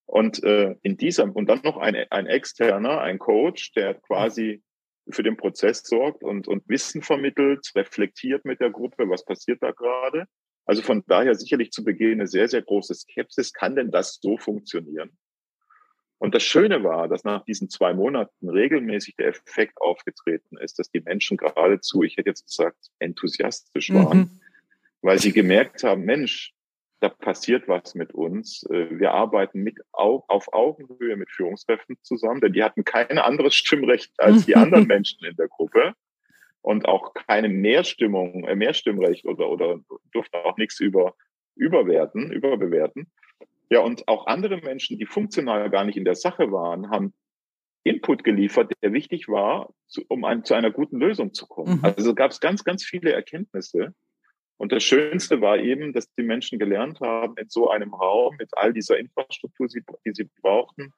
Und 0.05 0.43
äh, 0.43 0.77
in 0.83 0.97
dieser 0.97 1.35
und 1.35 1.49
dann 1.49 1.61
noch 1.63 1.77
ein, 1.77 1.95
ein 2.11 2.27
externer, 2.27 3.01
ein 3.01 3.19
Coach, 3.19 3.73
der 3.73 3.95
quasi 3.95 4.63
für 5.11 5.23
den 5.23 5.37
Prozess 5.37 5.83
sorgt 5.85 6.23
und, 6.23 6.49
und 6.49 6.69
Wissen 6.69 7.03
vermittelt, 7.03 7.71
reflektiert 7.75 8.45
mit 8.45 8.61
der 8.61 8.71
Gruppe, 8.71 9.09
was 9.09 9.25
passiert 9.25 9.63
da 9.63 9.71
gerade. 9.71 10.27
Also 10.69 10.83
von 10.83 11.03
daher 11.07 11.35
sicherlich 11.35 11.71
zu 11.71 11.83
Beginn 11.83 12.21
eine 12.21 12.27
sehr, 12.27 12.47
sehr 12.47 12.61
große 12.61 12.95
Skepsis. 12.95 13.55
Kann 13.55 13.75
denn 13.75 13.91
das 13.91 14.19
so 14.21 14.37
funktionieren? 14.37 15.17
Und 16.19 16.35
das 16.35 16.43
Schöne 16.43 16.85
war, 16.85 17.09
dass 17.09 17.25
nach 17.25 17.43
diesen 17.47 17.71
zwei 17.71 17.95
Monaten 17.95 18.51
regelmäßig 18.51 19.17
der 19.17 19.29
Effekt 19.29 19.81
aufgetreten 19.81 20.59
ist, 20.59 20.79
dass 20.79 20.91
die 20.91 21.01
Menschen 21.01 21.39
geradezu, 21.39 22.03
ich 22.03 22.19
hätte 22.19 22.29
jetzt 22.29 22.45
gesagt, 22.45 22.91
enthusiastisch 22.99 23.95
waren, 23.95 24.19
mhm. 24.19 24.41
weil 25.01 25.19
sie 25.19 25.33
gemerkt 25.33 25.85
haben, 25.85 26.03
Mensch, 26.03 26.53
da 27.01 27.09
passiert 27.09 27.67
was 27.67 27.95
mit 27.95 28.13
uns. 28.13 28.65
Äh, 28.65 28.99
wir 28.99 29.13
arbeiten 29.13 29.63
mit 29.63 29.79
auf 29.93 30.53
Augenhöhe 30.53 31.17
mit 31.17 31.31
Führungskräften 31.31 31.97
zusammen, 32.03 32.43
denn 32.43 32.53
die 32.53 32.63
hatten 32.63 32.85
kein 32.85 33.17
anderes 33.17 33.55
Stimmrecht 33.55 34.13
als 34.19 34.45
die 34.45 34.57
anderen 34.57 34.87
Menschen 34.87 35.25
in 35.25 35.37
der 35.37 35.49
Gruppe 35.49 35.95
und 36.63 36.87
auch 36.87 37.15
keine 37.15 37.49
Mehrstimmung, 37.49 38.45
äh, 38.45 38.55
Mehrstimmrecht 38.55 39.25
oder, 39.25 39.49
oder 39.49 39.81
durften 40.13 40.37
auch 40.37 40.57
nichts 40.57 40.81
über, 40.81 41.15
überwerten, 41.57 42.33
überbewerten. 42.33 43.11
Ja, 43.71 43.81
und 43.81 44.09
auch 44.09 44.27
andere 44.27 44.59
Menschen, 44.59 44.99
die 44.99 45.07
funktional 45.07 45.71
gar 45.71 45.85
nicht 45.85 45.97
in 45.97 46.05
der 46.05 46.15
Sache 46.15 46.51
waren, 46.51 46.91
haben 46.91 47.13
Input 47.85 48.25
geliefert, 48.25 48.73
der 48.83 48.93
wichtig 48.93 49.29
war, 49.29 49.73
um 50.09 50.25
ein, 50.25 50.45
zu 50.45 50.55
einer 50.55 50.71
guten 50.71 50.99
Lösung 50.99 51.33
zu 51.33 51.47
kommen. 51.47 51.79
Mhm. 51.79 51.85
Also 51.85 52.15
gab 52.15 52.31
es 52.31 52.41
ganz, 52.41 52.65
ganz 52.65 52.85
viele 52.85 53.13
Erkenntnisse. 53.13 53.95
Und 54.57 54.73
das 54.73 54.83
Schönste 54.83 55.41
war 55.41 55.59
eben, 55.59 55.93
dass 55.93 56.13
die 56.15 56.25
Menschen 56.25 56.59
gelernt 56.59 57.01
haben, 57.01 57.37
in 57.37 57.49
so 57.49 57.71
einem 57.71 57.95
Raum 57.95 58.37
mit 58.39 58.51
all 58.57 58.73
dieser 58.73 58.99
Infrastruktur, 58.99 59.69
die 59.69 60.13
sie 60.13 60.29
brauchten, 60.43 60.93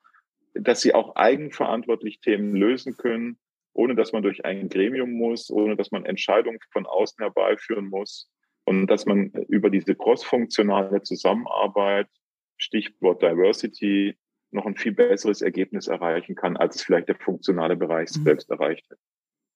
dass 0.54 0.80
sie 0.80 0.94
auch 0.94 1.14
eigenverantwortlich 1.16 2.20
Themen 2.20 2.56
lösen 2.56 2.96
können, 2.96 3.38
ohne 3.72 3.94
dass 3.94 4.12
man 4.12 4.22
durch 4.22 4.44
ein 4.44 4.68
Gremium 4.68 5.12
muss, 5.12 5.50
ohne 5.50 5.76
dass 5.76 5.90
man 5.90 6.04
Entscheidungen 6.04 6.58
von 6.72 6.86
außen 6.86 7.18
herbeiführen 7.18 7.88
muss 7.88 8.30
und 8.64 8.86
dass 8.86 9.06
man 9.06 9.30
über 9.48 9.70
diese 9.70 9.94
crossfunktionale 9.94 11.02
Zusammenarbeit, 11.02 12.08
Stichwort 12.56 13.22
Diversity, 13.22 14.16
noch 14.52 14.66
ein 14.66 14.76
viel 14.76 14.92
besseres 14.92 15.42
Ergebnis 15.42 15.86
erreichen 15.86 16.34
kann, 16.34 16.56
als 16.56 16.76
es 16.76 16.82
vielleicht 16.82 17.08
der 17.08 17.16
funktionale 17.16 17.76
Bereich 17.76 18.10
mhm. 18.16 18.24
selbst 18.24 18.50
erreicht 18.50 18.84
hat. 18.90 18.98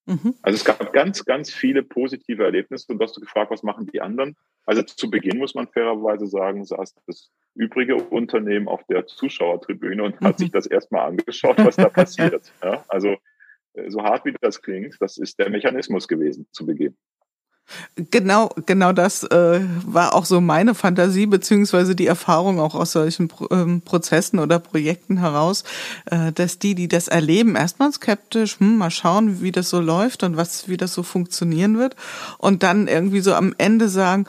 Mhm. 0.07 0.35
Also 0.43 0.57
es 0.57 0.65
gab 0.65 0.93
ganz, 0.93 1.25
ganz 1.25 1.53
viele 1.53 1.83
positive 1.83 2.45
Erlebnisse 2.45 2.93
und 2.93 2.99
du 2.99 3.05
hast 3.05 3.17
du 3.17 3.21
gefragt, 3.21 3.51
was 3.51 3.63
machen 3.63 3.87
die 3.87 4.01
anderen? 4.01 4.37
Also 4.67 4.83
zu 4.83 5.11
Beginn 5.11 5.39
muss 5.39 5.55
man 5.55 5.67
fairerweise 5.69 6.27
sagen, 6.27 6.65
saß 6.65 6.95
das 7.07 7.31
übrige 7.55 7.97
Unternehmen 7.97 8.69
auf 8.69 8.85
der 8.85 9.07
Zuschauertribüne 9.07 10.03
und 10.03 10.21
hat 10.21 10.39
sich 10.39 10.51
das 10.51 10.67
erstmal 10.67 11.07
angeschaut, 11.07 11.57
was 11.59 11.77
da 11.77 11.89
passiert. 11.89 12.53
Ja, 12.63 12.85
also 12.89 13.17
so 13.89 14.03
hart 14.03 14.25
wie 14.25 14.35
das 14.41 14.63
klingt, 14.63 14.97
das 15.01 15.19
ist 15.19 15.39
der 15.39 15.51
Mechanismus 15.51 16.09
gewesen 16.09 16.47
zu 16.53 16.67
Beginn. 16.67 16.97
Genau, 17.97 18.51
genau 18.67 18.93
das 18.93 19.23
äh, 19.25 19.61
war 19.87 20.15
auch 20.15 20.27
so 20.27 20.41
meine 20.41 20.75
Fantasie 20.75 21.27
beziehungsweise 21.27 21.97
die 21.97 22.07
Erfahrung 22.07 22.61
auch 22.61 22.75
aus 22.75 22.93
solchen 22.93 23.29
Pro 23.29 23.49
ähm, 23.51 23.81
Prozessen 23.81 24.39
oder 24.39 24.59
Projekten 24.59 25.19
heraus, 25.19 25.65
äh, 26.11 26.31
dass 26.33 26.59
die, 26.59 26.75
die 26.75 26.89
das 26.89 27.09
erleben, 27.09 27.57
erstmal 27.57 27.91
skeptisch, 27.93 28.61
hm, 28.61 28.77
mal 28.77 28.91
schauen, 28.91 29.41
wie 29.41 29.53
das 29.53 29.71
so 29.71 29.81
läuft 29.81 30.25
und 30.25 30.37
was, 30.37 30.69
wie 30.69 30.77
das 30.77 30.93
so 30.93 31.03
funktionieren 31.03 31.79
wird, 31.79 31.97
und 32.39 32.63
dann 32.63 32.87
irgendwie 32.87 33.21
so 33.21 33.33
am 33.33 33.55
Ende 33.57 33.89
sagen, 33.89 34.27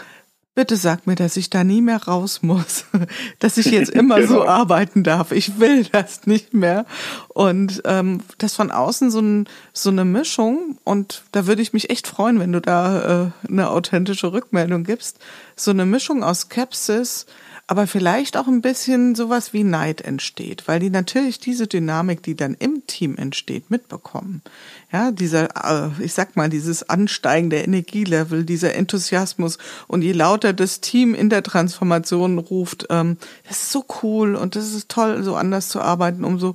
Bitte 0.56 0.78
sag 0.78 1.06
mir, 1.06 1.16
dass 1.16 1.36
ich 1.36 1.50
da 1.50 1.66
nie 1.66 1.82
mehr 1.82 2.02
raus 2.04 2.42
muss, 2.42 2.86
dass 3.40 3.58
ich 3.58 3.66
jetzt 3.66 3.90
immer 3.90 4.16
genau. 4.22 4.30
so 4.30 4.48
arbeiten 4.48 5.04
darf. 5.04 5.34
Ich 5.34 5.60
will 5.60 5.84
das 5.84 6.28
nicht 6.28 6.54
mehr. 6.54 6.86
Und 7.28 7.82
ähm, 7.84 8.22
das 8.38 8.56
von 8.56 8.72
außen 8.72 9.12
so, 9.12 9.20
ein, 9.20 9.50
so 9.74 9.90
eine 9.90 10.06
Mischung, 10.06 10.78
und 10.86 11.24
da 11.34 11.46
würde 11.46 11.62
ich 11.62 11.74
mich 11.74 11.90
echt 11.90 12.08
freuen, 12.08 12.40
wenn 12.40 12.54
du 12.54 12.62
da 12.62 13.34
äh, 13.44 13.48
eine 13.50 13.70
authentische 13.70 14.32
Rückmeldung 14.32 14.86
gibst, 14.86 15.20
so 15.58 15.72
eine 15.72 15.86
Mischung 15.86 16.24
aus 16.24 16.42
Skepsis, 16.42 17.26
aber 17.68 17.88
vielleicht 17.88 18.38
auch 18.38 18.48
ein 18.48 18.62
bisschen 18.62 19.16
sowas 19.16 19.52
wie 19.52 19.64
Neid 19.64 20.02
entsteht, 20.02 20.68
weil 20.68 20.80
die 20.80 20.92
natürlich 20.92 21.40
diese 21.40 21.66
Dynamik, 21.66 22.22
die 22.22 22.36
dann 22.36 22.54
im 22.54 22.86
Team 22.86 23.18
entsteht, 23.18 23.72
mitbekommen. 23.72 24.44
Ja, 24.92 25.12
dieser, 25.12 25.50
äh, 25.66 26.04
ich 26.04 26.14
sag 26.14 26.36
mal, 26.36 26.48
dieses 26.48 26.88
Ansteigen 26.88 27.50
der 27.50 27.66
Energielevel, 27.66 28.46
dieser 28.46 28.76
Enthusiasmus 28.76 29.58
und 29.88 30.04
je 30.04 30.12
lauter 30.12 30.54
das 30.54 30.80
Team 30.80 31.16
in 31.16 31.32
der 31.32 31.42
Transformation 31.42 32.38
ruft, 32.38 32.86
ähm, 32.92 33.18
das 33.48 33.64
ist 33.64 33.72
so 33.72 33.84
cool 34.04 34.36
und 34.36 34.56
das 34.56 34.72
ist 34.74 34.90
toll, 34.90 35.24
so 35.24 35.36
anders 35.36 35.70
zu 35.70 35.82
arbeiten, 35.82 36.24
umso 36.24 36.54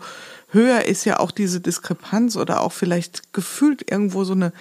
höher 0.53 0.85
ist 0.85 1.05
ja 1.05 1.19
auch 1.19 1.33
diese 1.33 1.61
Diskrepanz 1.61 2.37
oder 2.37 2.61
auch 2.61 2.73
vielleicht 2.73 3.33
gefühlt 3.33 3.91
irgendwo 3.91 4.23
so 4.23 4.35
eine 4.35 4.53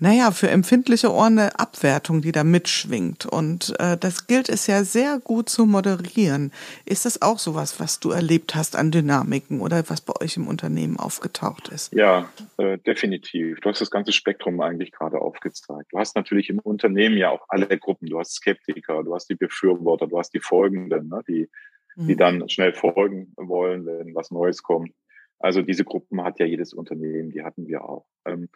naja, 0.00 0.32
für 0.32 0.50
empfindliche 0.50 1.12
Ohren 1.12 1.38
eine 1.38 1.58
Abwertung, 1.58 2.20
die 2.20 2.32
da 2.32 2.42
mitschwingt. 2.42 3.26
Und 3.26 3.74
äh, 3.78 3.96
das 3.96 4.26
gilt 4.26 4.48
es 4.48 4.66
ja 4.66 4.82
sehr 4.82 5.20
gut 5.22 5.48
zu 5.48 5.66
moderieren. 5.66 6.52
Ist 6.84 7.04
das 7.04 7.22
auch 7.22 7.38
sowas, 7.38 7.78
was 7.78 8.00
du 8.00 8.10
erlebt 8.10 8.54
hast 8.54 8.74
an 8.74 8.90
Dynamiken 8.90 9.60
oder 9.60 9.88
was 9.88 10.00
bei 10.00 10.14
euch 10.20 10.36
im 10.36 10.48
Unternehmen 10.48 10.98
aufgetaucht 10.98 11.68
ist? 11.68 11.92
Ja, 11.92 12.28
äh, 12.58 12.78
definitiv. 12.78 13.60
Du 13.60 13.68
hast 13.68 13.80
das 13.80 13.90
ganze 13.90 14.12
Spektrum 14.12 14.60
eigentlich 14.60 14.90
gerade 14.90 15.20
aufgezeigt. 15.20 15.92
Du 15.92 15.98
hast 15.98 16.16
natürlich 16.16 16.50
im 16.50 16.58
Unternehmen 16.58 17.16
ja 17.16 17.30
auch 17.30 17.44
alle 17.48 17.66
Gruppen. 17.78 18.08
Du 18.08 18.18
hast 18.18 18.34
Skeptiker, 18.34 19.04
du 19.04 19.14
hast 19.14 19.30
die 19.30 19.36
Befürworter, 19.36 20.08
du 20.08 20.18
hast 20.18 20.34
die 20.34 20.40
Folgenden, 20.40 21.08
ne, 21.08 21.22
die, 21.28 21.48
mhm. 21.94 22.06
die 22.08 22.16
dann 22.16 22.48
schnell 22.48 22.72
folgen 22.72 23.32
wollen, 23.36 23.86
wenn 23.86 24.14
was 24.14 24.32
Neues 24.32 24.62
kommt. 24.62 24.92
Also 25.38 25.62
diese 25.62 25.84
Gruppen 25.84 26.22
hat 26.24 26.40
ja 26.40 26.46
jedes 26.46 26.72
Unternehmen, 26.72 27.30
die 27.30 27.42
hatten 27.42 27.66
wir 27.66 27.84
auch. 27.84 28.06
Ähm, 28.24 28.48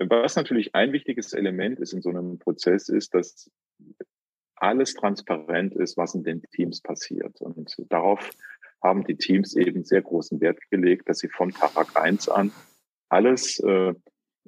was 0.00 0.36
natürlich 0.36 0.74
ein 0.74 0.92
wichtiges 0.92 1.32
Element 1.32 1.80
ist 1.80 1.92
in 1.92 2.02
so 2.02 2.10
einem 2.10 2.38
Prozess, 2.38 2.88
ist, 2.88 3.14
dass 3.14 3.50
alles 4.56 4.94
transparent 4.94 5.74
ist, 5.74 5.96
was 5.96 6.14
in 6.14 6.22
den 6.22 6.42
Teams 6.54 6.80
passiert. 6.80 7.40
Und 7.40 7.74
darauf 7.90 8.30
haben 8.82 9.04
die 9.04 9.16
Teams 9.16 9.56
eben 9.56 9.84
sehr 9.84 10.02
großen 10.02 10.40
Wert 10.40 10.58
gelegt, 10.70 11.08
dass 11.08 11.18
sie 11.18 11.28
von 11.28 11.50
Tag 11.50 12.00
eins 12.00 12.28
an 12.28 12.52
alles 13.08 13.58
äh, 13.60 13.94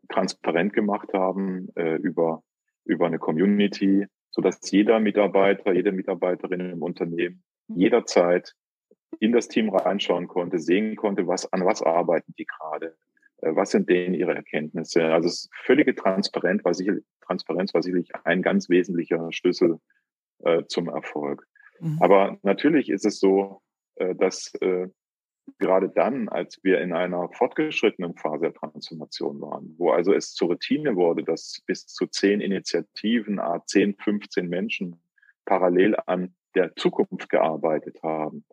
transparent 0.09 0.73
gemacht 0.73 1.13
haben 1.13 1.69
äh, 1.77 1.97
über 1.97 2.43
über 2.85 3.07
eine 3.07 3.19
Community, 3.19 4.07
so 4.31 4.43
dass 4.43 4.71
jeder 4.71 5.01
Mitarbeiter, 5.01 5.73
jede 5.73 5.93
Mitarbeiterin 5.93 6.61
im 6.61 6.83
Unternehmen 6.83 7.43
mhm. 7.69 7.79
jederzeit 7.79 8.55
in 9.21 9.33
das 9.33 9.49
Team 9.49 9.71
reinschauen 9.71 10.29
konnte, 10.29 10.59
sehen 10.59 10.97
konnte, 10.97 11.27
was, 11.27 11.51
an 11.53 11.65
was 11.65 11.83
arbeiten 11.83 12.35
die 12.39 12.47
gerade, 12.47 12.97
was 13.47 13.71
sind 13.71 13.89
denen 13.89 14.15
ihre 14.15 14.35
Erkenntnisse. 14.35 15.05
Also 15.05 15.29
es 15.29 15.45
ist 15.45 15.51
völlige 15.55 15.95
Transparenz, 15.95 16.65
war 16.65 16.75
sicherlich, 16.75 17.05
Transparenz 17.21 17.75
war 17.75 17.83
sicherlich 17.83 18.11
ein 18.25 18.43
ganz 18.43 18.69
wesentlicher 18.69 19.33
Schlüssel 19.33 19.79
äh, 20.45 20.65
zum 20.67 20.89
Erfolg. 20.89 21.47
Mhm. 21.81 21.99
Aber 22.01 22.39
natürlich 22.43 22.89
ist 22.89 23.05
es 23.05 23.19
so, 23.19 23.61
äh, 23.97 24.15
dass 24.15 24.55
äh, 24.61 24.89
gerade 25.59 25.89
dann, 25.89 26.29
als 26.29 26.63
wir 26.63 26.81
in 26.81 26.93
einer 26.93 27.29
fortgeschrittenen 27.29 28.15
Phase 28.15 28.43
der 28.43 28.55
Transformation 28.55 29.41
waren, 29.41 29.75
wo 29.79 29.91
also 29.91 30.13
es 30.13 30.33
zur 30.33 30.49
Routine 30.49 30.97
wurde, 30.97 31.23
dass 31.23 31.63
bis 31.67 31.87
zu 31.87 32.07
zehn 32.07 32.41
Initiativen, 32.41 33.39
a 33.39 33.65
10, 33.65 33.97
15 33.97 34.49
Menschen 34.49 35.01
parallel 35.45 35.97
an 36.07 36.35
der 36.55 36.75
Zukunft 36.77 37.29
gearbeitet 37.29 38.03
haben, 38.03 38.45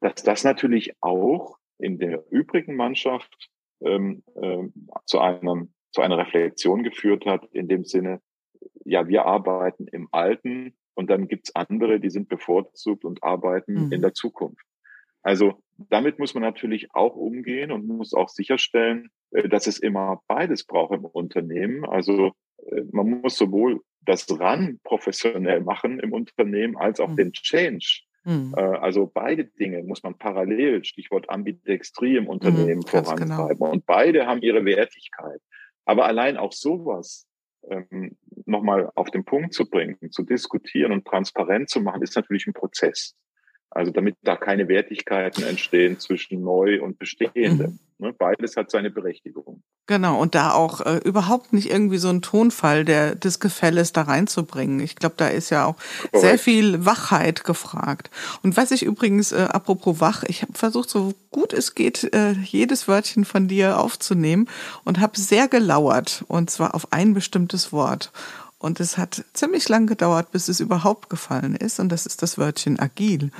dass 0.00 0.22
das 0.22 0.44
natürlich 0.44 0.94
auch 1.00 1.58
in 1.78 1.98
der 1.98 2.24
übrigen 2.30 2.76
Mannschaft 2.76 3.50
ähm, 3.80 4.22
ähm, 4.40 4.72
zu 5.06 5.20
einem 5.20 5.72
zu 5.90 6.02
einer 6.02 6.18
Reflexion 6.18 6.82
geführt 6.82 7.24
hat, 7.26 7.46
in 7.52 7.66
dem 7.66 7.84
Sinne, 7.84 8.20
ja, 8.84 9.08
wir 9.08 9.24
arbeiten 9.24 9.86
im 9.88 10.08
Alten 10.12 10.76
und 10.94 11.08
dann 11.10 11.28
gibt's 11.28 11.54
andere, 11.54 12.00
die 12.00 12.10
sind 12.10 12.28
bevorzugt 12.28 13.04
und 13.04 13.22
arbeiten 13.22 13.86
mhm. 13.86 13.92
in 13.92 14.02
der 14.02 14.14
Zukunft. 14.14 14.64
Also 15.22 15.62
damit 15.76 16.18
muss 16.18 16.34
man 16.34 16.42
natürlich 16.42 16.94
auch 16.94 17.14
umgehen 17.14 17.72
und 17.72 17.86
muss 17.86 18.14
auch 18.14 18.28
sicherstellen, 18.28 19.10
äh, 19.30 19.48
dass 19.48 19.66
es 19.66 19.78
immer 19.78 20.22
beides 20.26 20.64
braucht 20.64 20.94
im 20.94 21.04
Unternehmen. 21.04 21.84
Also 21.84 22.32
äh, 22.70 22.82
man 22.92 23.20
muss 23.20 23.36
sowohl 23.36 23.80
das 24.00 24.26
RAN 24.38 24.80
professionell 24.84 25.60
machen 25.60 26.00
im 26.00 26.12
Unternehmen 26.12 26.76
als 26.76 27.00
auch 27.00 27.10
mhm. 27.10 27.16
den 27.16 27.32
Change. 27.32 28.02
Mhm. 28.24 28.54
Also 28.54 29.10
beide 29.12 29.44
Dinge 29.44 29.82
muss 29.82 30.02
man 30.02 30.16
parallel, 30.18 30.84
Stichwort 30.84 31.30
Ambidextrie 31.30 32.16
im 32.16 32.28
Unternehmen 32.28 32.80
mhm, 32.80 32.86
vorantreiben. 32.86 33.58
Genau. 33.58 33.70
Und 33.70 33.86
beide 33.86 34.26
haben 34.26 34.42
ihre 34.42 34.64
Wertigkeit. 34.64 35.40
Aber 35.84 36.04
allein 36.06 36.36
auch 36.36 36.52
sowas 36.52 37.26
ähm, 37.68 38.16
nochmal 38.44 38.90
auf 38.94 39.10
den 39.10 39.24
Punkt 39.24 39.54
zu 39.54 39.68
bringen, 39.68 39.96
zu 40.10 40.22
diskutieren 40.22 40.92
und 40.92 41.06
transparent 41.06 41.70
zu 41.70 41.80
machen, 41.80 42.02
ist 42.02 42.16
natürlich 42.16 42.46
ein 42.46 42.52
Prozess. 42.52 43.16
Also 43.70 43.92
damit 43.92 44.16
da 44.22 44.36
keine 44.36 44.68
Wertigkeiten 44.68 45.44
entstehen 45.44 45.98
zwischen 45.98 46.42
neu 46.42 46.82
und 46.82 46.98
bestehendem. 46.98 47.72
Mhm. 47.72 47.78
Ne, 48.00 48.12
beides 48.16 48.56
hat 48.56 48.70
seine 48.70 48.90
Berechtigung. 48.90 49.62
Genau, 49.88 50.20
und 50.20 50.36
da 50.36 50.52
auch 50.52 50.82
äh, 50.82 50.98
überhaupt 50.98 51.52
nicht 51.52 51.68
irgendwie 51.68 51.98
so 51.98 52.08
ein 52.10 52.22
Tonfall 52.22 52.84
der, 52.84 53.16
des 53.16 53.40
Gefälles 53.40 53.92
da 53.92 54.02
reinzubringen. 54.02 54.78
Ich 54.78 54.94
glaube, 54.94 55.16
da 55.16 55.26
ist 55.26 55.50
ja 55.50 55.64
auch 55.64 55.74
Correct. 56.12 56.20
sehr 56.20 56.38
viel 56.38 56.84
Wachheit 56.84 57.42
gefragt. 57.42 58.10
Und 58.44 58.56
was 58.56 58.70
ich 58.70 58.84
übrigens, 58.84 59.32
äh, 59.32 59.48
apropos 59.50 60.00
wach, 60.00 60.22
ich 60.22 60.42
habe 60.42 60.52
versucht, 60.52 60.90
so 60.90 61.12
gut 61.32 61.52
es 61.52 61.74
geht, 61.74 62.14
äh, 62.14 62.32
jedes 62.32 62.86
Wörtchen 62.86 63.24
von 63.24 63.48
dir 63.48 63.80
aufzunehmen 63.80 64.48
und 64.84 65.00
habe 65.00 65.18
sehr 65.18 65.48
gelauert, 65.48 66.24
und 66.28 66.50
zwar 66.50 66.76
auf 66.76 66.92
ein 66.92 67.14
bestimmtes 67.14 67.72
Wort. 67.72 68.12
Und 68.60 68.80
es 68.80 68.98
hat 68.98 69.24
ziemlich 69.34 69.68
lang 69.68 69.86
gedauert, 69.86 70.32
bis 70.32 70.48
es 70.48 70.58
überhaupt 70.58 71.08
gefallen 71.08 71.54
ist. 71.54 71.78
Und 71.78 71.90
das 71.90 72.06
ist 72.06 72.22
das 72.22 72.38
Wörtchen 72.38 72.78
agil. 72.80 73.30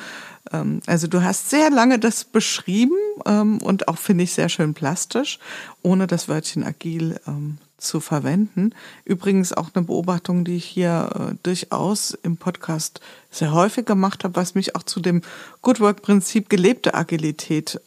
Ähm, 0.53 0.81
also 0.87 1.09
du 1.09 1.23
hast 1.23 1.51
sehr 1.51 1.71
lange 1.71 1.99
das 1.99 2.25
beschrieben 2.25 2.97
ähm, 3.27 3.59
und 3.59 3.89
auch 3.89 3.99
finde 3.99 4.25
ich 4.25 4.33
sehr 4.33 4.49
schön 4.49 4.75
plastisch, 4.75 5.41
ohne 5.83 6.07
das 6.07 6.29
Wörtchen 6.29 6.62
agil 6.62 7.19
ähm, 7.27 7.59
zu 7.79 7.99
verwenden. 7.99 8.75
Übrigens 9.05 9.53
auch 9.53 9.71
eine 9.75 9.85
Beobachtung, 9.85 10.45
die 10.45 10.57
ich 10.57 10.64
hier 10.64 11.11
äh, 11.14 11.35
durchaus 11.43 12.16
im 12.23 12.37
Podcast 12.37 13.01
sehr 13.31 13.53
häufig 13.53 13.87
gemacht 13.87 14.23
habe, 14.23 14.37
was 14.37 14.55
mich 14.55 14.77
auch 14.77 14.85
zu 14.85 15.01
dem 15.01 15.23
Good 15.62 15.81
Work 15.81 16.03
Prinzip 16.03 16.49
gelebte 16.49 16.95
Agilität 16.95 17.81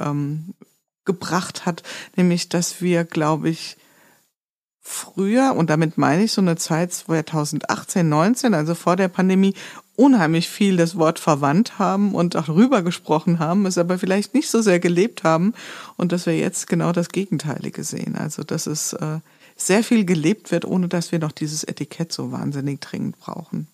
gebracht 1.05 1.65
hat, 1.65 1.83
nämlich 2.15 2.49
dass 2.49 2.81
wir, 2.81 3.03
glaube 3.05 3.49
ich, 3.49 3.77
früher, 4.81 5.53
und 5.55 5.69
damit 5.69 5.97
meine 5.97 6.23
ich 6.23 6.31
so 6.31 6.41
eine 6.41 6.55
Zeit 6.57 6.91
2018, 6.91 8.07
19, 8.07 8.53
also 8.53 8.75
vor 8.75 8.95
der 8.95 9.07
Pandemie, 9.07 9.53
unheimlich 9.95 10.49
viel 10.49 10.77
das 10.77 10.97
Wort 10.97 11.19
verwandt 11.19 11.77
haben 11.77 12.15
und 12.15 12.35
auch 12.35 12.49
rübergesprochen 12.49 13.39
haben, 13.39 13.65
es 13.65 13.77
aber 13.77 13.99
vielleicht 13.99 14.33
nicht 14.33 14.49
so 14.49 14.61
sehr 14.61 14.79
gelebt 14.79 15.23
haben 15.23 15.53
und 15.97 16.11
dass 16.11 16.25
wir 16.25 16.37
jetzt 16.37 16.67
genau 16.67 16.91
das 16.91 17.09
Gegenteilige 17.09 17.83
sehen. 17.83 18.15
Also 18.15 18.43
dass 18.43 18.65
es 18.65 18.93
äh, 18.93 19.19
sehr 19.55 19.83
viel 19.83 20.05
gelebt 20.05 20.51
wird, 20.51 20.65
ohne 20.65 20.87
dass 20.87 21.11
wir 21.11 21.19
noch 21.19 21.31
dieses 21.31 21.63
Etikett 21.63 22.11
so 22.11 22.31
wahnsinnig 22.31 22.81
dringend 22.81 23.19
brauchen. 23.19 23.67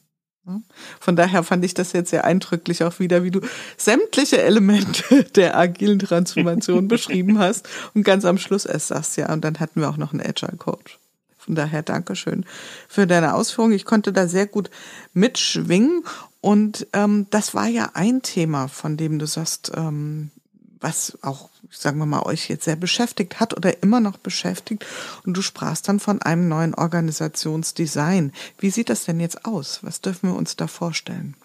Von 0.99 1.15
daher 1.15 1.43
fand 1.43 1.65
ich 1.65 1.73
das 1.73 1.93
jetzt 1.93 2.09
sehr 2.09 2.25
eindrücklich 2.25 2.83
auch 2.83 2.99
wieder, 2.99 3.23
wie 3.23 3.31
du 3.31 3.41
sämtliche 3.77 4.41
Elemente 4.41 5.23
der 5.35 5.57
agilen 5.57 5.99
Transformation 5.99 6.87
beschrieben 6.87 7.39
hast 7.39 7.67
und 7.93 8.03
ganz 8.03 8.25
am 8.25 8.37
Schluss 8.37 8.65
erst 8.65 8.87
sagst, 8.87 9.17
ja, 9.17 9.31
und 9.31 9.43
dann 9.43 9.59
hatten 9.59 9.81
wir 9.81 9.89
auch 9.89 9.97
noch 9.97 10.13
einen 10.13 10.21
Agile 10.21 10.57
Coach. 10.57 10.99
Von 11.37 11.55
daher 11.55 11.81
Dankeschön 11.81 12.45
für 12.89 13.07
deine 13.07 13.33
Ausführung. 13.33 13.71
Ich 13.71 13.85
konnte 13.85 14.11
da 14.11 14.27
sehr 14.27 14.47
gut 14.47 14.69
mitschwingen 15.13 16.03
und 16.41 16.87
ähm, 16.93 17.27
das 17.29 17.53
war 17.53 17.67
ja 17.67 17.91
ein 17.93 18.21
Thema, 18.21 18.67
von 18.67 18.97
dem 18.97 19.17
du 19.19 19.25
sagst, 19.25 19.71
ähm, 19.75 20.31
was 20.79 21.17
auch, 21.21 21.49
sagen 21.69 21.99
wir 21.99 22.05
mal, 22.05 22.23
euch 22.23 22.49
jetzt 22.49 22.65
sehr 22.65 22.75
beschäftigt 22.75 23.39
hat 23.39 23.55
oder 23.55 23.81
immer 23.83 23.99
noch 23.99 24.17
beschäftigt. 24.17 24.85
Und 25.25 25.35
du 25.35 25.41
sprachst 25.41 25.87
dann 25.87 25.99
von 25.99 26.21
einem 26.21 26.47
neuen 26.47 26.73
Organisationsdesign. 26.73 28.31
Wie 28.59 28.69
sieht 28.69 28.89
das 28.89 29.05
denn 29.05 29.19
jetzt 29.19 29.45
aus? 29.45 29.83
Was 29.83 30.01
dürfen 30.01 30.29
wir 30.29 30.37
uns 30.37 30.55
da 30.55 30.67
vorstellen? 30.67 31.35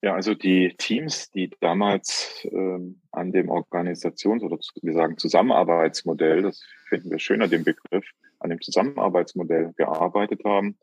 Ja, 0.00 0.14
also 0.14 0.34
die 0.34 0.74
Teams, 0.78 1.30
die 1.32 1.50
damals 1.60 2.46
ähm, 2.52 3.00
an 3.10 3.32
dem 3.32 3.48
Organisations- 3.48 4.42
oder 4.42 4.56
wir 4.80 4.92
sagen 4.92 5.18
Zusammenarbeitsmodell, 5.18 6.42
das 6.42 6.62
finden 6.88 7.10
wir 7.10 7.18
schöner, 7.18 7.48
den 7.48 7.64
Begriff, 7.64 8.08
an 8.38 8.50
dem 8.50 8.60
Zusammenarbeitsmodell 8.60 9.72
gearbeitet 9.76 10.42
haben, 10.44 10.78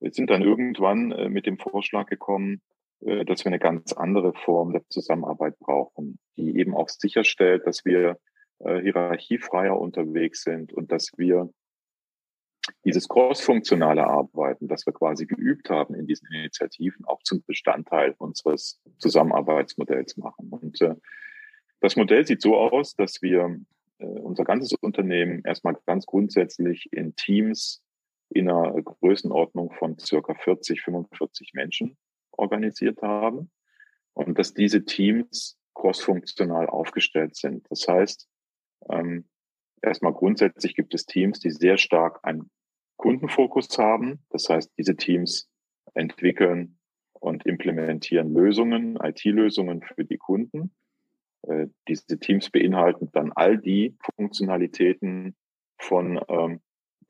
sind 0.00 0.30
dann 0.30 0.42
irgendwann 0.42 1.12
äh, 1.12 1.28
mit 1.28 1.46
dem 1.46 1.58
Vorschlag 1.58 2.06
gekommen, 2.06 2.60
dass 3.00 3.44
wir 3.44 3.50
eine 3.50 3.58
ganz 3.58 3.92
andere 3.92 4.34
Form 4.34 4.72
der 4.72 4.82
Zusammenarbeit 4.88 5.58
brauchen, 5.60 6.18
die 6.36 6.58
eben 6.58 6.74
auch 6.74 6.88
sicherstellt, 6.88 7.66
dass 7.66 7.84
wir 7.84 8.18
äh, 8.60 8.80
hierarchiefreier 8.80 9.78
unterwegs 9.78 10.42
sind 10.42 10.72
und 10.72 10.90
dass 10.90 11.12
wir 11.16 11.48
dieses 12.84 13.08
crossfunktionale 13.08 14.04
Arbeiten, 14.04 14.66
das 14.66 14.84
wir 14.84 14.92
quasi 14.92 15.26
geübt 15.26 15.70
haben 15.70 15.94
in 15.94 16.06
diesen 16.06 16.28
Initiativen, 16.32 17.04
auch 17.04 17.22
zum 17.22 17.42
Bestandteil 17.46 18.14
unseres 18.18 18.80
Zusammenarbeitsmodells 18.98 20.16
machen. 20.16 20.48
Und 20.50 20.80
äh, 20.80 20.96
das 21.80 21.94
Modell 21.94 22.26
sieht 22.26 22.42
so 22.42 22.56
aus, 22.56 22.96
dass 22.96 23.22
wir 23.22 23.60
äh, 23.98 24.04
unser 24.04 24.42
ganzes 24.42 24.72
Unternehmen 24.72 25.42
erstmal 25.44 25.76
ganz 25.86 26.04
grundsätzlich 26.04 26.92
in 26.92 27.14
Teams 27.14 27.82
in 28.30 28.50
einer 28.50 28.72
Größenordnung 28.82 29.72
von 29.72 29.98
circa 29.98 30.34
40, 30.34 30.82
45 30.82 31.54
Menschen 31.54 31.96
organisiert 32.38 33.02
haben 33.02 33.50
und 34.14 34.38
dass 34.38 34.54
diese 34.54 34.84
Teams 34.84 35.58
crossfunktional 35.74 36.66
aufgestellt 36.66 37.36
sind. 37.36 37.66
Das 37.70 37.86
heißt, 37.86 38.28
ähm, 38.90 39.28
erstmal 39.82 40.12
grundsätzlich 40.12 40.74
gibt 40.74 40.94
es 40.94 41.06
Teams, 41.06 41.40
die 41.40 41.50
sehr 41.50 41.78
stark 41.78 42.20
einen 42.22 42.50
Kundenfokus 42.96 43.78
haben. 43.78 44.24
Das 44.30 44.48
heißt, 44.48 44.72
diese 44.76 44.96
Teams 44.96 45.48
entwickeln 45.94 46.78
und 47.12 47.46
implementieren 47.46 48.32
Lösungen, 48.32 48.96
IT-Lösungen 48.96 49.82
für 49.82 50.04
die 50.04 50.18
Kunden. 50.18 50.74
Äh, 51.42 51.68
diese 51.86 52.18
Teams 52.18 52.50
beinhalten 52.50 53.10
dann 53.12 53.32
all 53.32 53.58
die 53.58 53.96
Funktionalitäten 54.16 55.36
von 55.78 56.20
ähm, 56.28 56.60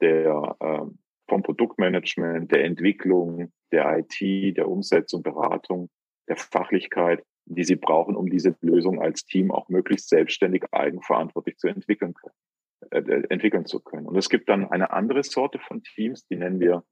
der 0.00 0.56
äh, 0.60 0.86
vom 1.28 1.42
Produktmanagement, 1.42 2.50
der 2.52 2.64
Entwicklung, 2.64 3.52
der 3.72 3.98
IT, 3.98 4.56
der 4.56 4.68
Umsetzung, 4.68 5.22
Beratung, 5.22 5.90
der 6.28 6.36
Fachlichkeit, 6.36 7.24
die 7.46 7.64
sie 7.64 7.76
brauchen, 7.76 8.16
um 8.16 8.28
diese 8.28 8.54
Lösung 8.60 9.00
als 9.00 9.24
Team 9.24 9.50
auch 9.50 9.68
möglichst 9.68 10.08
selbstständig, 10.08 10.64
eigenverantwortlich 10.72 11.56
zu 11.56 11.68
entwickeln 11.68 12.14
können, 12.14 12.34
äh, 12.90 13.22
entwickeln 13.30 13.66
zu 13.66 13.80
können. 13.80 14.06
Und 14.06 14.16
es 14.16 14.28
gibt 14.28 14.48
dann 14.48 14.70
eine 14.70 14.90
andere 14.92 15.22
Sorte 15.22 15.58
von 15.58 15.82
Teams, 15.82 16.26
die 16.26 16.36
nennen 16.36 16.60
wir 16.60 16.84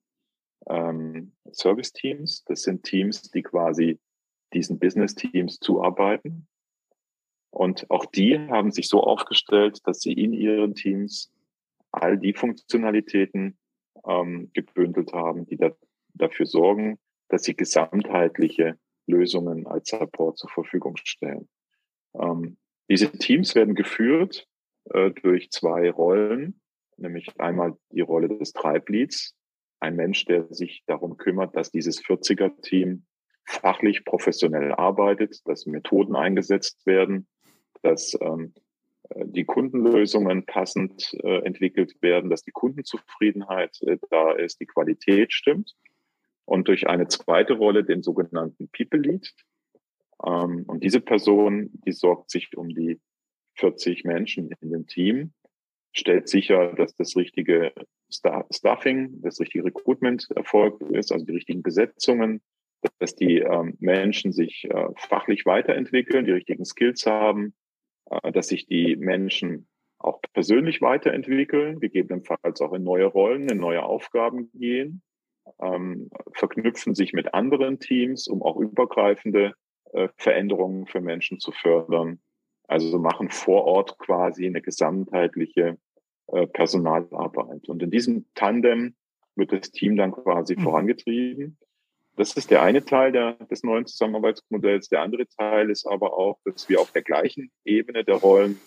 ähm, 0.69 1.33
Service 1.53 1.93
Teams. 1.93 2.45
Das 2.45 2.63
sind 2.63 2.85
Teams, 2.85 3.23
die 3.23 3.43
quasi 3.43 3.99
diesen 4.53 4.79
Business 4.79 5.15
Teams 5.15 5.59
zuarbeiten. 5.59 6.49
Und 7.51 7.91
auch 7.91 8.07
die 8.07 8.39
haben 8.39 8.71
sich 8.71 8.89
so 8.89 9.03
aufgestellt, 9.03 9.81
dass 9.87 10.01
sie 10.01 10.13
in 10.13 10.33
ihren 10.33 10.75
Teams 10.75 11.33
all 11.91 12.19
die 12.19 12.35
Funktionalitäten 12.35 13.57
ähm, 14.07 14.51
gebündelt 14.53 15.13
haben, 15.13 15.47
die 15.47 15.57
da, 15.57 15.71
dafür 16.19 16.47
sorgen, 16.47 16.99
dass 17.29 17.43
sie 17.43 17.57
gesamtheitliche 17.57 18.79
Lösungen 19.07 19.67
als 19.67 19.89
Support 19.91 20.39
zur 20.39 20.51
Verfügung 20.51 20.97
stellen. 20.97 21.49
Ähm, 22.15 22.57
diese 22.89 23.11
Teams 23.11 23.55
werden 23.55 23.75
geführt 23.75 24.47
äh, 24.91 25.11
durch 25.11 25.51
zwei 25.51 25.91
Rollen, 25.91 26.61
nämlich 26.97 27.29
einmal 27.39 27.77
die 27.91 28.01
Rolle 28.01 28.29
des 28.29 28.53
Treibleads, 28.53 29.35
ein 29.81 29.97
Mensch, 29.97 30.25
der 30.25 30.53
sich 30.53 30.83
darum 30.87 31.17
kümmert, 31.17 31.55
dass 31.57 31.71
dieses 31.71 32.03
40er-Team 32.03 33.05
fachlich 33.45 34.05
professionell 34.05 34.73
arbeitet, 34.73 35.41
dass 35.45 35.67
Methoden 35.67 36.17
eingesetzt 36.17 36.85
werden, 36.87 37.29
dass 37.83 38.17
ähm, 38.21 38.55
die 39.15 39.45
Kundenlösungen 39.45 40.47
passend 40.47 41.15
äh, 41.23 41.45
entwickelt 41.45 41.95
werden, 42.01 42.31
dass 42.31 42.43
die 42.43 42.51
Kundenzufriedenheit 42.51 43.81
äh, 43.83 43.99
da 44.11 44.33
ist, 44.33 44.61
die 44.61 44.67
Qualität 44.67 45.33
stimmt. 45.33 45.77
Und 46.47 46.69
durch 46.69 46.87
eine 46.89 47.09
zweite 47.09 47.55
Rolle, 47.55 47.85
den 47.85 48.03
sogenannten 48.03 48.69
People 48.71 49.01
Lead. 49.01 49.35
Ähm, 50.25 50.65
und 50.67 50.83
diese 50.83 51.01
Person, 51.01 51.71
die 51.87 51.93
sorgt 51.93 52.31
sich 52.31 52.57
um 52.57 52.69
die 52.71 53.01
40 53.57 54.05
Menschen 54.05 54.51
in 54.61 54.71
dem 54.71 54.87
Team, 54.87 55.33
stellt 55.93 56.29
sicher, 56.29 56.75
dass 56.75 56.95
das 56.95 57.17
richtige 57.17 57.73
Staffing, 58.11 59.21
das 59.23 59.41
richtige 59.41 59.65
Recruitment 59.65 60.29
erfolgt 60.35 60.83
ist, 60.83 61.11
also 61.11 61.25
die 61.25 61.33
richtigen 61.33 61.63
Besetzungen, 61.63 62.43
dass 62.99 63.17
die 63.17 63.39
ähm, 63.39 63.77
Menschen 63.81 64.33
sich 64.33 64.65
äh, 64.71 64.89
fachlich 64.97 65.47
weiterentwickeln, 65.47 66.25
die 66.25 66.33
richtigen 66.33 66.65
Skills 66.65 67.07
haben, 67.07 67.55
äh, 68.11 68.31
dass 68.33 68.49
sich 68.49 68.67
die 68.67 68.97
Menschen 68.97 69.67
auch 69.99 70.21
persönlich 70.35 70.83
weiterentwickeln, 70.83 71.81
gegebenenfalls 71.81 72.61
auch 72.61 72.75
in 72.75 72.85
neue 72.85 73.07
Rollen, 73.07 73.49
in 73.49 73.59
neue 73.59 73.83
Aufgaben 73.83 74.51
gehen, 74.53 75.03
ähm, 75.61 76.11
verknüpfen 76.33 76.95
sich 76.95 77.13
mit 77.13 77.35
anderen 77.35 77.79
Teams, 77.79 78.29
um 78.29 78.43
auch 78.43 78.57
übergreifende 78.57 79.55
äh, 79.93 80.09
Veränderungen 80.17 80.87
für 80.87 81.01
Menschen 81.01 81.41
zu 81.41 81.53
fördern. 81.53 82.21
Also 82.69 82.99
machen 82.99 83.31
vor 83.31 83.65
Ort 83.65 83.99
quasi 83.99 84.47
eine 84.47 84.61
gesamtheitliche 84.61 85.79
äh, 86.29 86.47
Personalarbeit. 86.47 87.69
Und 87.69 87.83
in 87.83 87.91
diesem 87.91 88.27
Tandem 88.35 88.97
wird 89.37 89.53
das 89.53 89.71
Team 89.71 89.97
dann 89.97 90.13
quasi 90.13 90.57
mhm. 90.57 90.63
vorangetrieben. 90.63 91.59
Das 92.17 92.33
ist 92.37 92.51
der 92.51 92.63
eine 92.63 92.85
Teil 92.85 93.13
der, 93.13 93.35
des 93.35 93.63
neuen 93.63 93.87
Zusammenarbeitsmodells. 93.87 94.89
Der 94.89 95.03
andere 95.03 95.27
Teil 95.29 95.71
ist 95.71 95.87
aber 95.87 96.15
auch, 96.15 96.39
dass 96.45 96.69
wir 96.69 96.81
auf 96.81 96.91
der 96.91 97.03
gleichen 97.03 97.51
Ebene 97.65 98.05
der 98.05 98.17
Rollen 98.17 98.59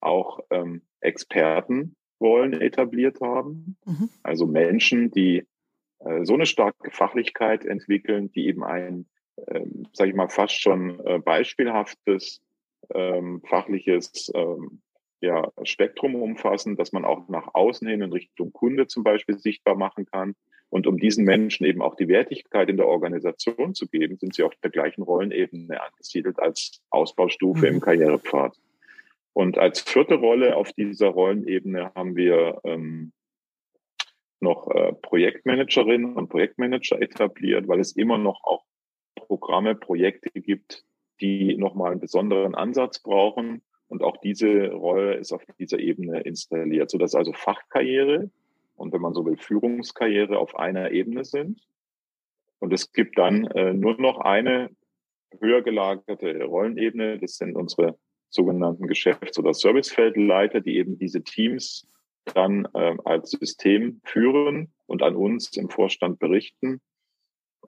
auch 0.00 0.40
ähm, 0.50 0.82
Expertenrollen 1.00 2.60
etabliert 2.60 3.20
haben. 3.20 3.76
Mhm. 3.84 4.08
Also 4.22 4.46
Menschen, 4.46 5.10
die 5.10 5.46
so 6.24 6.34
eine 6.34 6.46
starke 6.46 6.90
Fachlichkeit 6.90 7.64
entwickeln, 7.64 8.30
die 8.32 8.46
eben 8.46 8.64
ein, 8.64 9.06
ähm, 9.48 9.86
sage 9.92 10.10
ich 10.10 10.16
mal, 10.16 10.28
fast 10.28 10.60
schon 10.60 11.00
äh, 11.06 11.18
beispielhaftes 11.18 12.40
ähm, 12.94 13.42
fachliches 13.44 14.30
ähm, 14.34 14.80
ja, 15.20 15.50
Spektrum 15.62 16.14
umfassen, 16.14 16.76
dass 16.76 16.92
man 16.92 17.04
auch 17.04 17.28
nach 17.28 17.54
außen 17.54 17.88
hin 17.88 18.02
in 18.02 18.12
Richtung 18.12 18.52
Kunde 18.52 18.86
zum 18.86 19.02
Beispiel 19.02 19.38
sichtbar 19.38 19.74
machen 19.74 20.06
kann. 20.06 20.34
Und 20.68 20.86
um 20.86 20.98
diesen 20.98 21.24
Menschen 21.24 21.64
eben 21.64 21.80
auch 21.80 21.94
die 21.94 22.08
Wertigkeit 22.08 22.68
in 22.68 22.76
der 22.76 22.88
Organisation 22.88 23.74
zu 23.74 23.86
geben, 23.86 24.16
sind 24.16 24.34
sie 24.34 24.42
auf 24.42 24.54
der 24.62 24.70
gleichen 24.70 25.02
Rollenebene 25.02 25.80
angesiedelt 25.80 26.38
als 26.40 26.82
Ausbaustufe 26.90 27.66
mhm. 27.66 27.76
im 27.76 27.80
Karrierepfad. 27.80 28.56
Und 29.32 29.58
als 29.58 29.80
vierte 29.80 30.14
Rolle 30.14 30.56
auf 30.56 30.72
dieser 30.72 31.08
Rollenebene 31.08 31.92
haben 31.94 32.16
wir 32.16 32.60
ähm, 32.64 33.12
noch 34.40 34.68
äh, 34.70 34.92
Projektmanagerinnen 34.92 36.14
und 36.14 36.28
Projektmanager 36.28 37.00
etabliert, 37.00 37.68
weil 37.68 37.80
es 37.80 37.96
immer 37.96 38.18
noch 38.18 38.42
auch 38.44 38.64
Programme, 39.14 39.74
Projekte 39.74 40.30
gibt, 40.40 40.84
die 41.20 41.56
nochmal 41.56 41.92
einen 41.92 42.00
besonderen 42.00 42.54
Ansatz 42.54 43.00
brauchen. 43.00 43.62
Und 43.88 44.02
auch 44.02 44.16
diese 44.18 44.72
Rolle 44.72 45.14
ist 45.14 45.32
auf 45.32 45.44
dieser 45.58 45.78
Ebene 45.78 46.20
installiert, 46.20 46.90
sodass 46.90 47.14
also 47.14 47.32
Fachkarriere 47.32 48.30
und 48.76 48.92
wenn 48.92 49.00
man 49.00 49.14
so 49.14 49.24
will, 49.24 49.36
Führungskarriere 49.36 50.38
auf 50.38 50.56
einer 50.56 50.90
Ebene 50.90 51.24
sind. 51.24 51.60
Und 52.58 52.72
es 52.72 52.92
gibt 52.92 53.18
dann 53.18 53.46
äh, 53.48 53.72
nur 53.72 54.00
noch 54.00 54.18
eine 54.20 54.70
höher 55.40 55.62
gelagerte 55.62 56.44
Rollenebene. 56.44 57.18
Das 57.18 57.36
sind 57.36 57.56
unsere 57.56 57.98
sogenannten 58.28 58.86
Geschäfts- 58.86 59.38
oder 59.38 59.54
Servicefeldleiter, 59.54 60.60
die 60.60 60.76
eben 60.76 60.98
diese 60.98 61.22
Teams 61.22 61.86
dann 62.34 62.66
äh, 62.74 62.96
als 63.04 63.30
System 63.30 64.00
führen 64.04 64.72
und 64.86 65.02
an 65.02 65.16
uns 65.16 65.56
im 65.56 65.68
Vorstand 65.70 66.18
berichten. 66.18 66.80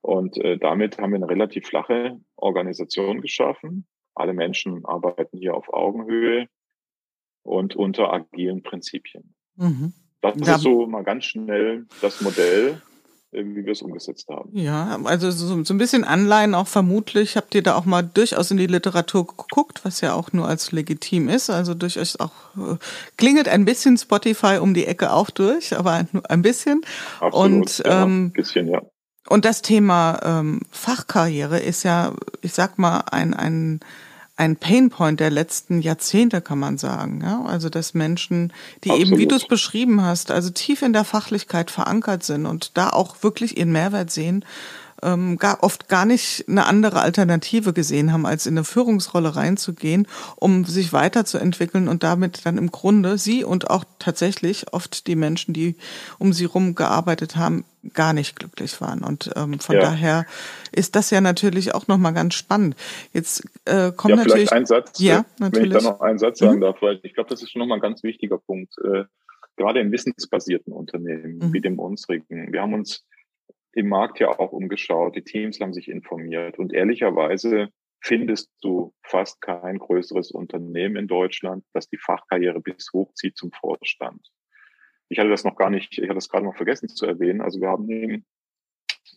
Und 0.01 0.37
äh, 0.39 0.59
damit 0.59 0.99
haben 0.99 1.13
wir 1.13 1.17
eine 1.17 1.29
relativ 1.29 1.67
flache 1.67 2.21
Organisation 2.37 3.21
geschaffen. 3.21 3.87
Alle 4.15 4.33
Menschen 4.33 4.85
arbeiten 4.85 5.39
hier 5.39 5.55
auf 5.55 5.73
Augenhöhe 5.73 6.49
und 7.43 7.77
unter 7.77 8.13
agilen 8.13 8.63
Prinzipien. 8.63 9.35
Mhm. 9.57 9.93
Das 10.21 10.37
da, 10.37 10.57
ist 10.57 10.63
so 10.63 10.87
mal 10.87 11.05
ganz 11.05 11.25
schnell 11.25 11.87
das 12.01 12.21
Modell, 12.21 12.83
wie 13.31 13.65
wir 13.65 13.73
es 13.73 13.83
umgesetzt 13.83 14.29
haben. 14.29 14.51
Ja, 14.53 14.99
also 15.05 15.31
so, 15.31 15.63
so 15.63 15.75
ein 15.75 15.79
bisschen 15.79 16.05
Anleihen 16.05 16.55
auch 16.55 16.67
vermutlich. 16.67 17.37
Habt 17.37 17.55
ihr 17.55 17.63
da 17.63 17.75
auch 17.75 17.85
mal 17.85 18.03
durchaus 18.03 18.51
in 18.51 18.57
die 18.57 18.67
Literatur 18.67 19.27
geguckt, 19.27 19.85
was 19.85 20.01
ja 20.01 20.15
auch 20.15 20.33
nur 20.33 20.49
als 20.49 20.73
legitim 20.73 21.29
ist. 21.29 21.51
Also 21.51 21.75
durchaus 21.75 22.19
auch 22.19 22.33
äh, 22.57 22.77
klingelt 23.17 23.49
ein 23.49 23.65
bisschen 23.65 23.99
Spotify 23.99 24.59
um 24.61 24.73
die 24.75 24.87
Ecke 24.87 25.13
auch 25.13 25.31
durch, 25.31 25.77
aber 25.77 26.07
nur 26.13 26.31
ein 26.31 26.43
bisschen. 26.43 26.83
Absolut, 27.21 27.35
und 27.35 27.79
ja, 27.79 28.03
ähm, 28.03 28.27
ein 28.27 28.33
bisschen, 28.33 28.69
ja. 28.69 28.83
Und 29.29 29.45
das 29.45 29.61
Thema 29.61 30.21
ähm, 30.23 30.61
Fachkarriere 30.71 31.59
ist 31.59 31.83
ja, 31.83 32.15
ich 32.41 32.55
sag 32.55 32.79
mal, 32.79 33.01
ein, 33.11 33.35
ein 33.35 33.81
ein 34.39 34.55
Painpoint 34.55 35.19
der 35.19 35.31
letzten 35.31 35.83
Jahrzehnte, 35.83 36.41
kann 36.41 36.61
man 36.61 36.79
sagen. 36.79 37.21
Ja? 37.23 37.43
Also, 37.45 37.69
dass 37.69 37.93
Menschen, 37.93 38.53
die 38.85 38.91
Absolut. 38.91 39.09
eben, 39.09 39.19
wie 39.19 39.27
du 39.27 39.35
es 39.35 39.49
beschrieben 39.49 40.03
hast, 40.03 40.31
also 40.31 40.51
tief 40.51 40.83
in 40.83 40.93
der 40.93 41.05
Fachlichkeit 41.05 41.73
verankert 41.73 42.23
sind 42.23 42.47
und 42.47 42.77
da 42.79 42.91
auch 42.91 43.17
wirklich 43.23 43.59
ihren 43.59 43.73
Mehrwert 43.73 44.13
sehen, 44.13 44.45
ähm, 45.03 45.37
gar, 45.37 45.63
oft 45.63 45.89
gar 45.89 46.05
nicht 46.05 46.45
eine 46.49 46.67
andere 46.67 47.01
Alternative 47.01 47.73
gesehen 47.73 48.13
haben, 48.13 48.27
als 48.27 48.47
in 48.47 48.57
eine 48.57 48.65
Führungsrolle 48.65 49.37
reinzugehen, 49.37 50.07
um 50.37 50.65
sich 50.65 50.93
weiterzuentwickeln 50.93 51.89
und 51.89 52.03
damit 52.03 52.45
dann 52.47 52.59
im 52.59 52.71
Grunde 52.71 53.19
sie 53.19 53.45
und 53.45 53.71
auch 53.71 53.85
tatsächlich 53.99 54.73
oft 54.73 55.07
die 55.07 55.17
Menschen, 55.17 55.55
die 55.55 55.77
um 56.19 56.33
sie 56.33 56.45
rum 56.45 56.75
gearbeitet 56.75 57.37
haben, 57.37 57.65
gar 57.95 58.13
nicht 58.13 58.37
glücklich 58.37 58.81
waren. 58.81 59.03
Und 59.03 59.31
ähm, 59.37 59.61
von 59.61 59.77
ja. 59.77 59.83
daher 59.83 60.27
ist 60.73 60.97
das 60.97 61.11
ja 61.11 61.21
natürlich 61.21 61.75
auch 61.75 61.89
nochmal 61.89 62.13
ganz 62.13 62.35
spannend. 62.35 62.77
Jetzt 63.13 63.45
äh, 63.65 63.93
kommt 63.93 64.11
ja, 64.11 64.17
natürlich. 64.17 64.53
Ein 64.53 64.67
Satz, 64.67 64.99
ja, 65.01 65.25
natürlich. 65.39 65.71
wenn 65.71 65.79
ich 65.79 65.85
da 65.85 65.91
noch 65.91 66.01
einen 66.01 66.19
Satz 66.19 66.39
sagen 66.39 66.57
mhm. 66.57 66.63
darf, 66.63 66.83
weil 66.83 67.01
ich 67.03 67.15
glaube, 67.15 67.31
das 67.31 67.43
ist 67.43 67.51
schon 67.51 67.61
nochmal 67.61 67.79
ein 67.79 67.83
ganz 67.83 68.03
wichtiger 68.03 68.39
Punkt. 68.39 68.75
Äh, 68.79 69.05
gerade 69.57 69.81
in 69.81 69.93
wissensbasierten 69.93 70.73
Unternehmen 70.73 71.39
mhm. 71.39 71.53
wie 71.53 71.61
dem 71.61 71.79
unsrigen. 71.79 72.53
Wir 72.53 72.63
haben 72.63 72.75
uns 72.75 73.05
im 73.73 73.89
Markt 73.89 74.21
ja 74.21 74.29
auch 74.29 74.53
umgeschaut, 74.53 75.17
die 75.17 75.25
Teams 75.25 75.61
haben 75.61 75.73
sich 75.73 75.89
informiert 75.89 76.59
und 76.59 76.73
ehrlicherweise 76.73 77.69
findest 78.01 78.51
du 78.63 78.95
fast 79.03 79.41
kein 79.41 79.79
größeres 79.79 80.31
Unternehmen 80.31 80.97
in 80.97 81.09
Deutschland, 81.09 81.65
das 81.73 81.89
die 81.89 81.99
Fachkarriere 81.99 82.61
bis 82.61 82.91
hochzieht 82.93 83.37
zum 83.37 83.51
Vorstand. 83.53 84.31
Ich 85.09 85.19
hatte 85.19 85.31
das 85.31 85.45
noch 85.45 85.57
gar 85.57 85.71
nicht, 85.71 85.99
ich 85.99 86.05
hatte 86.05 86.15
das 86.15 86.29
gerade 86.29 86.45
noch 86.45 86.57
vergessen 86.57 86.89
zu 86.89 87.07
erwähnen. 87.07 87.41
Also 87.41 87.61
wir 87.61 87.69
haben 87.69 87.87
neben 87.87 88.27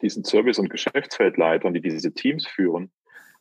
diesen 0.02 0.24
Service- 0.24 0.60
und 0.60 0.70
Geschäftsfeldleitern, 0.70 1.74
die 1.74 1.82
diese 1.82 2.14
Teams 2.14 2.48
führen, 2.48 2.92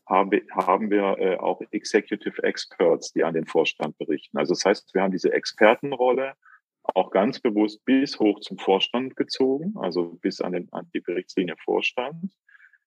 haben 0.07 0.33
wir, 0.33 0.43
haben 0.53 0.91
wir 0.91 1.17
äh, 1.19 1.37
auch 1.37 1.61
Executive 1.71 2.43
Experts, 2.43 3.13
die 3.13 3.23
an 3.23 3.35
den 3.35 3.47
Vorstand 3.47 3.97
berichten. 3.99 4.37
Also 4.37 4.55
das 4.55 4.65
heißt, 4.65 4.95
wir 4.95 5.03
haben 5.03 5.13
diese 5.13 5.33
Expertenrolle 5.33 6.35
auch 6.83 7.11
ganz 7.11 7.41
bewusst 7.41 7.85
bis 7.85 8.19
hoch 8.19 8.41
zum 8.41 8.59
Vorstand 8.59 9.17
gezogen, 9.17 9.75
also 9.77 10.19
bis 10.21 10.41
an, 10.41 10.53
den, 10.53 10.69
an 10.73 10.89
die 10.95 11.01
Berichtslinie 11.01 11.57
Vorstand 11.65 12.33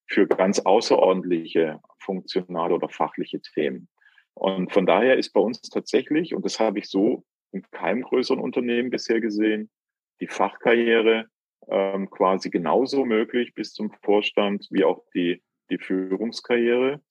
für 0.07 0.27
ganz 0.27 0.59
außerordentliche 0.59 1.79
funktionale 1.99 2.75
oder 2.75 2.89
fachliche 2.89 3.41
Themen. 3.41 3.87
Und 4.33 4.71
von 4.71 4.85
daher 4.85 5.17
ist 5.17 5.31
bei 5.31 5.39
uns 5.39 5.61
tatsächlich, 5.61 6.33
und 6.33 6.43
das 6.43 6.59
habe 6.59 6.79
ich 6.79 6.89
so 6.89 7.23
in 7.51 7.61
keinem 7.71 8.01
größeren 8.01 8.39
Unternehmen 8.39 8.89
bisher 8.89 9.21
gesehen, 9.21 9.69
die 10.19 10.27
Fachkarriere 10.27 11.27
ähm, 11.69 12.09
quasi 12.09 12.49
genauso 12.49 13.05
möglich 13.05 13.53
bis 13.53 13.73
zum 13.73 13.91
Vorstand 14.01 14.67
wie 14.71 14.83
auch 14.83 15.03
die, 15.13 15.41
die 15.69 15.77
Führungskarriere. 15.77 17.01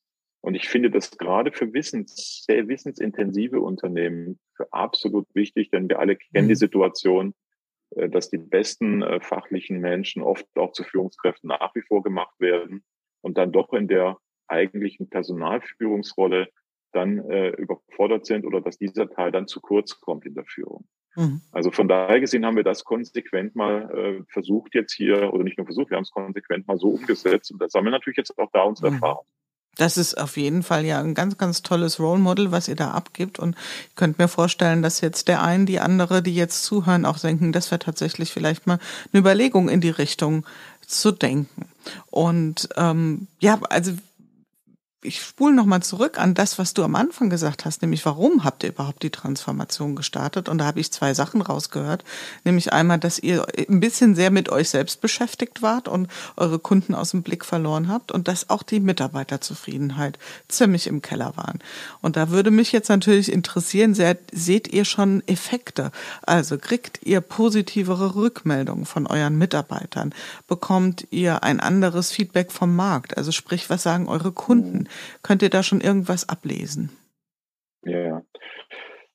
Und 0.42 0.56
ich 0.56 0.68
finde 0.68 0.90
das 0.90 1.12
gerade 1.12 1.52
für 1.52 1.72
wissens, 1.72 2.44
sehr 2.44 2.66
wissensintensive 2.68 3.60
Unternehmen 3.60 4.40
für 4.54 4.72
absolut 4.72 5.26
wichtig, 5.34 5.70
denn 5.70 5.88
wir 5.88 6.00
alle 6.00 6.16
kennen 6.16 6.48
die 6.48 6.54
mhm. 6.54 6.58
Situation, 6.58 7.34
äh, 7.90 8.08
dass 8.08 8.28
die 8.28 8.38
besten 8.38 9.02
äh, 9.02 9.20
fachlichen 9.20 9.80
Menschen 9.80 10.20
oft 10.20 10.46
auch 10.56 10.72
zu 10.72 10.82
Führungskräften 10.82 11.48
nach 11.48 11.74
wie 11.74 11.82
vor 11.82 12.02
gemacht 12.02 12.34
werden 12.40 12.84
und 13.20 13.38
dann 13.38 13.52
doch 13.52 13.72
in 13.72 13.86
der 13.86 14.18
eigentlichen 14.48 15.08
Personalführungsrolle 15.08 16.48
dann 16.92 17.18
äh, 17.30 17.50
überfordert 17.50 18.26
sind 18.26 18.44
oder 18.44 18.60
dass 18.60 18.78
dieser 18.78 19.08
Teil 19.08 19.30
dann 19.30 19.46
zu 19.46 19.60
kurz 19.60 20.00
kommt 20.00 20.26
in 20.26 20.34
der 20.34 20.44
Führung. 20.44 20.84
Mhm. 21.14 21.40
Also 21.52 21.70
von 21.70 21.86
daher 21.86 22.20
gesehen 22.20 22.44
haben 22.44 22.56
wir 22.56 22.64
das 22.64 22.82
konsequent 22.84 23.54
mal 23.54 23.90
äh, 23.96 24.24
versucht 24.28 24.74
jetzt 24.74 24.92
hier, 24.92 25.32
oder 25.32 25.44
nicht 25.44 25.56
nur 25.56 25.66
versucht, 25.66 25.90
wir 25.90 25.96
haben 25.96 26.02
es 26.02 26.10
konsequent 26.10 26.66
mal 26.66 26.78
so 26.78 26.88
umgesetzt 26.88 27.52
und 27.52 27.62
da 27.62 27.68
sammeln 27.68 27.92
natürlich 27.92 28.16
jetzt 28.16 28.36
auch 28.38 28.50
da 28.52 28.62
unsere 28.62 28.90
mhm. 28.90 28.96
Erfahrung. 28.96 29.26
Das 29.76 29.96
ist 29.96 30.18
auf 30.18 30.36
jeden 30.36 30.62
Fall 30.62 30.84
ja 30.84 31.00
ein 31.00 31.14
ganz, 31.14 31.38
ganz 31.38 31.62
tolles 31.62 31.98
Role 31.98 32.20
Model, 32.20 32.52
was 32.52 32.68
ihr 32.68 32.76
da 32.76 32.90
abgibt. 32.90 33.38
Und 33.38 33.56
ich 33.88 33.94
könnte 33.94 34.20
mir 34.20 34.28
vorstellen, 34.28 34.82
dass 34.82 35.00
jetzt 35.00 35.28
der 35.28 35.42
ein, 35.42 35.64
die 35.64 35.80
andere, 35.80 36.22
die 36.22 36.34
jetzt 36.34 36.64
zuhören, 36.64 37.06
auch 37.06 37.18
denken, 37.18 37.52
das 37.52 37.70
wäre 37.70 37.78
tatsächlich 37.78 38.32
vielleicht 38.32 38.66
mal 38.66 38.78
eine 39.12 39.20
Überlegung 39.20 39.68
in 39.70 39.80
die 39.80 39.90
Richtung 39.90 40.44
zu 40.86 41.10
denken. 41.10 41.66
Und 42.10 42.68
ähm, 42.76 43.28
ja, 43.40 43.58
also 43.70 43.92
ich 45.04 45.20
spule 45.20 45.52
nochmal 45.52 45.82
zurück 45.82 46.18
an 46.18 46.34
das, 46.34 46.58
was 46.58 46.74
du 46.74 46.84
am 46.84 46.94
Anfang 46.94 47.28
gesagt 47.28 47.64
hast, 47.64 47.82
nämlich 47.82 48.06
warum 48.06 48.44
habt 48.44 48.62
ihr 48.62 48.70
überhaupt 48.70 49.02
die 49.02 49.10
Transformation 49.10 49.96
gestartet? 49.96 50.48
Und 50.48 50.58
da 50.58 50.64
habe 50.64 50.78
ich 50.78 50.92
zwei 50.92 51.12
Sachen 51.12 51.42
rausgehört, 51.42 52.04
nämlich 52.44 52.72
einmal, 52.72 53.00
dass 53.00 53.18
ihr 53.18 53.44
ein 53.68 53.80
bisschen 53.80 54.14
sehr 54.14 54.30
mit 54.30 54.48
euch 54.48 54.70
selbst 54.70 55.00
beschäftigt 55.00 55.60
wart 55.60 55.88
und 55.88 56.08
eure 56.36 56.60
Kunden 56.60 56.94
aus 56.94 57.10
dem 57.10 57.22
Blick 57.24 57.44
verloren 57.44 57.88
habt 57.88 58.12
und 58.12 58.28
dass 58.28 58.48
auch 58.48 58.62
die 58.62 58.78
Mitarbeiterzufriedenheit 58.78 60.20
ziemlich 60.46 60.86
im 60.86 61.02
Keller 61.02 61.36
waren. 61.36 61.58
Und 62.00 62.16
da 62.16 62.30
würde 62.30 62.52
mich 62.52 62.70
jetzt 62.70 62.88
natürlich 62.88 63.32
interessieren, 63.32 63.96
seht 64.30 64.68
ihr 64.68 64.84
schon 64.84 65.26
Effekte? 65.26 65.90
Also 66.22 66.58
kriegt 66.58 67.00
ihr 67.02 67.20
positivere 67.20 68.14
Rückmeldungen 68.14 68.86
von 68.86 69.08
euren 69.08 69.36
Mitarbeitern? 69.36 70.14
Bekommt 70.46 71.08
ihr 71.10 71.42
ein 71.42 71.58
anderes 71.58 72.12
Feedback 72.12 72.52
vom 72.52 72.76
Markt? 72.76 73.16
Also 73.16 73.32
sprich, 73.32 73.68
was 73.68 73.82
sagen 73.82 74.06
eure 74.06 74.30
Kunden? 74.30 74.88
Könnt 75.22 75.42
ihr 75.42 75.50
da 75.50 75.62
schon 75.62 75.80
irgendwas 75.80 76.28
ablesen? 76.28 76.90
Ja, 77.84 78.22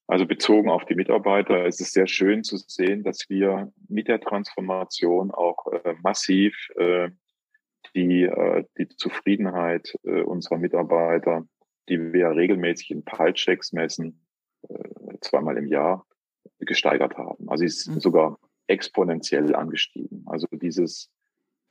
also 0.07 0.25
bezogen 0.25 0.69
auf 0.69 0.85
die 0.85 0.95
Mitarbeiter 0.95 1.65
ist 1.65 1.81
es 1.81 1.91
sehr 1.91 2.07
schön 2.07 2.43
zu 2.43 2.57
sehen, 2.57 3.03
dass 3.03 3.29
wir 3.29 3.71
mit 3.89 4.07
der 4.07 4.21
Transformation 4.21 5.31
auch 5.31 5.67
äh, 5.67 5.95
massiv 6.01 6.55
äh, 6.77 7.09
die, 7.93 8.23
äh, 8.23 8.63
die 8.77 8.87
Zufriedenheit 8.87 9.93
äh, 10.03 10.21
unserer 10.21 10.57
Mitarbeiter, 10.57 11.45
die 11.89 12.13
wir 12.13 12.29
regelmäßig 12.31 12.91
in 12.91 13.03
Pulse-Checks 13.03 13.73
messen, 13.73 14.25
äh, 14.69 15.17
zweimal 15.19 15.57
im 15.57 15.67
Jahr, 15.67 16.05
gesteigert 16.59 17.17
haben. 17.17 17.49
Also 17.49 17.61
sie 17.61 17.65
ist 17.65 17.87
mhm. 17.87 17.99
sogar 17.99 18.39
exponentiell 18.67 19.53
angestiegen. 19.55 20.23
Also 20.25 20.47
dieses 20.51 21.11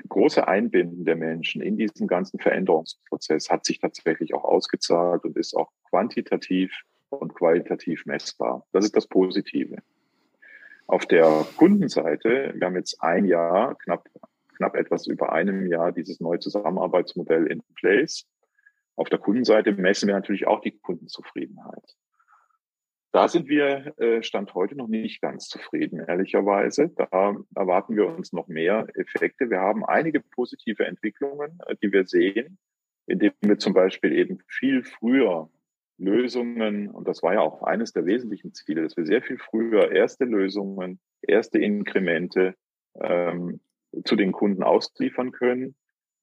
große 0.08 0.46
Einbinden 0.46 1.04
der 1.04 1.16
Menschen 1.16 1.62
in 1.62 1.76
diesen 1.76 2.06
ganzen 2.06 2.38
Veränderungsprozess 2.38 3.50
hat 3.50 3.64
sich 3.64 3.80
tatsächlich 3.80 4.34
auch 4.34 4.44
ausgezahlt 4.44 5.24
und 5.24 5.36
ist 5.36 5.54
auch 5.56 5.70
quantitativ 5.88 6.72
und 7.10 7.34
qualitativ 7.34 8.06
messbar. 8.06 8.66
Das 8.72 8.84
ist 8.84 8.96
das 8.96 9.06
Positive. 9.06 9.76
Auf 10.86 11.06
der 11.06 11.46
Kundenseite, 11.56 12.52
wir 12.54 12.66
haben 12.66 12.76
jetzt 12.76 13.02
ein 13.02 13.24
Jahr, 13.24 13.76
knapp, 13.78 14.08
knapp 14.56 14.76
etwas 14.76 15.06
über 15.06 15.32
einem 15.32 15.66
Jahr 15.66 15.92
dieses 15.92 16.20
neue 16.20 16.38
Zusammenarbeitsmodell 16.38 17.46
in 17.46 17.62
place. 17.74 18.26
Auf 18.94 19.08
der 19.08 19.18
Kundenseite 19.18 19.72
messen 19.72 20.06
wir 20.06 20.14
natürlich 20.14 20.46
auch 20.46 20.60
die 20.60 20.78
Kundenzufriedenheit. 20.78 21.96
Da 23.12 23.28
sind 23.28 23.48
wir 23.48 23.94
äh, 23.98 24.22
Stand 24.22 24.54
heute 24.54 24.76
noch 24.76 24.88
nicht 24.88 25.22
ganz 25.22 25.48
zufrieden, 25.48 26.00
ehrlicherweise. 26.06 26.90
Da 26.90 27.36
erwarten 27.54 27.96
wir 27.96 28.06
uns 28.06 28.32
noch 28.32 28.48
mehr 28.48 28.86
Effekte. 28.94 29.48
Wir 29.48 29.60
haben 29.60 29.84
einige 29.84 30.20
positive 30.20 30.84
Entwicklungen, 30.84 31.58
äh, 31.66 31.76
die 31.82 31.92
wir 31.92 32.06
sehen, 32.06 32.58
indem 33.06 33.32
wir 33.40 33.58
zum 33.58 33.72
Beispiel 33.72 34.12
eben 34.12 34.38
viel 34.48 34.84
früher 34.84 35.48
Lösungen, 35.98 36.90
und 36.90 37.08
das 37.08 37.22
war 37.22 37.34
ja 37.34 37.40
auch 37.40 37.62
eines 37.62 37.92
der 37.92 38.04
wesentlichen 38.04 38.52
Ziele, 38.52 38.82
dass 38.82 38.98
wir 38.98 39.06
sehr 39.06 39.22
viel 39.22 39.38
früher 39.38 39.92
erste 39.92 40.24
Lösungen, 40.24 41.00
erste 41.22 41.58
Inkremente 41.58 42.54
ähm, 43.00 43.60
zu 44.04 44.14
den 44.14 44.32
Kunden 44.32 44.62
ausliefern 44.62 45.32
können 45.32 45.74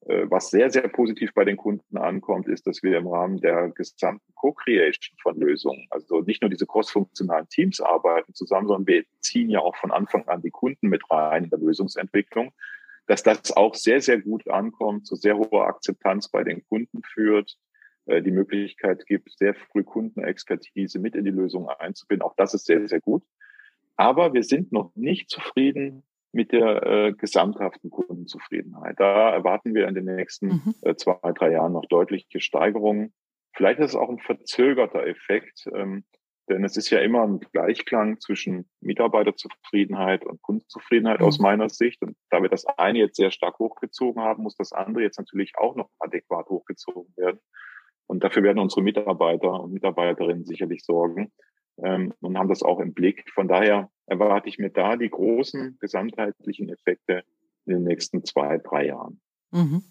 was 0.06 0.50
sehr, 0.50 0.70
sehr 0.70 0.86
positiv 0.88 1.32
bei 1.32 1.44
den 1.44 1.56
Kunden 1.56 1.96
ankommt, 1.96 2.46
ist, 2.48 2.66
dass 2.66 2.82
wir 2.82 2.98
im 2.98 3.06
Rahmen 3.06 3.40
der 3.40 3.70
gesamten 3.70 4.34
Co-Creation 4.34 5.16
von 5.22 5.38
Lösungen, 5.40 5.86
also 5.90 6.20
nicht 6.20 6.42
nur 6.42 6.50
diese 6.50 6.66
cross-funktionalen 6.66 7.48
Teams 7.48 7.80
arbeiten 7.80 8.34
zusammen, 8.34 8.68
sondern 8.68 8.86
wir 8.86 9.04
ziehen 9.20 9.48
ja 9.48 9.60
auch 9.60 9.76
von 9.76 9.90
Anfang 9.90 10.28
an 10.28 10.42
die 10.42 10.50
Kunden 10.50 10.88
mit 10.88 11.02
rein 11.10 11.44
in 11.44 11.50
der 11.50 11.58
Lösungsentwicklung, 11.58 12.52
dass 13.06 13.22
das 13.22 13.56
auch 13.56 13.74
sehr, 13.74 14.00
sehr 14.00 14.20
gut 14.20 14.48
ankommt, 14.48 15.06
zu 15.06 15.16
sehr 15.16 15.36
hoher 15.36 15.66
Akzeptanz 15.66 16.28
bei 16.28 16.44
den 16.44 16.62
Kunden 16.66 17.02
führt, 17.02 17.56
äh, 18.06 18.22
die 18.22 18.30
Möglichkeit 18.30 19.06
gibt, 19.06 19.30
sehr 19.32 19.54
früh 19.54 19.84
Kundenexpertise 19.84 20.98
mit 20.98 21.14
in 21.14 21.24
die 21.24 21.30
Lösung 21.30 21.68
einzubinden. 21.68 22.22
Auch 22.22 22.36
das 22.36 22.54
ist 22.54 22.66
sehr, 22.66 22.86
sehr 22.86 23.00
gut. 23.00 23.22
Aber 23.96 24.34
wir 24.34 24.42
sind 24.42 24.72
noch 24.72 24.94
nicht 24.96 25.30
zufrieden 25.30 26.02
mit 26.34 26.52
der 26.52 26.82
äh, 26.82 27.12
gesamthaften 27.12 27.90
Kundenzufriedenheit. 27.90 28.98
Da 28.98 29.30
erwarten 29.30 29.74
wir 29.74 29.88
in 29.88 29.94
den 29.94 30.04
nächsten 30.04 30.46
mhm. 30.46 30.74
äh, 30.82 30.94
zwei, 30.96 31.18
drei 31.32 31.52
Jahren 31.52 31.72
noch 31.72 31.86
deutliche 31.86 32.40
Steigerungen. 32.40 33.14
Vielleicht 33.54 33.78
ist 33.78 33.90
es 33.90 33.96
auch 33.96 34.08
ein 34.08 34.18
verzögerter 34.18 35.06
Effekt, 35.06 35.66
ähm, 35.72 36.04
denn 36.48 36.64
es 36.64 36.76
ist 36.76 36.90
ja 36.90 36.98
immer 37.00 37.22
ein 37.22 37.40
Gleichklang 37.40 38.20
zwischen 38.20 38.68
Mitarbeiterzufriedenheit 38.80 40.26
und 40.26 40.42
Kundenzufriedenheit 40.42 41.20
mhm. 41.20 41.26
aus 41.26 41.38
meiner 41.38 41.68
Sicht. 41.70 42.02
Und 42.02 42.16
da 42.30 42.42
wir 42.42 42.50
das 42.50 42.66
eine 42.66 42.98
jetzt 42.98 43.16
sehr 43.16 43.30
stark 43.30 43.58
hochgezogen 43.58 44.22
haben, 44.22 44.42
muss 44.42 44.56
das 44.56 44.72
andere 44.72 45.04
jetzt 45.04 45.18
natürlich 45.18 45.52
auch 45.56 45.76
noch 45.76 45.88
adäquat 46.00 46.48
hochgezogen 46.48 47.14
werden. 47.16 47.40
Und 48.06 48.24
dafür 48.24 48.42
werden 48.42 48.58
unsere 48.58 48.82
Mitarbeiter 48.82 49.62
und 49.62 49.72
Mitarbeiterinnen 49.72 50.44
sicherlich 50.44 50.84
sorgen 50.84 51.32
ähm, 51.82 52.12
und 52.20 52.36
haben 52.36 52.48
das 52.48 52.62
auch 52.62 52.80
im 52.80 52.92
Blick. 52.92 53.24
Von 53.32 53.48
daher 53.48 53.88
erwarte 54.06 54.48
ich 54.48 54.58
mir 54.58 54.70
da 54.70 54.96
die 54.96 55.10
großen 55.10 55.78
gesamtheitlichen 55.80 56.68
Effekte 56.68 57.22
in 57.66 57.74
den 57.74 57.84
nächsten 57.84 58.24
zwei, 58.24 58.58
drei 58.58 58.86
Jahren. 58.86 59.20
Mhm. 59.54 59.84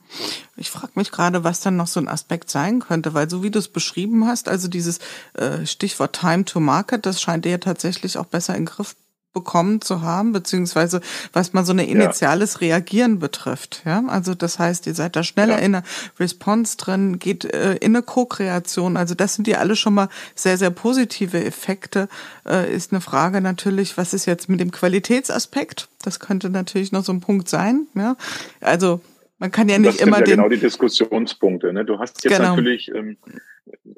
Ich 0.57 0.69
frage 0.69 0.91
mich 0.95 1.09
gerade, 1.11 1.45
was 1.45 1.61
dann 1.61 1.77
noch 1.77 1.87
so 1.87 1.99
ein 1.99 2.09
Aspekt 2.09 2.49
sein 2.49 2.79
könnte, 2.79 3.13
weil 3.13 3.29
so 3.29 3.43
wie 3.43 3.49
du 3.49 3.59
es 3.59 3.69
beschrieben 3.69 4.27
hast, 4.27 4.49
also 4.49 4.67
dieses 4.67 4.99
äh, 5.35 5.65
Stichwort 5.65 6.19
Time 6.19 6.43
to 6.43 6.59
Market, 6.59 7.05
das 7.05 7.21
scheint 7.21 7.45
dir 7.45 7.51
ja 7.51 7.57
tatsächlich 7.59 8.17
auch 8.17 8.25
besser 8.25 8.55
in 8.55 8.61
den 8.61 8.65
Griff 8.65 8.95
bekommen 9.33 9.81
zu 9.81 10.01
haben, 10.01 10.31
beziehungsweise 10.31 11.01
was 11.33 11.53
man 11.53 11.65
so 11.65 11.73
eine 11.73 11.87
initiales 11.87 12.53
ja. 12.53 12.59
Reagieren 12.59 13.19
betrifft. 13.19 13.81
Ja, 13.85 14.03
also 14.07 14.35
das 14.35 14.59
heißt, 14.59 14.87
ihr 14.87 14.93
seid 14.93 15.15
da 15.15 15.23
schneller 15.23 15.59
ja. 15.59 15.65
in 15.65 15.71
der 15.73 15.83
Response 16.19 16.77
drin, 16.77 17.19
geht 17.19 17.45
äh, 17.45 17.75
in 17.75 17.95
eine 17.95 18.03
Co-Kreation. 18.03 18.95
Also 18.95 19.15
das 19.15 19.35
sind 19.35 19.47
ja 19.47 19.57
alle 19.57 19.75
schon 19.75 19.95
mal 19.95 20.09
sehr, 20.35 20.57
sehr 20.57 20.69
positive 20.69 21.43
Effekte. 21.43 22.07
Äh, 22.47 22.73
ist 22.73 22.91
eine 22.91 23.01
Frage 23.01 23.41
natürlich, 23.41 23.97
was 23.97 24.13
ist 24.13 24.25
jetzt 24.25 24.49
mit 24.49 24.59
dem 24.59 24.71
Qualitätsaspekt? 24.71 25.89
Das 26.03 26.19
könnte 26.19 26.49
natürlich 26.49 26.91
noch 26.91 27.03
so 27.03 27.11
ein 27.11 27.21
Punkt 27.21 27.49
sein. 27.49 27.87
Ja, 27.95 28.15
also 28.61 29.01
man 29.43 29.51
kann 29.51 29.67
ja 29.67 29.77
nicht 29.77 29.99
das 29.99 30.07
immer 30.07 30.19
ja 30.19 30.23
den 30.23 30.37
genau 30.37 30.47
die 30.47 30.57
Diskussionspunkte. 30.57 31.73
Ne? 31.73 31.83
Du 31.83 31.99
hast 31.99 32.23
jetzt 32.23 32.37
genau. 32.37 32.55
natürlich 32.55 32.89
ähm, 32.95 33.17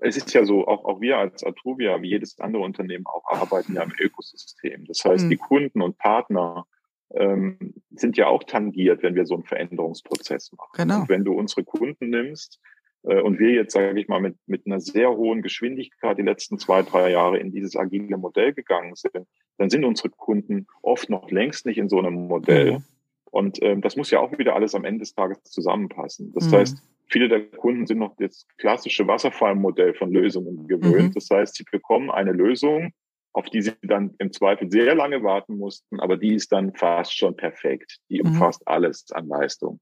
es 0.01 0.17
ist 0.17 0.33
ja 0.33 0.43
so, 0.43 0.67
auch, 0.67 0.85
auch 0.85 1.01
wir 1.01 1.19
als 1.19 1.43
Atruvia, 1.43 2.01
wie 2.01 2.09
jedes 2.09 2.39
andere 2.39 2.63
Unternehmen 2.63 3.05
auch, 3.05 3.23
arbeiten 3.29 3.75
ja 3.75 3.83
im 3.83 3.93
Ökosystem. 3.99 4.85
Das 4.85 5.05
heißt, 5.05 5.25
mhm. 5.25 5.29
die 5.29 5.37
Kunden 5.37 5.83
und 5.83 5.99
Partner 5.99 6.65
ähm, 7.13 7.75
sind 7.91 8.17
ja 8.17 8.25
auch 8.25 8.43
tangiert, 8.43 9.03
wenn 9.03 9.13
wir 9.13 9.27
so 9.27 9.35
einen 9.35 9.43
Veränderungsprozess 9.43 10.51
machen. 10.53 10.71
Genau. 10.73 11.01
Und 11.01 11.09
wenn 11.09 11.23
du 11.23 11.33
unsere 11.33 11.63
Kunden 11.63 12.09
nimmst 12.09 12.59
äh, 13.03 13.21
und 13.21 13.37
wir 13.37 13.51
jetzt, 13.51 13.73
sage 13.73 13.99
ich 13.99 14.07
mal, 14.07 14.19
mit, 14.19 14.37
mit 14.47 14.65
einer 14.65 14.79
sehr 14.79 15.11
hohen 15.11 15.43
Geschwindigkeit 15.43 16.17
die 16.17 16.23
letzten 16.23 16.57
zwei, 16.57 16.81
drei 16.81 17.11
Jahre 17.11 17.37
in 17.37 17.51
dieses 17.51 17.75
agile 17.75 18.17
Modell 18.17 18.53
gegangen 18.53 18.95
sind, 18.95 19.27
dann 19.59 19.69
sind 19.69 19.85
unsere 19.85 20.09
Kunden 20.09 20.65
oft 20.81 21.11
noch 21.11 21.29
längst 21.29 21.67
nicht 21.67 21.77
in 21.77 21.87
so 21.87 21.99
einem 21.99 22.27
Modell. 22.27 22.79
Mhm. 22.79 22.83
Und 23.36 23.61
ähm, 23.61 23.81
das 23.81 23.95
muss 23.95 24.11
ja 24.11 24.19
auch 24.19 24.38
wieder 24.38 24.55
alles 24.55 24.75
am 24.75 24.86
Ende 24.86 24.99
des 24.99 25.13
Tages 25.13 25.43
zusammenpassen. 25.43 26.31
Das 26.33 26.49
mhm. 26.49 26.55
heißt, 26.55 26.77
Viele 27.07 27.29
der 27.29 27.45
Kunden 27.45 27.86
sind 27.86 27.99
noch 27.99 28.15
das 28.17 28.47
klassische 28.57 29.07
Wasserfallmodell 29.07 29.93
von 29.93 30.11
Lösungen 30.11 30.67
gewöhnt. 30.67 31.09
Mhm. 31.09 31.13
Das 31.13 31.29
heißt, 31.29 31.55
sie 31.55 31.63
bekommen 31.63 32.09
eine 32.09 32.31
Lösung, 32.31 32.93
auf 33.33 33.45
die 33.49 33.61
sie 33.61 33.73
dann 33.83 34.15
im 34.17 34.31
Zweifel 34.31 34.71
sehr 34.71 34.95
lange 34.95 35.21
warten 35.23 35.57
mussten, 35.57 35.99
aber 35.99 36.17
die 36.17 36.33
ist 36.33 36.51
dann 36.51 36.73
fast 36.73 37.15
schon 37.15 37.36
perfekt. 37.36 37.97
Die 38.09 38.21
mhm. 38.21 38.29
umfasst 38.29 38.67
alles 38.67 39.11
an 39.11 39.27
Leistung. 39.27 39.79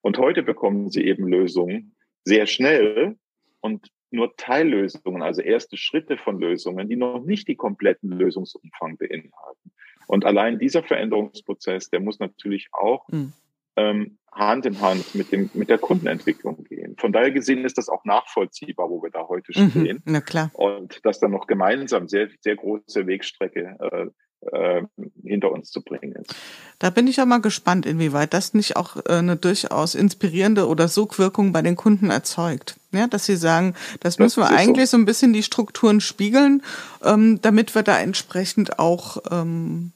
Und 0.00 0.18
heute 0.18 0.42
bekommen 0.42 0.90
sie 0.90 1.04
eben 1.04 1.28
Lösungen 1.28 1.94
sehr 2.24 2.46
schnell 2.46 3.16
und 3.60 3.88
nur 4.10 4.36
Teillösungen, 4.36 5.22
also 5.22 5.42
erste 5.42 5.76
Schritte 5.76 6.16
von 6.16 6.38
Lösungen, 6.38 6.88
die 6.88 6.96
noch 6.96 7.24
nicht 7.24 7.48
die 7.48 7.56
kompletten 7.56 8.10
Lösungsumfang 8.10 8.96
beinhalten. 8.96 9.72
Und 10.06 10.24
allein 10.24 10.58
dieser 10.58 10.82
Veränderungsprozess, 10.82 11.90
der 11.90 12.00
muss 12.00 12.18
natürlich 12.18 12.68
auch 12.72 13.08
mhm 13.08 13.32
ähm, 13.76 14.18
Hand 14.32 14.66
in 14.66 14.80
Hand 14.80 15.14
mit, 15.14 15.30
dem, 15.30 15.50
mit 15.54 15.70
der 15.70 15.78
Kundenentwicklung 15.78 16.64
gehen. 16.64 16.96
Von 16.98 17.12
daher 17.12 17.30
gesehen 17.30 17.64
ist 17.64 17.78
das 17.78 17.88
auch 17.88 18.04
nachvollziehbar, 18.04 18.90
wo 18.90 19.02
wir 19.02 19.10
da 19.10 19.28
heute 19.28 19.52
mhm, 19.58 19.70
stehen. 19.70 19.96
Mhm, 19.98 20.12
na 20.12 20.20
klar. 20.20 20.50
Und 20.54 21.04
dass 21.04 21.20
dann 21.20 21.30
noch 21.30 21.46
gemeinsam 21.46 22.08
sehr, 22.08 22.28
sehr 22.40 22.56
große 22.56 23.06
Wegstrecke 23.06 23.76
äh, 23.78 24.06
äh, 24.52 24.82
hinter 25.22 25.52
uns 25.52 25.70
zu 25.70 25.82
bringen 25.82 26.12
ist. 26.12 26.34
Da 26.78 26.90
bin 26.90 27.06
ich 27.06 27.16
ja 27.16 27.24
mal 27.24 27.40
gespannt, 27.40 27.86
inwieweit 27.86 28.34
das 28.34 28.54
nicht 28.54 28.76
auch 28.76 28.96
äh, 28.96 29.14
eine 29.14 29.36
durchaus 29.36 29.94
inspirierende 29.94 30.66
oder 30.68 30.88
Sogwirkung 30.88 31.52
bei 31.52 31.62
den 31.62 31.76
Kunden 31.76 32.10
erzeugt. 32.10 32.76
Ja, 32.92 33.06
dass 33.06 33.26
sie 33.26 33.36
sagen, 33.36 33.74
das, 34.00 34.16
das 34.16 34.18
müssen 34.18 34.42
wir 34.42 34.50
eigentlich 34.50 34.90
so. 34.90 34.96
so. 34.96 35.02
ein 35.02 35.06
bisschen 35.06 35.32
die 35.32 35.42
Strukturen 35.42 36.00
spiegeln, 36.00 36.62
ähm, 37.02 37.40
damit 37.42 37.74
wir 37.74 37.82
da 37.82 37.98
entsprechend 37.98 38.78
auch 38.78 39.18
ähm, 39.30 39.92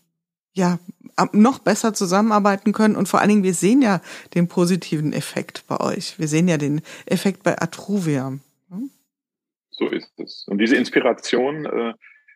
ja 0.54 0.78
noch 1.32 1.58
besser 1.58 1.94
zusammenarbeiten 1.94 2.72
können. 2.72 2.96
Und 2.96 3.08
vor 3.08 3.20
allen 3.20 3.28
Dingen, 3.28 3.42
wir 3.42 3.54
sehen 3.54 3.82
ja 3.82 4.00
den 4.34 4.48
positiven 4.48 5.12
Effekt 5.12 5.64
bei 5.66 5.80
euch. 5.80 6.18
Wir 6.18 6.28
sehen 6.28 6.48
ja 6.48 6.58
den 6.58 6.80
Effekt 7.06 7.42
bei 7.42 7.60
Atruvia. 7.60 8.38
So 9.78 9.86
ist 9.86 10.10
es. 10.18 10.44
Und 10.48 10.58
diese 10.58 10.76
Inspiration, 10.76 11.64
äh, 11.64 11.94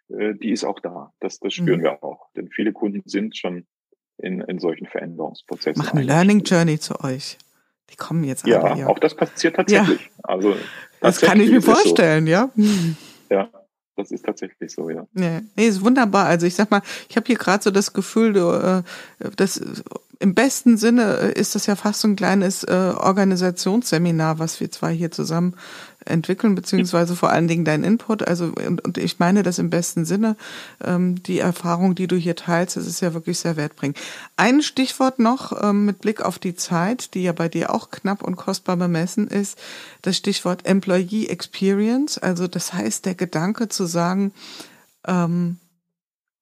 äh, 0.09 0.35
die 0.35 0.53
ist 0.53 0.65
auch 0.65 0.81
da. 0.81 1.13
Das, 1.21 1.39
das 1.41 1.55
spüren 1.55 1.81
mhm. 1.81 1.85
wir 1.85 2.03
auch. 2.03 2.29
Denn 2.37 2.49
viele 2.49 2.73
Kunden 2.73 3.03
sind 3.05 3.37
schon 3.37 3.67
in, 4.19 4.41
in 4.41 4.59
solchen 4.59 4.87
Veränderungsprozessen. 4.87 5.83
Machen 5.83 6.03
Learning 6.03 6.41
Journey 6.41 6.79
zu 6.79 7.01
euch. 7.01 7.39
Die 7.91 7.97
kommen 7.97 8.25
jetzt 8.25 8.47
Ja, 8.47 8.63
alle, 8.63 8.81
ja. 8.81 8.87
auch 8.87 8.99
das 8.99 9.15
passiert 9.15 9.57
tatsächlich. 9.57 10.01
Ja. 10.01 10.11
Also, 10.23 10.57
das 11.01 11.21
kann 11.21 11.41
ich 11.41 11.51
mir 11.51 11.63
vorstellen, 11.63 12.27
so. 12.27 12.33
ja. 12.33 12.51
Ja, 13.31 13.51
das 13.97 14.11
ist 14.11 14.25
tatsächlich 14.25 14.73
so, 14.73 14.89
ja. 14.89 15.07
Nee, 15.13 15.41
nee 15.57 15.67
ist 15.67 15.85
wunderbar. 15.85 16.27
Also 16.27 16.47
ich 16.47 16.55
sag 16.55 16.71
mal, 16.71 16.83
ich 17.09 17.17
habe 17.17 17.27
hier 17.27 17.37
gerade 17.37 17.63
so 17.63 17.71
das 17.71 17.93
Gefühl, 17.93 18.33
du, 18.33 18.51
äh, 18.51 18.83
das 19.37 19.61
im 20.19 20.35
besten 20.35 20.77
Sinne 20.77 21.19
äh, 21.19 21.33
ist 21.33 21.55
das 21.55 21.67
ja 21.67 21.77
fast 21.77 22.01
so 22.01 22.09
ein 22.09 22.17
kleines 22.17 22.63
äh, 22.65 22.95
Organisationsseminar, 22.97 24.39
was 24.39 24.61
wir 24.61 24.71
zwei 24.71 24.93
hier 24.93 25.11
zusammen 25.11 25.57
entwickeln, 26.05 26.55
beziehungsweise 26.55 27.17
vor 27.17 27.31
allen 27.31 27.49
Dingen 27.49 27.65
dein 27.65 27.85
Input. 27.85 28.27
Also, 28.27 28.53
und, 28.67 28.85
und 28.85 28.99
ich 28.99 29.19
meine 29.19 29.43
das 29.43 29.59
im 29.59 29.71
besten 29.71 30.05
Sinne. 30.05 30.37
Ähm, 30.83 31.23
die 31.23 31.39
Erfahrung, 31.39 31.95
die 31.95 32.07
du 32.07 32.17
hier 32.17 32.37
teilst, 32.37 32.77
das 32.77 32.87
ist 32.87 33.01
ja 33.01 33.15
wirklich 33.15 33.39
sehr 33.39 33.57
wertbringend. 33.57 33.99
Ein 34.37 34.63
Stichwort 34.63 35.19
noch 35.19 35.63
ähm, 35.63 35.85
mit 35.85 36.01
Blick 36.01 36.21
auf 36.21 36.39
die 36.39 36.55
Zeit, 36.55 37.15
die 37.15 37.23
ja 37.23 37.33
bei 37.33 37.49
dir 37.49 37.75
auch 37.75 37.91
knapp 37.91 38.23
und 38.23 38.37
kostbar 38.37 38.77
bemessen 38.77 39.29
ist, 39.29 39.59
das 40.03 40.17
Stichwort 40.17 40.67
Employee 40.67 41.27
Experience. 41.27 42.19
Also 42.19 42.49
das 42.49 42.73
heißt, 42.73 43.07
der 43.07 43.15
Gedanke 43.15 43.69
zu 43.69 43.87
sagen, 43.87 44.33
ähm, 45.07 45.59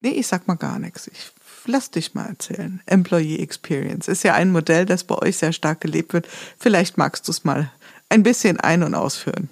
nee, 0.01 0.11
ich 0.11 0.27
sag 0.27 0.47
mal 0.47 0.55
gar 0.55 0.79
nichts. 0.79 1.07
Ich 1.07 1.31
lass 1.65 1.91
dich 1.91 2.13
mal 2.13 2.27
erzählen. 2.27 2.81
Employee 2.85 3.39
Experience 3.39 4.07
ist 4.07 4.23
ja 4.23 4.33
ein 4.33 4.51
Modell, 4.51 4.85
das 4.85 5.03
bei 5.03 5.15
euch 5.15 5.37
sehr 5.37 5.53
stark 5.53 5.81
gelebt 5.81 6.13
wird. 6.13 6.27
Vielleicht 6.57 6.97
magst 6.97 7.27
du 7.27 7.31
es 7.31 7.43
mal 7.43 7.71
ein 8.11 8.23
bisschen 8.23 8.59
ein- 8.59 8.83
und 8.83 8.93
ausführen. 8.93 9.49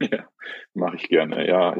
Ja, 0.00 0.28
mache 0.74 0.96
ich 0.96 1.08
gerne. 1.08 1.46
Ja, 1.46 1.76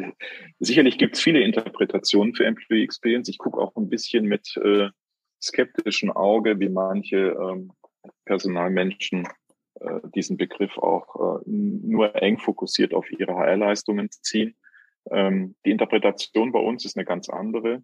sicherlich 0.58 0.98
gibt 0.98 1.16
es 1.16 1.22
viele 1.22 1.40
Interpretationen 1.40 2.34
für 2.34 2.46
Employee 2.46 2.84
Experience. 2.84 3.28
Ich 3.28 3.38
gucke 3.38 3.58
auch 3.58 3.76
ein 3.76 3.88
bisschen 3.88 4.24
mit 4.24 4.56
äh, 4.56 4.88
skeptischem 5.42 6.10
Auge, 6.12 6.58
wie 6.60 6.68
manche 6.68 7.16
ähm, 7.16 7.72
Personalmenschen 8.24 9.28
äh, 9.80 10.00
diesen 10.14 10.36
Begriff 10.36 10.78
auch 10.78 11.40
äh, 11.42 11.42
nur 11.46 12.14
eng 12.22 12.38
fokussiert 12.38 12.94
auf 12.94 13.10
ihre 13.10 13.34
HR-Leistungen 13.34 14.10
ziehen. 14.10 14.56
Ähm, 15.10 15.56
die 15.66 15.70
Interpretation 15.70 16.52
bei 16.52 16.60
uns 16.60 16.84
ist 16.84 16.96
eine 16.96 17.04
ganz 17.04 17.28
andere. 17.28 17.82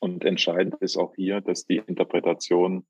Und 0.00 0.24
entscheidend 0.24 0.76
ist 0.80 0.96
auch 0.96 1.14
hier, 1.16 1.40
dass 1.40 1.64
die 1.64 1.82
Interpretation 1.86 2.86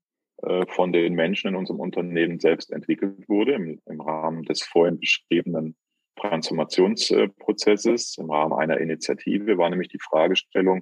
von 0.69 0.93
den 0.93 1.15
Menschen 1.15 1.49
in 1.49 1.55
unserem 1.55 1.79
Unternehmen 1.79 2.39
selbst 2.39 2.71
entwickelt 2.71 3.27
wurde 3.27 3.53
im, 3.53 3.81
im 3.85 3.99
Rahmen 3.99 4.43
des 4.43 4.63
vorhin 4.63 4.99
beschriebenen 4.99 5.75
Transformationsprozesses. 6.15 8.17
Im 8.17 8.31
Rahmen 8.31 8.53
einer 8.53 8.77
Initiative 8.77 9.57
war 9.57 9.69
nämlich 9.69 9.89
die 9.89 9.99
Fragestellung, 9.99 10.81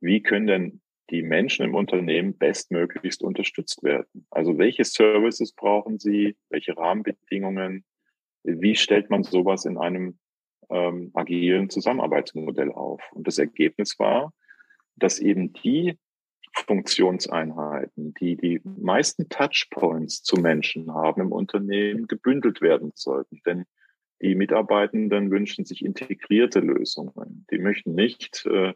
wie 0.00 0.22
können 0.22 0.46
denn 0.46 0.80
die 1.10 1.22
Menschen 1.22 1.64
im 1.64 1.74
Unternehmen 1.74 2.36
bestmöglichst 2.36 3.22
unterstützt 3.22 3.82
werden? 3.82 4.26
Also 4.30 4.58
welche 4.58 4.84
Services 4.84 5.52
brauchen 5.52 5.98
sie? 5.98 6.36
Welche 6.48 6.76
Rahmenbedingungen? 6.76 7.84
Wie 8.44 8.74
stellt 8.74 9.10
man 9.10 9.22
sowas 9.22 9.64
in 9.64 9.78
einem 9.78 10.18
ähm, 10.70 11.10
agilen 11.14 11.70
Zusammenarbeitsmodell 11.70 12.72
auf? 12.72 13.02
Und 13.12 13.26
das 13.26 13.38
Ergebnis 13.38 13.98
war, 13.98 14.32
dass 14.96 15.18
eben 15.18 15.52
die 15.52 15.98
Funktionseinheiten, 16.54 18.14
die 18.14 18.36
die 18.36 18.60
meisten 18.64 19.28
Touchpoints 19.28 20.22
zu 20.22 20.36
Menschen 20.36 20.92
haben 20.94 21.20
im 21.22 21.32
Unternehmen, 21.32 22.06
gebündelt 22.06 22.60
werden 22.60 22.92
sollten. 22.94 23.40
Denn 23.46 23.64
die 24.20 24.34
Mitarbeitenden 24.34 25.30
wünschen 25.30 25.64
sich 25.64 25.84
integrierte 25.84 26.60
Lösungen. 26.60 27.46
Die 27.50 27.58
möchten 27.58 27.94
nicht, 27.94 28.46
äh, 28.46 28.74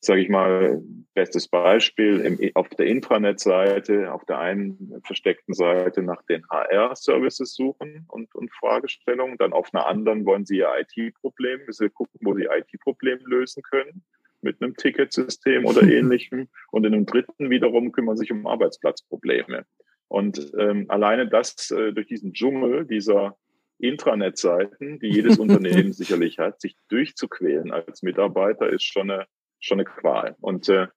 sage 0.00 0.20
ich 0.20 0.28
mal, 0.28 0.82
bestes 1.14 1.48
Beispiel, 1.48 2.20
im, 2.20 2.50
auf 2.54 2.68
der 2.70 2.86
Intranet-Seite, 2.86 4.12
auf 4.12 4.24
der 4.24 4.40
einen 4.40 5.00
versteckten 5.04 5.54
Seite 5.54 6.02
nach 6.02 6.22
den 6.22 6.44
HR-Services 6.48 7.54
suchen 7.54 8.04
und, 8.08 8.34
und 8.34 8.52
Fragestellungen. 8.52 9.38
Dann 9.38 9.52
auf 9.52 9.72
einer 9.72 9.86
anderen 9.86 10.26
wollen 10.26 10.44
sie 10.44 10.58
ihr 10.58 10.68
IT-Problem, 10.76 11.60
sie 11.68 11.88
gucken, 11.88 12.20
wo 12.22 12.34
sie 12.34 12.48
IT-Problem 12.50 13.20
lösen 13.24 13.62
können 13.62 14.04
mit 14.42 14.60
einem 14.60 14.76
Ticketsystem 14.76 15.64
oder 15.64 15.82
ähnlichem. 15.88 16.48
Und 16.70 16.84
in 16.84 16.94
einem 16.94 17.06
dritten 17.06 17.50
wiederum 17.50 17.92
kümmern 17.92 18.16
sich 18.16 18.30
um 18.32 18.46
Arbeitsplatzprobleme. 18.46 19.64
Und 20.08 20.52
ähm, 20.58 20.86
alleine 20.88 21.28
das 21.28 21.70
äh, 21.70 21.92
durch 21.92 22.06
diesen 22.06 22.34
Dschungel 22.34 22.86
dieser 22.86 23.36
Intranet-Seiten, 23.78 24.98
die 24.98 25.08
jedes 25.08 25.38
Unternehmen 25.38 25.92
sicherlich 25.92 26.38
hat, 26.38 26.60
sich 26.60 26.76
durchzuquälen 26.88 27.72
als 27.72 28.02
Mitarbeiter, 28.02 28.68
ist 28.68 28.84
schon 28.84 29.10
eine, 29.10 29.26
schon 29.58 29.80
eine 29.80 29.84
Qual. 29.84 30.36
Und 30.40 30.68
äh, 30.68 30.88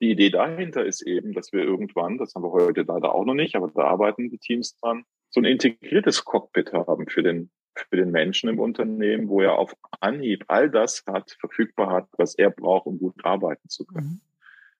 die 0.00 0.10
Idee 0.10 0.30
dahinter 0.30 0.84
ist 0.84 1.02
eben, 1.02 1.32
dass 1.32 1.52
wir 1.52 1.62
irgendwann, 1.62 2.18
das 2.18 2.34
haben 2.34 2.42
wir 2.42 2.52
heute 2.52 2.82
leider 2.82 3.14
auch 3.14 3.24
noch 3.24 3.34
nicht, 3.34 3.54
aber 3.54 3.70
da 3.74 3.82
arbeiten 3.82 4.30
die 4.30 4.38
Teams 4.38 4.76
dran, 4.76 5.04
so 5.30 5.40
ein 5.40 5.44
integriertes 5.44 6.24
Cockpit 6.24 6.72
haben 6.72 7.06
für 7.08 7.22
den 7.22 7.50
für 7.74 7.96
den 7.96 8.10
Menschen 8.10 8.48
im 8.48 8.58
Unternehmen, 8.58 9.28
wo 9.28 9.40
er 9.40 9.58
auf 9.58 9.74
Anhieb 10.00 10.44
all 10.48 10.70
das 10.70 11.04
hat, 11.06 11.36
verfügbar 11.40 11.90
hat, 11.90 12.08
was 12.16 12.34
er 12.34 12.50
braucht, 12.50 12.86
um 12.86 12.98
gut 12.98 13.24
arbeiten 13.24 13.68
zu 13.68 13.84
können. 13.84 14.06
Mhm. 14.06 14.20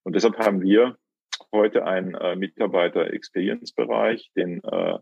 Und 0.04 0.14
deshalb 0.14 0.38
haben 0.38 0.60
wir 0.62 0.96
heute 1.52 1.84
einen 1.86 2.14
äh, 2.14 2.36
Mitarbeiter-Experience-Bereich, 2.36 4.30
den 4.36 4.62
äh, 4.64 4.94
äh, 4.94 4.98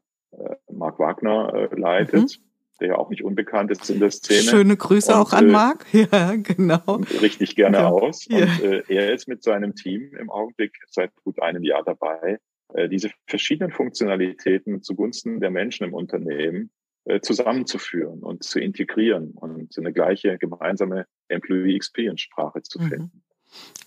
Marc 0.71 0.99
Wagner 0.99 1.53
äh, 1.55 1.79
leitet. 1.79 2.39
Mhm 2.39 2.53
der 2.81 2.89
ja 2.89 2.95
auch 2.97 3.11
nicht 3.11 3.23
unbekannt 3.23 3.71
ist 3.71 3.89
in 3.91 4.01
der 4.01 4.11
Szene. 4.11 4.41
Schöne 4.41 4.77
Grüße 4.77 5.13
und, 5.13 5.19
auch 5.19 5.33
an 5.33 5.49
äh, 5.49 5.53
Marc. 5.53 5.87
Ja, 5.93 6.35
genau. 6.35 7.01
Richtig 7.21 7.55
gerne 7.55 7.77
ja. 7.77 7.89
aus. 7.89 8.27
Und 8.27 8.39
ja. 8.39 8.47
äh, 8.61 8.83
er 8.89 9.13
ist 9.13 9.29
mit 9.29 9.45
seinem 9.45 9.77
Team 9.77 10.13
im 10.19 10.31
Augenblick 10.31 10.77
seit 10.89 11.15
gut 11.23 11.41
einem 11.41 11.63
Jahr 11.63 11.85
dabei, 11.85 12.41
äh, 12.75 12.89
diese 12.89 13.11
verschiedenen 13.27 13.71
Funktionalitäten 13.71 14.83
zugunsten 14.83 15.39
der 15.39 15.51
Menschen 15.51 15.87
im 15.87 15.95
Unternehmen 15.95 16.71
zusammenzuführen 17.21 18.21
und 18.21 18.45
zu 18.45 18.61
integrieren 18.61 19.33
und 19.33 19.77
eine 19.77 19.93
gleiche 19.93 20.39
gemeinsame 20.39 21.07
Employee 21.29 21.75
Experience 21.75 22.21
Sprache 22.21 22.63
zu 22.63 22.81
mhm. 22.81 22.89
finden. 22.89 23.25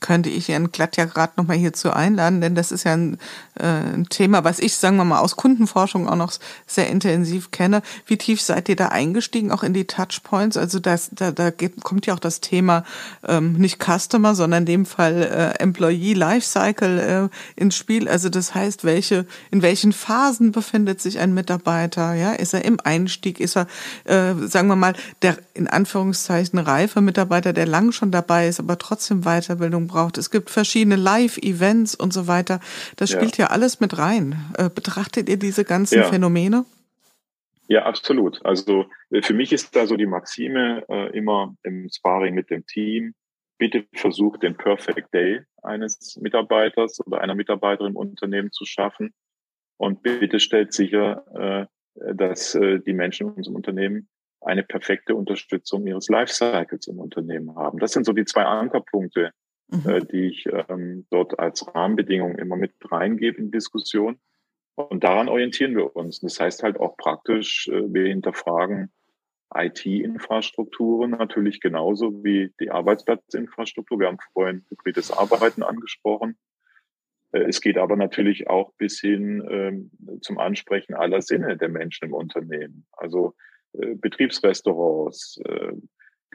Könnte 0.02 0.30
ich 0.30 0.50
Ihren 0.50 0.72
Glatt 0.72 0.98
ja 0.98 1.06
gerade 1.06 1.34
nochmal 1.38 1.58
hierzu 1.58 1.92
einladen, 1.92 2.42
denn 2.42 2.54
das 2.54 2.72
ist 2.72 2.84
ja 2.84 2.94
ein, 2.94 3.18
äh, 3.58 3.66
ein, 3.66 4.06
Thema, 4.10 4.44
was 4.44 4.60
ich, 4.60 4.76
sagen 4.76 4.98
wir 4.98 5.06
mal, 5.06 5.20
aus 5.20 5.36
Kundenforschung 5.36 6.08
auch 6.08 6.16
noch 6.16 6.34
sehr 6.68 6.90
intensiv 6.90 7.52
kenne. 7.52 7.82
Wie 8.06 8.18
tief 8.18 8.42
seid 8.42 8.70
ihr 8.70 8.76
da 8.76 8.90
eingestiegen, 8.90 9.52
auch 9.52 9.64
in 9.64 9.74
die 9.74 9.86
Touchpoints? 9.86 10.58
Also 10.58 10.80
das, 10.80 11.10
da, 11.12 11.32
da 11.32 11.50
kommt 11.82 12.06
ja 12.06 12.14
auch 12.14 12.20
das 12.20 12.42
Thema 12.42 12.84
ähm, 13.28 13.54
nicht 13.54 13.82
Customer, 13.84 14.36
sondern 14.36 14.64
in 14.64 14.66
dem 14.66 14.86
Fall 14.86 15.24
äh, 15.24 15.64
Employee 15.64 16.14
Lifecycle 16.14 17.00
äh, 17.00 17.60
ins 17.60 17.76
Spiel. 17.76 18.08
Also 18.08 18.30
das 18.30 18.54
heißt, 18.54 18.84
welche, 18.84 19.26
in 19.50 19.62
welchen 19.62 19.94
Phasen 19.94 20.52
befindet 20.52 21.02
sich 21.02 21.20
ein 21.20 21.34
Mitarbeiter? 21.34 22.14
Ja, 22.14 22.34
ist 22.34 22.54
er 22.54 22.66
im 22.66 22.80
Einstieg? 22.84 23.40
Ist 23.40 23.58
er, 23.58 23.68
äh, 24.04 24.36
sagen 24.48 24.68
wir 24.68 24.76
mal, 24.76 24.94
der 25.22 25.38
in 25.54 25.68
Anführungszeichen 25.68 26.60
reife 26.60 27.02
Mitarbeiter, 27.02 27.54
der 27.54 27.66
lang 27.66 27.92
schon 27.92 28.12
dabei 28.12 28.48
ist, 28.48 28.60
aber 28.60 28.78
trotzdem 28.78 29.26
weiter 29.26 29.55
Weiterbildung 29.56 29.88
braucht. 29.88 30.18
Es 30.18 30.30
gibt 30.32 30.50
verschiedene 30.50 30.96
Live-Events 30.96 31.96
und 31.96 32.14
so 32.14 32.28
weiter. 32.28 32.60
Das 32.98 33.10
spielt 33.10 33.38
ja, 33.38 33.46
ja 33.46 33.52
alles 33.52 33.80
mit 33.80 33.98
rein. 33.98 34.36
Äh, 34.58 34.70
betrachtet 34.70 35.30
ihr 35.30 35.38
diese 35.38 35.64
ganzen 35.64 36.00
ja. 36.00 36.04
Phänomene? 36.04 36.66
Ja, 37.68 37.84
absolut. 37.86 38.46
Also 38.46 38.86
äh, 39.10 39.22
für 39.22 39.34
mich 39.34 39.52
ist 39.54 39.76
da 39.76 39.88
so 39.88 39.96
die 39.96 40.06
Maxime 40.06 40.84
äh, 40.90 41.18
immer 41.18 41.56
im 41.64 41.90
Sparring 41.90 42.36
mit 42.36 42.50
dem 42.50 42.66
Team, 42.66 43.14
bitte 43.58 43.86
versucht 43.94 44.44
den 44.44 44.56
Perfect 44.56 45.14
Day 45.14 45.42
eines 45.64 46.18
Mitarbeiters 46.22 47.00
oder 47.06 47.22
einer 47.22 47.36
Mitarbeiterin 47.36 47.92
im 47.92 47.96
Unternehmen 47.96 48.52
zu 48.52 48.66
schaffen 48.66 49.14
und 49.78 50.04
bitte 50.04 50.40
stellt 50.40 50.74
sicher, 50.74 51.26
äh, 51.34 52.14
dass 52.14 52.56
äh, 52.56 52.80
die 52.80 52.94
Menschen 52.94 53.28
in 53.30 53.34
unserem 53.34 53.56
Unternehmen 53.56 54.10
eine 54.42 54.64
perfekte 54.64 55.16
Unterstützung 55.16 55.88
ihres 55.88 56.08
Lifecycles 56.08 56.88
im 56.88 57.00
Unternehmen 57.00 57.56
haben. 57.56 57.80
Das 57.80 57.94
sind 57.94 58.06
so 58.06 58.14
die 58.14 58.26
zwei 58.26 58.44
Ankerpunkte, 58.44 59.32
mhm. 59.68 59.90
äh, 59.90 60.06
die 60.06 60.28
ich 60.28 60.46
ähm, 60.70 61.06
dort 61.10 61.40
als 61.40 61.66
Rahmenbedingung 61.74 62.38
immer 62.38 62.56
mit 62.56 62.74
reingebe 62.92 63.38
in 63.38 63.52
Diskussion. 63.52 64.20
Und 64.76 65.04
daran 65.04 65.30
orientieren 65.30 65.76
wir 65.76 65.96
uns. 65.96 66.20
Das 66.20 66.40
heißt 66.40 66.64
halt 66.64 66.80
auch 66.80 66.98
praktisch, 66.98 67.68
äh, 67.70 67.94
wir 67.94 68.08
hinterfragen 68.08 68.92
IT-Infrastrukturen 69.54 71.12
natürlich 71.12 71.62
genauso 71.62 72.24
wie 72.24 72.52
die 72.60 72.72
Arbeitsplatzinfrastruktur. 72.72 74.00
Wir 74.00 74.08
haben 74.08 74.18
vorhin 74.34 74.66
hybrides 74.70 75.12
Arbeiten 75.12 75.64
angesprochen. 75.64 76.38
Äh, 77.32 77.44
es 77.44 77.62
geht 77.62 77.78
aber 77.78 77.96
natürlich 77.96 78.50
auch 78.50 78.74
bis 78.74 79.00
hin 79.00 79.46
ähm, 79.50 80.20
zum 80.22 80.40
Ansprechen 80.40 80.94
aller 80.94 81.22
Sinne 81.22 81.58
der 81.58 81.70
Menschen 81.70 82.06
im 82.06 82.14
Unternehmen. 82.14 82.86
Also 82.92 83.34
äh, 83.74 83.96
Betriebsrestaurants, 83.96 85.40
äh, 85.46 85.74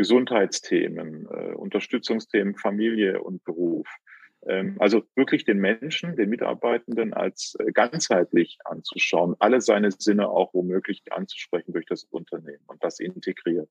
Gesundheitsthemen, 0.00 1.26
äh, 1.30 1.52
Unterstützungsthemen 1.52 2.54
Familie 2.54 3.22
und 3.22 3.44
Beruf. 3.44 3.86
Ähm, 4.46 4.76
also 4.78 5.02
wirklich 5.14 5.44
den 5.44 5.58
Menschen, 5.58 6.16
den 6.16 6.30
Mitarbeitenden 6.30 7.12
als 7.12 7.54
äh, 7.58 7.70
ganzheitlich 7.70 8.56
anzuschauen, 8.64 9.36
alle 9.40 9.60
seine 9.60 9.90
Sinne 9.90 10.30
auch 10.30 10.54
womöglich 10.54 11.02
anzusprechen 11.10 11.74
durch 11.74 11.84
das 11.84 12.04
Unternehmen 12.04 12.64
und 12.66 12.82
das 12.82 12.98
integriert. 12.98 13.68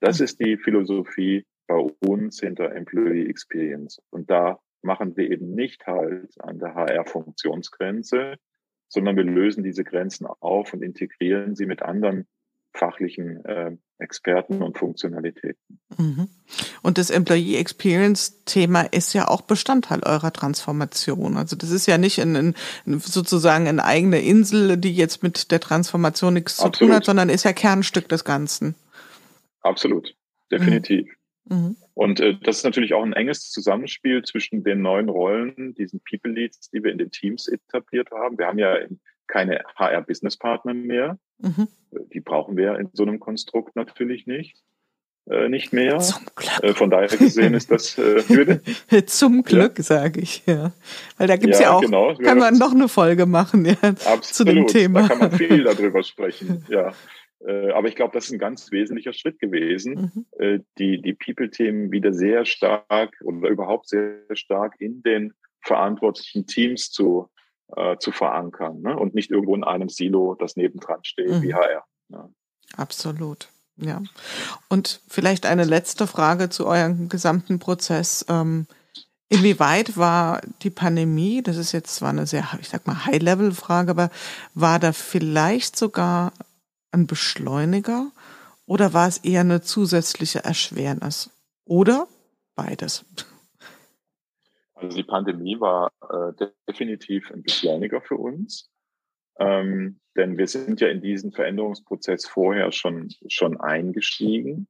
Das 0.00 0.20
ist 0.20 0.40
die 0.40 0.58
Philosophie 0.58 1.46
bei 1.66 1.78
uns 2.06 2.40
hinter 2.40 2.70
Employee 2.72 3.30
Experience. 3.30 3.98
Und 4.10 4.28
da 4.28 4.60
machen 4.82 5.16
wir 5.16 5.30
eben 5.30 5.54
nicht 5.54 5.86
halt 5.86 6.38
an 6.42 6.58
der 6.58 6.74
HR-Funktionsgrenze, 6.74 8.34
sondern 8.88 9.16
wir 9.16 9.24
lösen 9.24 9.64
diese 9.64 9.84
Grenzen 9.84 10.26
auf 10.26 10.74
und 10.74 10.82
integrieren 10.82 11.54
sie 11.54 11.64
mit 11.64 11.80
anderen 11.80 12.26
fachlichen 12.74 13.42
äh, 13.46 13.76
Experten 14.02 14.62
und 14.62 14.76
Funktionalitäten. 14.76 15.78
Mhm. 15.96 16.28
Und 16.82 16.98
das 16.98 17.10
Employee 17.10 17.56
Experience 17.56 18.44
Thema 18.44 18.82
ist 18.82 19.14
ja 19.14 19.28
auch 19.28 19.42
Bestandteil 19.42 20.00
eurer 20.02 20.32
Transformation. 20.32 21.36
Also 21.36 21.56
das 21.56 21.70
ist 21.70 21.86
ja 21.86 21.98
nicht 21.98 22.18
in, 22.18 22.34
in, 22.34 22.54
sozusagen 22.98 23.68
eine 23.68 23.84
eigene 23.84 24.20
Insel, 24.20 24.76
die 24.76 24.94
jetzt 24.94 25.22
mit 25.22 25.50
der 25.50 25.60
Transformation 25.60 26.34
nichts 26.34 26.60
Absolut. 26.60 26.74
zu 26.76 26.84
tun 26.84 26.94
hat, 26.94 27.04
sondern 27.04 27.28
ist 27.28 27.44
ja 27.44 27.52
Kernstück 27.52 28.08
des 28.08 28.24
Ganzen. 28.24 28.74
Absolut, 29.60 30.14
definitiv. 30.50 31.08
Mhm. 31.44 31.56
mhm. 31.56 31.76
Und 31.94 32.20
äh, 32.20 32.36
das 32.42 32.58
ist 32.58 32.64
natürlich 32.64 32.94
auch 32.94 33.02
ein 33.02 33.12
enges 33.12 33.50
Zusammenspiel 33.50 34.22
zwischen 34.22 34.64
den 34.64 34.80
neuen 34.80 35.10
Rollen, 35.10 35.74
diesen 35.74 36.00
People 36.08 36.32
Leads, 36.32 36.70
die 36.70 36.82
wir 36.82 36.90
in 36.90 36.96
den 36.96 37.10
Teams 37.10 37.48
etabliert 37.48 38.10
haben. 38.10 38.38
Wir 38.38 38.46
haben 38.46 38.58
ja 38.58 38.76
keine 39.26 39.62
HR-Business-Partner 39.76 40.72
mehr. 40.72 41.18
Mhm. 41.38 41.68
Brauchen 42.32 42.56
wir 42.56 42.78
in 42.78 42.88
so 42.94 43.02
einem 43.02 43.20
Konstrukt 43.20 43.76
natürlich 43.76 44.26
nicht. 44.26 44.56
Äh, 45.28 45.50
nicht 45.50 45.74
mehr. 45.74 45.98
Zum 45.98 46.24
Glück. 46.34 46.64
Äh, 46.64 46.72
von 46.72 46.88
daher 46.88 47.06
gesehen 47.06 47.52
ist 47.52 47.70
das 47.70 47.98
äh. 47.98 49.04
Zum 49.06 49.42
Glück, 49.42 49.76
ja. 49.76 49.84
sage 49.84 50.20
ich, 50.20 50.46
ja. 50.46 50.72
Weil 51.18 51.28
da 51.28 51.36
gibt's 51.36 51.58
ja, 51.58 51.66
ja 51.66 51.72
auch, 51.72 51.82
genau, 51.82 52.14
kann 52.14 52.38
man 52.38 52.56
noch 52.56 52.72
eine 52.72 52.88
Folge 52.88 53.26
machen, 53.26 53.66
ja, 53.66 53.76
absolut, 53.82 54.24
zu 54.24 54.44
dem 54.46 54.66
Thema. 54.66 55.02
Da 55.02 55.08
kann 55.08 55.18
man 55.18 55.32
viel 55.32 55.62
darüber 55.64 56.02
sprechen, 56.02 56.64
ja. 56.70 56.92
Äh, 57.46 57.70
aber 57.72 57.88
ich 57.88 57.96
glaube, 57.96 58.14
das 58.14 58.24
ist 58.24 58.32
ein 58.32 58.38
ganz 58.38 58.72
wesentlicher 58.72 59.12
Schritt 59.12 59.38
gewesen, 59.38 60.10
mhm. 60.14 60.26
Äh, 60.38 60.60
die, 60.78 61.02
die 61.02 61.12
People-Themen 61.12 61.92
wieder 61.92 62.14
sehr 62.14 62.46
stark 62.46 63.14
oder 63.22 63.50
überhaupt 63.50 63.90
sehr 63.90 64.22
stark 64.32 64.80
in 64.80 65.02
den 65.02 65.34
verantwortlichen 65.60 66.46
Teams 66.46 66.90
zu, 66.90 67.28
äh, 67.76 67.98
zu 67.98 68.10
verankern 68.10 68.80
ne? 68.80 68.98
und 68.98 69.14
nicht 69.14 69.30
irgendwo 69.30 69.54
in 69.54 69.64
einem 69.64 69.90
Silo, 69.90 70.34
das 70.34 70.56
nebendran 70.56 71.04
steht, 71.04 71.28
mhm. 71.28 71.42
wie 71.42 71.52
HR. 71.52 71.84
Ja. 72.12 72.28
Absolut. 72.76 73.48
Ja. 73.76 74.02
Und 74.68 75.00
vielleicht 75.08 75.46
eine 75.46 75.64
letzte 75.64 76.06
Frage 76.06 76.50
zu 76.50 76.66
eurem 76.66 77.08
gesamten 77.08 77.58
Prozess. 77.58 78.24
Ähm, 78.28 78.66
inwieweit 79.28 79.96
war 79.96 80.40
die 80.62 80.70
Pandemie, 80.70 81.42
das 81.42 81.56
ist 81.56 81.72
jetzt 81.72 81.94
zwar 81.94 82.10
eine 82.10 82.26
sehr, 82.26 82.46
ich 82.60 82.68
sag 82.68 82.86
mal, 82.86 83.06
High-Level-Frage, 83.06 83.90
aber 83.90 84.10
war 84.54 84.78
da 84.78 84.92
vielleicht 84.92 85.76
sogar 85.76 86.32
ein 86.92 87.06
Beschleuniger 87.06 88.10
oder 88.66 88.92
war 88.92 89.08
es 89.08 89.18
eher 89.18 89.40
eine 89.40 89.62
zusätzliche 89.62 90.44
Erschwernis? 90.44 91.30
Oder 91.64 92.06
beides? 92.54 93.04
Also 94.74 94.96
die 94.96 95.04
Pandemie 95.04 95.58
war 95.60 95.90
äh, 96.10 96.48
definitiv 96.68 97.30
ein 97.30 97.42
Beschleuniger 97.42 98.02
für 98.02 98.16
uns, 98.16 98.70
ähm, 99.38 100.00
denn 100.16 100.38
wir 100.38 100.46
sind 100.46 100.80
ja 100.80 100.88
in 100.88 101.00
diesen 101.00 101.32
Veränderungsprozess 101.32 102.26
vorher 102.26 102.72
schon, 102.72 103.08
schon 103.28 103.60
eingestiegen. 103.60 104.68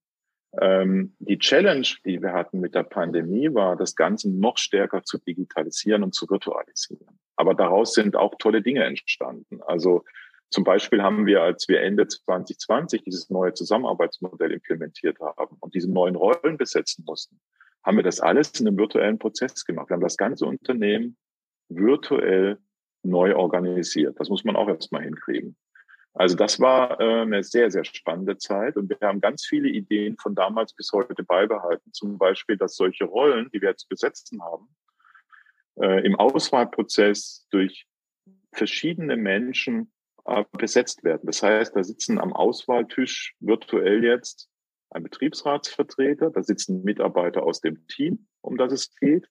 Ähm, 0.60 1.14
die 1.18 1.38
Challenge, 1.38 1.86
die 2.04 2.20
wir 2.20 2.32
hatten 2.32 2.60
mit 2.60 2.74
der 2.74 2.82
Pandemie, 2.82 3.52
war, 3.54 3.76
das 3.76 3.96
Ganze 3.96 4.30
noch 4.30 4.58
stärker 4.58 5.02
zu 5.02 5.18
digitalisieren 5.18 6.02
und 6.02 6.14
zu 6.14 6.28
virtualisieren. 6.28 7.18
Aber 7.36 7.54
daraus 7.54 7.94
sind 7.94 8.16
auch 8.16 8.34
tolle 8.38 8.62
Dinge 8.62 8.84
entstanden. 8.84 9.60
Also 9.62 10.04
zum 10.50 10.64
Beispiel 10.64 11.02
haben 11.02 11.24
wir, 11.24 11.42
als 11.42 11.66
wir 11.68 11.80
Ende 11.80 12.06
2020 12.06 13.02
dieses 13.02 13.30
neue 13.30 13.54
Zusammenarbeitsmodell 13.54 14.52
implementiert 14.52 15.18
haben 15.18 15.56
und 15.60 15.74
diese 15.74 15.90
neuen 15.90 16.14
Rollen 16.14 16.58
besetzen 16.58 17.04
mussten, 17.06 17.40
haben 17.82 17.96
wir 17.96 18.04
das 18.04 18.20
alles 18.20 18.60
in 18.60 18.68
einem 18.68 18.76
virtuellen 18.76 19.18
Prozess 19.18 19.64
gemacht. 19.64 19.88
Wir 19.88 19.94
haben 19.94 20.02
das 20.02 20.18
ganze 20.18 20.44
Unternehmen 20.44 21.16
virtuell 21.70 22.58
neu 23.02 23.34
organisiert. 23.36 24.18
Das 24.18 24.28
muss 24.28 24.44
man 24.44 24.56
auch 24.56 24.68
erstmal 24.68 25.02
hinkriegen. 25.02 25.56
Also 26.14 26.36
das 26.36 26.60
war 26.60 27.00
äh, 27.00 27.22
eine 27.22 27.42
sehr, 27.42 27.70
sehr 27.70 27.84
spannende 27.84 28.36
Zeit 28.36 28.76
und 28.76 28.90
wir 28.90 28.98
haben 29.00 29.20
ganz 29.20 29.46
viele 29.46 29.68
Ideen 29.68 30.16
von 30.18 30.34
damals 30.34 30.74
bis 30.74 30.90
heute 30.92 31.22
beibehalten. 31.24 31.92
Zum 31.92 32.18
Beispiel, 32.18 32.56
dass 32.56 32.76
solche 32.76 33.04
Rollen, 33.04 33.50
die 33.52 33.62
wir 33.62 33.70
jetzt 33.70 33.88
besetzen 33.88 34.42
haben, 34.42 34.68
äh, 35.80 36.04
im 36.04 36.16
Auswahlprozess 36.16 37.46
durch 37.50 37.86
verschiedene 38.52 39.16
Menschen 39.16 39.90
äh, 40.26 40.44
besetzt 40.52 41.02
werden. 41.02 41.22
Das 41.24 41.42
heißt, 41.42 41.74
da 41.74 41.82
sitzen 41.82 42.18
am 42.18 42.34
Auswahltisch 42.34 43.34
virtuell 43.40 44.04
jetzt 44.04 44.50
ein 44.90 45.02
Betriebsratsvertreter, 45.02 46.30
da 46.30 46.42
sitzen 46.42 46.82
Mitarbeiter 46.84 47.42
aus 47.42 47.62
dem 47.62 47.86
Team, 47.86 48.26
um 48.42 48.58
das 48.58 48.72
es 48.72 48.94
geht, 48.96 49.26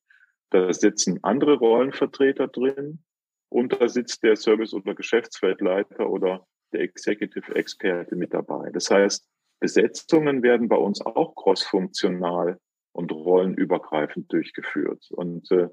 da 0.50 0.74
sitzen 0.74 1.20
andere 1.22 1.58
Rollenvertreter 1.58 2.48
drin 2.48 3.04
und 3.52 3.74
da 3.74 3.90
sitzt 3.90 4.24
der 4.24 4.38
Service- 4.38 4.74
oder 4.74 4.96
Geschäftsfeldleiter 4.96 6.10
oder 6.10 6.48
der 6.72 6.82
Executive 6.82 7.54
Experte 7.54 8.16
mit 8.16 8.34
dabei. 8.34 8.70
Das 8.72 8.90
heißt, 8.90 9.28
Besetzungen 9.60 10.42
werden 10.42 10.70
bei 10.70 10.78
uns 10.78 11.02
auch 11.02 11.36
crossfunktional 11.36 12.58
und 12.94 13.12
rollenübergreifend 13.12 14.32
durchgeführt. 14.32 15.06
Und 15.12 15.52
äh, 15.52 15.68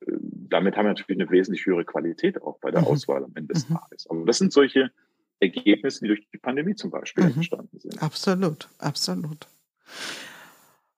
damit 0.00 0.76
haben 0.76 0.86
wir 0.86 0.94
natürlich 0.94 1.20
eine 1.20 1.30
wesentlich 1.30 1.64
höhere 1.66 1.84
Qualität 1.84 2.42
auch 2.42 2.58
bei 2.58 2.72
der 2.72 2.80
mhm. 2.80 2.88
Auswahl 2.88 3.22
am 3.22 3.32
Ende 3.36 3.54
des 3.54 3.68
mhm. 3.68 3.74
Tages. 3.74 4.08
Aber 4.08 4.24
das 4.24 4.38
sind 4.38 4.52
solche 4.52 4.90
Ergebnisse, 5.38 6.00
die 6.00 6.08
durch 6.08 6.28
die 6.32 6.38
Pandemie 6.38 6.74
zum 6.74 6.90
Beispiel 6.90 7.24
mhm. 7.24 7.34
entstanden 7.34 7.78
sind. 7.78 8.02
Absolut, 8.02 8.68
absolut. 8.78 9.46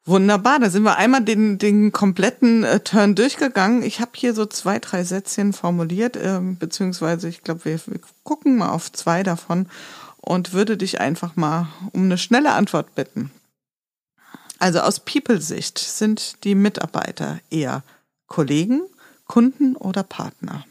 Wunderbar, 0.09 0.61
da 0.61 0.70
sind 0.70 0.84
wir 0.84 0.96
einmal 0.98 1.24
den, 1.24 1.59
den 1.59 1.90
kompletten 1.90 2.62
äh, 2.62 2.78
Turn 2.78 3.16
durchgegangen. 3.16 3.82
Ich 3.82 4.00
habe 4.00 4.12
hier 4.14 4.34
so 4.34 4.46
zwei, 4.46 4.78
drei 4.78 5.02
Sätzchen 5.02 5.52
formuliert, 5.52 6.16
äh, 6.16 6.38
beziehungsweise 6.40 7.28
ich 7.28 7.42
glaube, 7.42 7.64
wir, 7.64 7.80
wir 7.86 8.00
gucken 8.22 8.57
mal 8.57 8.70
auf 8.70 8.92
zwei 8.92 9.24
davon 9.24 9.68
und 10.18 10.52
würde 10.52 10.76
dich 10.76 11.00
einfach 11.00 11.34
mal 11.34 11.66
um 11.92 12.04
eine 12.04 12.18
schnelle 12.18 12.52
Antwort 12.52 12.94
bitten. 12.94 13.32
Also 14.61 14.78
aus 14.78 15.00
People-Sicht 15.00 15.76
sind 15.78 16.44
die 16.44 16.54
Mitarbeiter 16.54 17.40
eher 17.50 17.82
Kollegen, 18.28 18.82
Kunden 19.26 19.74
oder 19.74 20.04
Partner? 20.04 20.64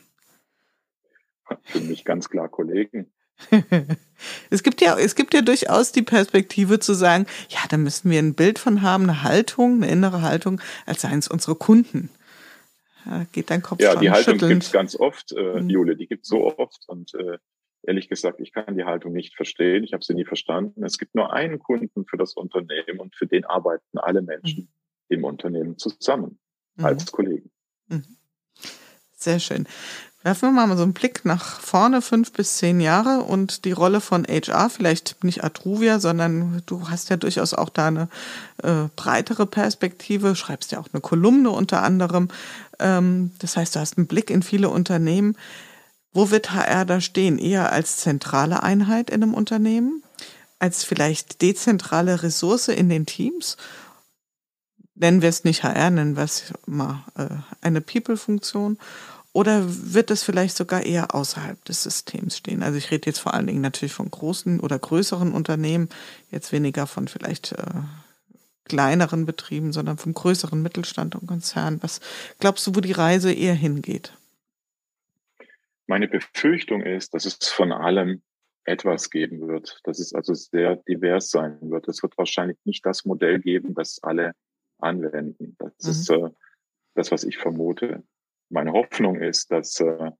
Für 1.63 1.81
mich 1.81 2.05
ganz 2.05 2.29
klar 2.29 2.47
Kollegen. 2.47 3.11
es 4.49 4.63
gibt 4.63 4.81
ja, 4.81 4.97
es 4.97 5.15
gibt 5.15 5.33
ja 5.33 5.41
durchaus 5.41 5.91
die 5.91 6.01
Perspektive 6.01 6.79
zu 6.79 6.93
sagen, 6.93 7.25
ja, 7.49 7.59
da 7.69 7.77
müssen 7.77 8.09
wir 8.09 8.19
ein 8.19 8.33
Bild 8.33 8.59
von 8.59 8.81
haben, 8.81 9.03
eine 9.03 9.23
Haltung, 9.23 9.83
eine 9.83 9.91
innere 9.91 10.21
Haltung, 10.21 10.61
als 10.85 11.01
seien 11.01 11.19
es 11.19 11.27
unsere 11.27 11.55
Kunden. 11.55 12.09
Da 13.05 13.25
geht 13.31 13.51
dein 13.51 13.61
Kopf 13.61 13.79
Ja, 13.79 13.95
die 13.95 14.09
Haltung 14.09 14.37
gibt 14.37 14.63
es 14.63 14.71
ganz 14.71 14.95
oft, 14.95 15.31
äh, 15.31 15.61
mhm. 15.61 15.69
Jule, 15.69 15.95
die 15.95 16.07
gibt 16.07 16.23
es 16.23 16.29
so 16.29 16.45
oft 16.57 16.87
und 16.87 17.13
äh, 17.13 17.37
ehrlich 17.83 18.09
gesagt, 18.09 18.39
ich 18.39 18.51
kann 18.51 18.75
die 18.75 18.83
Haltung 18.83 19.13
nicht 19.13 19.35
verstehen. 19.35 19.83
Ich 19.83 19.93
habe 19.93 20.03
sie 20.03 20.13
nie 20.13 20.25
verstanden. 20.25 20.83
Es 20.83 20.97
gibt 20.97 21.15
nur 21.15 21.33
einen 21.33 21.59
Kunden 21.59 22.05
für 22.05 22.17
das 22.17 22.33
Unternehmen 22.33 22.99
und 22.99 23.15
für 23.15 23.27
den 23.27 23.45
arbeiten 23.45 23.97
alle 23.97 24.21
Menschen 24.21 24.63
mhm. 25.09 25.15
im 25.15 25.23
Unternehmen 25.23 25.77
zusammen 25.77 26.39
mhm. 26.75 26.85
als 26.85 27.11
Kollegen. 27.11 27.51
Mhm. 27.87 28.17
Sehr 29.13 29.39
schön. 29.39 29.67
Werfen 30.25 30.55
wir 30.55 30.65
mal 30.65 30.75
so 30.75 30.81
einen 30.81 30.93
Blick 30.93 31.23
nach 31.23 31.59
vorne, 31.59 32.01
fünf 32.01 32.33
bis 32.33 32.57
zehn 32.57 32.79
Jahre 32.79 33.21
und 33.21 33.63
die 33.63 33.73
Rolle 33.73 34.01
von 34.01 34.25
HR, 34.25 34.71
vielleicht 34.71 35.23
nicht 35.23 35.43
Atruvia, 35.43 35.99
sondern 35.99 36.63
du 36.65 36.89
hast 36.89 37.11
ja 37.11 37.17
durchaus 37.17 37.53
auch 37.53 37.69
da 37.69 37.89
eine 37.89 38.09
äh, 38.63 38.89
breitere 38.95 39.45
Perspektive, 39.45 40.35
schreibst 40.35 40.71
ja 40.71 40.79
auch 40.79 40.87
eine 40.91 41.01
Kolumne 41.01 41.51
unter 41.51 41.83
anderem. 41.83 42.29
Ähm, 42.79 43.33
das 43.37 43.55
heißt, 43.55 43.75
du 43.75 43.79
hast 43.79 43.99
einen 43.99 44.07
Blick 44.07 44.31
in 44.31 44.41
viele 44.41 44.69
Unternehmen. 44.69 45.37
Wo 46.11 46.31
wird 46.31 46.53
HR 46.53 46.85
da 46.85 47.01
stehen? 47.01 47.37
Eher 47.37 47.71
als 47.71 47.97
zentrale 47.97 48.63
Einheit 48.63 49.11
in 49.11 49.21
einem 49.21 49.35
Unternehmen? 49.35 50.01
Als 50.57 50.83
vielleicht 50.83 51.43
dezentrale 51.43 52.23
Ressource 52.23 52.69
in 52.69 52.89
den 52.89 53.05
Teams? 53.05 53.57
nennen 54.95 55.21
wir 55.21 55.29
es 55.29 55.43
nicht 55.43 55.63
HR, 55.63 55.89
nennen 55.89 56.15
wir 56.15 56.23
es 56.23 56.53
mal 56.65 57.03
äh, 57.15 57.27
eine 57.61 57.81
People-Funktion? 57.81 58.79
Oder 59.35 59.65
wird 59.67 60.11
es 60.11 60.23
vielleicht 60.23 60.55
sogar 60.55 60.85
eher 60.85 61.13
außerhalb 61.13 61.61
des 61.65 61.83
Systems 61.83 62.37
stehen? 62.37 62.63
Also 62.63 62.77
ich 62.77 62.89
rede 62.89 63.07
jetzt 63.07 63.19
vor 63.19 63.33
allen 63.33 63.47
Dingen 63.47 63.59
natürlich 63.59 63.91
von 63.91 64.09
großen 64.09 64.61
oder 64.61 64.79
größeren 64.79 65.33
Unternehmen, 65.33 65.89
jetzt 66.31 66.53
weniger 66.53 66.87
von 66.87 67.09
vielleicht 67.09 67.51
äh, 67.51 67.81
kleineren 68.63 69.25
Betrieben, 69.25 69.73
sondern 69.73 69.97
vom 69.97 70.13
größeren 70.13 70.61
Mittelstand 70.61 71.15
und 71.15 71.27
Konzern. 71.27 71.83
Was 71.83 71.99
glaubst 72.39 72.65
du, 72.65 72.77
wo 72.77 72.79
die 72.79 72.93
Reise 72.93 73.33
eher 73.33 73.55
hingeht? 73.55 74.13
Meine 75.85 76.07
Befürchtung 76.07 76.83
ist, 76.83 77.13
dass 77.13 77.25
es 77.25 77.37
von 77.49 77.73
allem 77.73 78.21
etwas 78.63 79.09
geben 79.09 79.49
wird, 79.49 79.81
dass 79.83 79.99
es 79.99 80.13
also 80.13 80.33
sehr 80.33 80.77
divers 80.77 81.29
sein 81.29 81.57
wird. 81.59 81.89
Es 81.89 82.01
wird 82.01 82.17
wahrscheinlich 82.17 82.57
nicht 82.63 82.85
das 82.85 83.03
Modell 83.03 83.41
geben, 83.41 83.73
das 83.73 83.99
alle 84.01 84.31
anwenden. 84.79 85.57
Das 85.59 85.73
mhm. 85.83 85.89
ist, 85.89 86.09
äh, 86.09 86.29
das, 86.93 87.11
was 87.11 87.25
ich 87.25 87.37
vermute. 87.37 88.01
Meine 88.49 88.71
Hoffnung 88.73 89.21
ist, 89.21 89.51
dass 89.51 89.79
äh, 89.79 90.11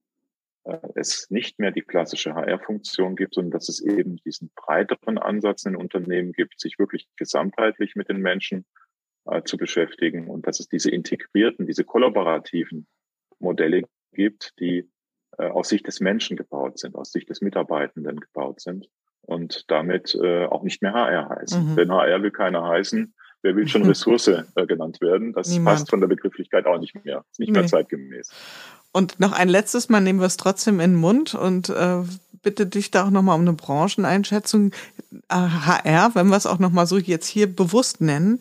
äh 0.66 0.80
es 0.96 1.30
nicht 1.30 1.60
mehr 1.60 1.72
die 1.72 1.82
klassische 1.82 2.34
HR-Funktion 2.34 3.16
gibt, 3.16 3.36
sondern 3.36 3.52
dass 3.52 3.70
es 3.70 3.82
eben 3.82 4.18
diesen 4.18 4.52
breiteren 4.56 5.18
Ansatz 5.18 5.66
in 5.66 5.76
Unternehmen 5.76 6.32
gibt, 6.32 6.60
sich 6.60 6.80
wirklich 6.80 7.08
gesamtheitlich 7.18 7.96
mit 7.96 8.10
den 8.10 8.22
Menschen 8.22 8.66
äh, 9.26 9.44
zu 9.44 9.58
beschäftigen 9.58 10.30
und 10.30 10.48
dass 10.48 10.60
es 10.60 10.68
diese 10.68 10.92
integrierten, 10.92 11.68
diese 11.68 11.84
kollaborativen 11.84 12.88
Modelle 13.40 13.84
gibt, 14.14 14.54
die 14.60 14.90
äh, 15.38 15.48
aus 15.48 15.70
Sicht 15.70 15.88
des 15.88 16.00
Menschen 16.00 16.38
gebaut 16.38 16.80
sind, 16.80 16.96
aus 16.96 17.12
Sicht 17.12 17.30
des 17.30 17.42
Mitarbeitenden 17.42 18.20
gebaut 18.20 18.62
sind 18.62 18.88
und 19.22 19.70
damit 19.70 20.16
äh, 20.16 20.46
auch 20.46 20.64
nicht 20.64 20.82
mehr 20.82 20.94
HR 20.94 21.30
heißen. 21.30 21.72
Mhm. 21.72 21.76
Denn 21.76 21.92
HR 21.92 22.24
will 22.24 22.32
keiner 22.32 22.64
heißen. 22.64 23.14
Wer 23.46 23.56
will 23.56 23.68
schon 23.68 23.84
Ressource 23.88 24.28
äh, 24.28 24.44
genannt 24.66 25.00
werden? 25.02 25.32
Das 25.32 25.50
Niemand. 25.50 25.78
passt 25.78 25.92
von 25.92 26.00
der 26.00 26.08
Begrifflichkeit 26.08 26.66
auch 26.66 26.80
nicht 26.80 26.96
mehr. 27.06 27.24
Ist 27.30 27.40
nicht 27.40 27.52
nee. 27.52 27.60
mehr 27.60 27.68
zeitgemäß. 27.68 28.32
Und 28.92 29.20
noch 29.20 29.34
ein 29.34 29.50
letztes 29.50 29.88
Mal 29.88 30.02
nehmen 30.02 30.20
wir 30.20 30.26
es 30.26 30.38
trotzdem 30.38 30.80
in 30.80 30.94
den 30.94 31.00
Mund 31.00 31.36
und 31.36 31.70
äh, 31.70 31.98
bitte 32.42 32.66
dich 32.66 32.90
da 32.90 33.06
auch 33.06 33.12
nochmal 33.12 33.36
um 33.36 33.42
eine 33.42 33.54
Brancheneinschätzung. 33.54 34.72
HR, 35.30 36.16
wenn 36.16 36.30
wir 36.30 36.38
es 36.38 36.48
auch 36.48 36.58
nochmal 36.58 36.88
so 36.88 36.98
jetzt 36.98 37.28
hier 37.28 37.46
bewusst 37.46 38.02
nennen, 38.02 38.40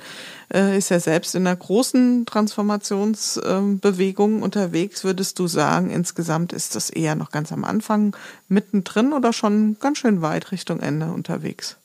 äh, 0.52 0.78
ist 0.78 0.88
ja 0.88 0.98
selbst 1.00 1.34
in 1.34 1.46
einer 1.46 1.56
großen 1.56 2.24
Transformationsbewegung 2.24 4.40
unterwegs. 4.42 5.04
Würdest 5.04 5.38
du 5.38 5.48
sagen, 5.48 5.90
insgesamt 5.90 6.54
ist 6.54 6.76
das 6.76 6.88
eher 6.88 7.14
noch 7.14 7.30
ganz 7.30 7.52
am 7.52 7.64
Anfang 7.64 8.16
mittendrin 8.48 9.12
oder 9.12 9.34
schon 9.34 9.76
ganz 9.80 9.98
schön 9.98 10.22
weit 10.22 10.50
Richtung 10.50 10.80
Ende 10.80 11.12
unterwegs? 11.12 11.76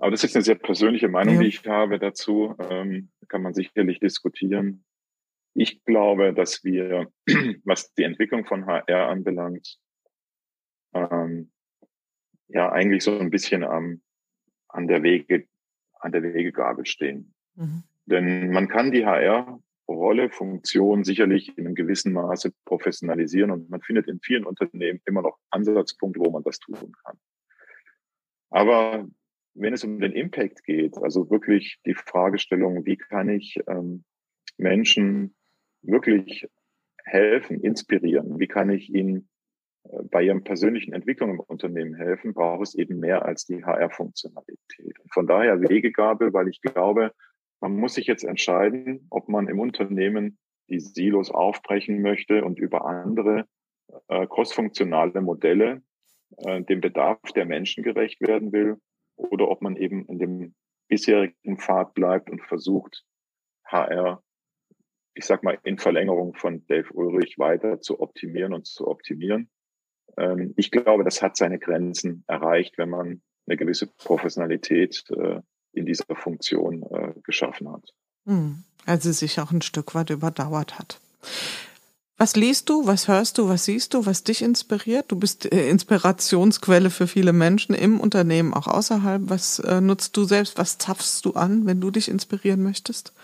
Aber 0.00 0.10
das 0.10 0.24
ist 0.24 0.34
eine 0.34 0.42
sehr 0.42 0.54
persönliche 0.54 1.08
Meinung, 1.08 1.34
ja. 1.34 1.40
die 1.42 1.48
ich 1.48 1.66
habe 1.66 1.98
dazu. 1.98 2.56
Ähm, 2.58 3.10
kann 3.28 3.42
man 3.42 3.52
sicherlich 3.52 4.00
diskutieren. 4.00 4.84
Ich 5.54 5.84
glaube, 5.84 6.32
dass 6.32 6.64
wir, 6.64 7.12
was 7.64 7.92
die 7.94 8.04
Entwicklung 8.04 8.46
von 8.46 8.66
HR 8.66 9.08
anbelangt, 9.08 9.78
ähm, 10.94 11.52
ja 12.48 12.72
eigentlich 12.72 13.04
so 13.04 13.18
ein 13.18 13.30
bisschen 13.30 13.62
am, 13.62 14.00
an 14.68 14.88
der 14.88 15.02
Wege, 15.02 15.46
an 16.00 16.12
der 16.12 16.22
Wegegabel 16.22 16.86
stehen. 16.86 17.34
Mhm. 17.54 17.84
Denn 18.06 18.50
man 18.50 18.68
kann 18.68 18.92
die 18.92 19.04
HR-Rolle, 19.04 20.30
Funktion 20.30 21.04
sicherlich 21.04 21.56
in 21.58 21.66
einem 21.66 21.74
gewissen 21.74 22.14
Maße 22.14 22.52
professionalisieren 22.64 23.50
und 23.50 23.68
man 23.68 23.82
findet 23.82 24.08
in 24.08 24.18
vielen 24.20 24.46
Unternehmen 24.46 25.02
immer 25.04 25.20
noch 25.20 25.38
Ansatzpunkte, 25.50 26.20
wo 26.20 26.30
man 26.30 26.42
das 26.42 26.58
tun 26.58 26.92
kann. 27.04 27.18
Aber 28.48 29.06
wenn 29.54 29.72
es 29.72 29.84
um 29.84 30.00
den 30.00 30.12
Impact 30.12 30.64
geht, 30.64 30.96
also 30.98 31.30
wirklich 31.30 31.78
die 31.86 31.94
Fragestellung, 31.94 32.84
wie 32.86 32.96
kann 32.96 33.28
ich 33.28 33.58
ähm, 33.68 34.04
Menschen 34.56 35.34
wirklich 35.82 36.46
helfen, 37.04 37.60
inspirieren? 37.60 38.38
Wie 38.38 38.46
kann 38.46 38.70
ich 38.70 38.92
ihnen 38.92 39.28
äh, 39.84 40.02
bei 40.10 40.22
ihren 40.22 40.44
persönlichen 40.44 40.92
Entwicklungen 40.92 41.34
im 41.34 41.40
Unternehmen 41.40 41.94
helfen, 41.94 42.34
braucht 42.34 42.62
es 42.62 42.74
eben 42.74 42.98
mehr 42.98 43.24
als 43.24 43.46
die 43.46 43.64
HR-Funktionalität. 43.64 44.96
Von 45.12 45.26
daher 45.26 45.60
Wegegabe, 45.60 46.32
weil 46.32 46.48
ich 46.48 46.60
glaube, 46.60 47.12
man 47.60 47.76
muss 47.76 47.94
sich 47.94 48.06
jetzt 48.06 48.24
entscheiden, 48.24 49.06
ob 49.10 49.28
man 49.28 49.48
im 49.48 49.60
Unternehmen 49.60 50.38
die 50.68 50.80
Silos 50.80 51.30
aufbrechen 51.30 52.00
möchte 52.00 52.44
und 52.44 52.58
über 52.58 52.86
andere 52.86 53.46
äh, 54.08 54.26
crossfunktionale 54.26 55.20
Modelle 55.20 55.82
äh, 56.38 56.62
dem 56.62 56.80
Bedarf 56.80 57.20
der 57.34 57.44
Menschen 57.44 57.82
gerecht 57.82 58.20
werden 58.20 58.52
will 58.52 58.78
oder 59.20 59.48
ob 59.48 59.62
man 59.62 59.76
eben 59.76 60.06
in 60.06 60.18
dem 60.18 60.54
bisherigen 60.88 61.58
Pfad 61.58 61.94
bleibt 61.94 62.30
und 62.30 62.42
versucht, 62.42 63.04
HR 63.64 64.22
ich 65.14 65.26
sag 65.26 65.42
mal, 65.42 65.58
in 65.64 65.78
Verlängerung 65.78 66.34
von 66.34 66.66
Dave 66.66 66.90
Ulrich 66.92 67.38
weiter 67.38 67.80
zu 67.80 68.00
optimieren 68.00 68.54
und 68.54 68.66
zu 68.66 68.86
optimieren. 68.88 69.50
Ähm, 70.16 70.54
ich 70.56 70.70
glaube, 70.70 71.04
das 71.04 71.22
hat 71.22 71.36
seine 71.36 71.58
Grenzen 71.58 72.24
erreicht, 72.26 72.78
wenn 72.78 72.90
man 72.90 73.22
eine 73.46 73.56
gewisse 73.56 73.86
Professionalität 73.86 75.04
äh, 75.10 75.40
in 75.72 75.86
dieser 75.86 76.14
Funktion 76.14 76.82
äh, 76.90 77.12
geschaffen 77.22 77.70
hat. 77.70 77.92
Hm. 78.26 78.64
Also 78.86 79.12
sich 79.12 79.38
auch 79.40 79.52
ein 79.52 79.62
Stück 79.62 79.94
weit 79.94 80.10
überdauert 80.10 80.78
hat. 80.78 81.00
Was 82.20 82.36
liest 82.36 82.68
du, 82.68 82.86
was 82.86 83.08
hörst 83.08 83.38
du, 83.38 83.48
was 83.48 83.64
siehst 83.64 83.94
du, 83.94 84.04
was 84.04 84.22
dich 84.22 84.42
inspiriert? 84.42 85.10
Du 85.10 85.18
bist 85.18 85.50
äh, 85.50 85.70
Inspirationsquelle 85.70 86.90
für 86.90 87.06
viele 87.06 87.32
Menschen 87.32 87.74
im 87.74 87.98
Unternehmen, 87.98 88.52
auch 88.52 88.66
außerhalb. 88.66 89.22
Was 89.30 89.58
äh, 89.60 89.80
nutzt 89.80 90.18
du 90.18 90.24
selbst? 90.24 90.58
Was 90.58 90.76
zapfst 90.76 91.22
du 91.24 91.32
an, 91.32 91.64
wenn 91.64 91.80
du 91.80 91.90
dich 91.90 92.10
inspirieren 92.10 92.62
möchtest? 92.62 93.14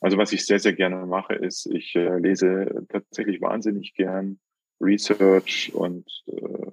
Also 0.00 0.16
was 0.16 0.32
ich 0.32 0.46
sehr, 0.46 0.60
sehr 0.60 0.74
gerne 0.74 1.06
mache, 1.06 1.34
ist, 1.34 1.66
ich 1.66 1.96
äh, 1.96 2.20
lese 2.20 2.86
tatsächlich 2.88 3.40
wahnsinnig 3.40 3.94
gern 3.94 4.38
Research 4.80 5.72
und 5.74 6.06
äh, 6.28 6.70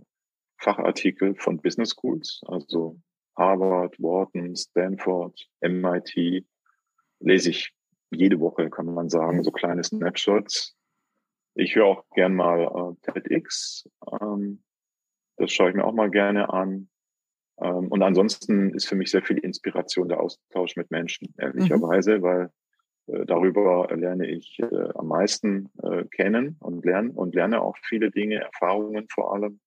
Fachartikel 0.60 1.34
von 1.34 1.60
Business 1.60 1.96
Schools, 1.96 2.42
also 2.46 3.00
Harvard, 3.36 3.96
Wharton, 3.98 4.56
Stanford, 4.56 5.40
MIT, 5.62 6.46
lese 7.20 7.50
ich 7.50 7.74
jede 8.16 8.40
Woche, 8.40 8.70
kann 8.70 8.86
man 8.88 9.10
sagen, 9.10 9.44
so 9.44 9.52
kleine 9.52 9.84
Snapshots. 9.84 10.76
Ich 11.54 11.76
höre 11.76 11.86
auch 11.86 12.04
gern 12.16 12.36
mal 12.36 12.96
äh, 13.06 13.12
TEDx, 13.12 13.90
ähm, 14.22 14.64
das 15.38 15.52
schaue 15.52 15.70
ich 15.70 15.76
mir 15.76 15.86
auch 15.86 15.94
mal 15.94 16.10
gerne 16.10 16.50
an. 16.50 16.90
Ähm, 17.60 17.88
und 17.88 18.02
ansonsten 18.02 18.74
ist 18.74 18.88
für 18.88 18.96
mich 18.96 19.12
sehr 19.12 19.22
viel 19.22 19.38
Inspiration 19.38 20.10
der 20.10 20.20
Austausch 20.20 20.76
mit 20.76 20.92
Menschen, 20.92 21.34
ehrlicherweise, 21.38 22.18
mhm. 22.18 22.22
weil 22.24 22.50
äh, 23.08 23.26
darüber 23.26 23.88
lerne 23.96 24.28
ich 24.28 24.60
äh, 24.60 24.90
am 24.96 25.08
meisten 25.08 25.70
äh, 25.82 26.06
kennen 26.06 26.58
und 26.60 26.84
lerne 26.86 27.12
und 27.12 27.36
lerne 27.36 27.62
auch 27.62 27.78
viele 27.84 28.12
Dinge, 28.12 28.42
Erfahrungen 28.42 29.08
vor 29.10 29.34
allem. 29.34 29.60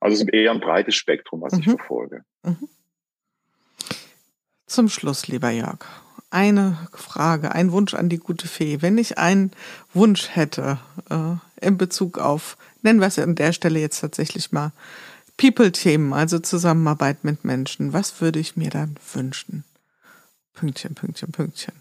Also 0.00 0.14
es 0.14 0.22
ist 0.22 0.32
eher 0.32 0.50
ein 0.50 0.60
breites 0.60 0.94
Spektrum, 0.94 1.42
was 1.42 1.54
mhm. 1.54 1.60
ich 1.60 1.66
verfolge. 1.66 2.24
Mhm. 2.42 2.68
Zum 4.66 4.88
Schluss, 4.88 5.28
lieber 5.28 5.50
Jörg, 5.50 5.84
eine 6.32 6.88
Frage, 6.92 7.52
ein 7.52 7.72
Wunsch 7.72 7.94
an 7.94 8.08
die 8.08 8.18
gute 8.18 8.48
Fee. 8.48 8.80
Wenn 8.80 8.98
ich 8.98 9.18
einen 9.18 9.52
Wunsch 9.92 10.30
hätte 10.34 10.78
äh, 11.10 11.66
in 11.66 11.78
Bezug 11.78 12.18
auf, 12.18 12.56
nennen 12.82 13.00
wir 13.00 13.06
es 13.06 13.18
an 13.18 13.34
der 13.34 13.52
Stelle 13.52 13.80
jetzt 13.80 14.00
tatsächlich 14.00 14.52
mal 14.52 14.72
People-Themen, 15.36 16.12
also 16.12 16.38
Zusammenarbeit 16.38 17.24
mit 17.24 17.44
Menschen, 17.44 17.92
was 17.92 18.20
würde 18.20 18.38
ich 18.38 18.56
mir 18.56 18.70
dann 18.70 18.96
wünschen? 19.12 19.64
Pünktchen, 20.52 20.94
Pünktchen, 20.94 21.32
Pünktchen. 21.32 21.74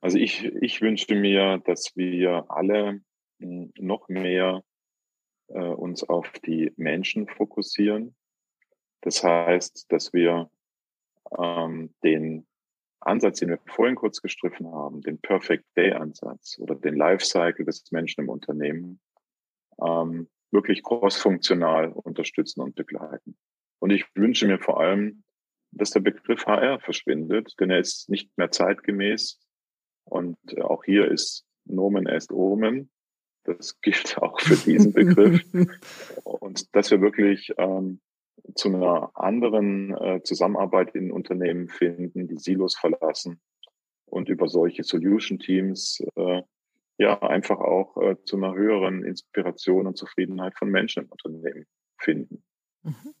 Also 0.00 0.18
ich, 0.18 0.44
ich 0.44 0.80
wünschte 0.80 1.14
mir, 1.14 1.58
dass 1.64 1.96
wir 1.96 2.46
alle 2.48 3.00
hm, 3.40 3.72
noch 3.78 4.08
mehr 4.08 4.62
äh, 5.48 5.58
uns 5.58 6.04
auf 6.04 6.30
die 6.44 6.72
Menschen 6.76 7.28
fokussieren. 7.28 8.14
Das 9.00 9.22
heißt, 9.22 9.86
dass 9.90 10.12
wir 10.12 10.50
ähm, 11.36 11.94
den 12.02 12.46
Ansatz, 13.00 13.40
den 13.40 13.50
wir 13.50 13.58
vorhin 13.66 13.94
kurz 13.94 14.20
gestriffen 14.20 14.70
haben, 14.72 15.00
den 15.02 15.20
Perfect 15.20 15.64
Day 15.76 15.92
Ansatz 15.92 16.58
oder 16.58 16.74
den 16.74 16.94
Lifecycle 16.94 17.64
des 17.64 17.90
Menschen 17.90 18.22
im 18.22 18.28
Unternehmen, 18.28 19.00
ähm, 19.84 20.28
wirklich 20.50 20.82
crossfunktional 20.82 21.92
unterstützen 21.92 22.60
und 22.60 22.74
begleiten. 22.74 23.36
Und 23.78 23.90
ich 23.90 24.04
wünsche 24.14 24.46
mir 24.46 24.58
vor 24.58 24.80
allem, 24.80 25.22
dass 25.70 25.90
der 25.90 26.00
Begriff 26.00 26.46
HR 26.46 26.80
verschwindet, 26.80 27.54
denn 27.60 27.70
er 27.70 27.78
ist 27.78 28.08
nicht 28.08 28.36
mehr 28.36 28.50
zeitgemäß. 28.50 29.38
Und 30.04 30.38
auch 30.62 30.84
hier 30.84 31.10
ist 31.10 31.46
Nomen 31.64 32.06
est 32.06 32.32
Omen. 32.32 32.90
Das 33.44 33.80
gilt 33.80 34.18
auch 34.18 34.40
für 34.40 34.56
diesen 34.56 34.92
Begriff. 34.94 35.44
Und 36.24 36.74
dass 36.74 36.90
wir 36.90 37.00
wirklich 37.00 37.52
ähm, 37.58 38.00
zu 38.54 38.68
einer 38.68 39.10
anderen 39.14 39.94
äh, 39.96 40.22
Zusammenarbeit 40.22 40.94
in 40.94 41.12
Unternehmen 41.12 41.68
finden, 41.68 42.28
die 42.28 42.38
Silos 42.38 42.76
verlassen 42.76 43.40
und 44.06 44.28
über 44.28 44.48
solche 44.48 44.84
Solution 44.84 45.38
Teams 45.38 46.02
äh, 46.16 46.42
ja 46.98 47.20
einfach 47.22 47.58
auch 47.58 47.96
äh, 47.98 48.16
zu 48.24 48.36
einer 48.36 48.54
höheren 48.54 49.04
Inspiration 49.04 49.86
und 49.86 49.96
Zufriedenheit 49.96 50.54
von 50.56 50.70
Menschen 50.70 51.04
im 51.04 51.10
Unternehmen 51.10 51.66
finden. 51.98 52.42
Mhm. 52.82 53.14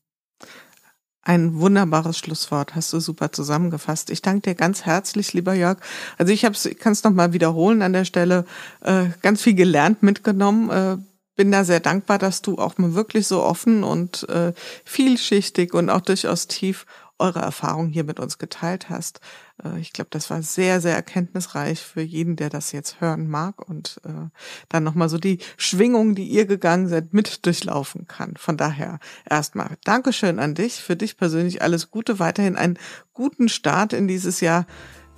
Ein 1.22 1.60
wunderbares 1.60 2.16
Schlusswort, 2.16 2.74
hast 2.74 2.90
du 2.92 3.00
super 3.00 3.32
zusammengefasst. 3.32 4.08
Ich 4.08 4.22
danke 4.22 4.48
dir 4.48 4.54
ganz 4.54 4.86
herzlich, 4.86 5.34
lieber 5.34 5.52
Jörg. 5.52 5.78
Also 6.16 6.32
ich, 6.32 6.42
ich 6.42 6.78
kann 6.78 6.92
es 6.92 7.04
nochmal 7.04 7.34
wiederholen 7.34 7.82
an 7.82 7.92
der 7.92 8.06
Stelle, 8.06 8.46
äh, 8.82 9.08
ganz 9.20 9.42
viel 9.42 9.54
gelernt 9.54 10.02
mitgenommen. 10.02 11.04
Bin 11.38 11.52
da 11.52 11.62
sehr 11.62 11.78
dankbar, 11.78 12.18
dass 12.18 12.42
du 12.42 12.58
auch 12.58 12.78
mal 12.78 12.94
wirklich 12.94 13.28
so 13.28 13.44
offen 13.44 13.84
und 13.84 14.28
äh, 14.28 14.52
vielschichtig 14.84 15.72
und 15.72 15.88
auch 15.88 16.00
durchaus 16.00 16.48
tief 16.48 16.84
eure 17.20 17.38
Erfahrungen 17.38 17.90
hier 17.90 18.02
mit 18.02 18.18
uns 18.18 18.38
geteilt 18.38 18.90
hast. 18.90 19.20
Äh, 19.62 19.78
ich 19.78 19.92
glaube, 19.92 20.08
das 20.10 20.30
war 20.30 20.42
sehr, 20.42 20.80
sehr 20.80 20.96
erkenntnisreich 20.96 21.80
für 21.80 22.00
jeden, 22.00 22.34
der 22.34 22.50
das 22.50 22.72
jetzt 22.72 23.00
hören 23.00 23.28
mag 23.28 23.68
und 23.68 24.00
äh, 24.04 24.30
dann 24.68 24.82
nochmal 24.82 25.08
so 25.08 25.16
die 25.16 25.38
Schwingungen, 25.56 26.16
die 26.16 26.26
ihr 26.26 26.46
gegangen 26.46 26.88
seid, 26.88 27.14
mit 27.14 27.46
durchlaufen 27.46 28.08
kann. 28.08 28.34
Von 28.36 28.56
daher 28.56 28.98
erstmal 29.30 29.76
Dankeschön 29.84 30.40
an 30.40 30.56
dich. 30.56 30.82
Für 30.82 30.96
dich 30.96 31.16
persönlich 31.16 31.62
alles 31.62 31.92
Gute, 31.92 32.18
weiterhin 32.18 32.56
einen 32.56 32.80
guten 33.14 33.48
Start 33.48 33.92
in 33.92 34.08
dieses 34.08 34.40
Jahr. 34.40 34.66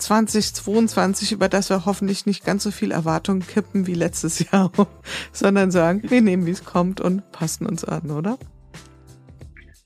2022, 0.01 1.33
über 1.33 1.49
das 1.49 1.71
wir 1.71 1.85
hoffentlich 1.85 2.27
nicht 2.27 2.45
ganz 2.45 2.63
so 2.63 2.71
viel 2.71 2.91
Erwartungen 2.91 3.47
kippen 3.47 3.87
wie 3.87 3.95
letztes 3.95 4.39
Jahr, 4.51 4.73
sondern 5.33 5.71
sagen, 5.71 6.03
wir 6.09 6.23
nehmen, 6.23 6.47
wie 6.47 6.51
es 6.51 6.65
kommt 6.65 7.01
und 7.01 7.31
passen 7.33 7.67
uns 7.67 7.85
an, 7.85 8.11
oder? 8.11 8.39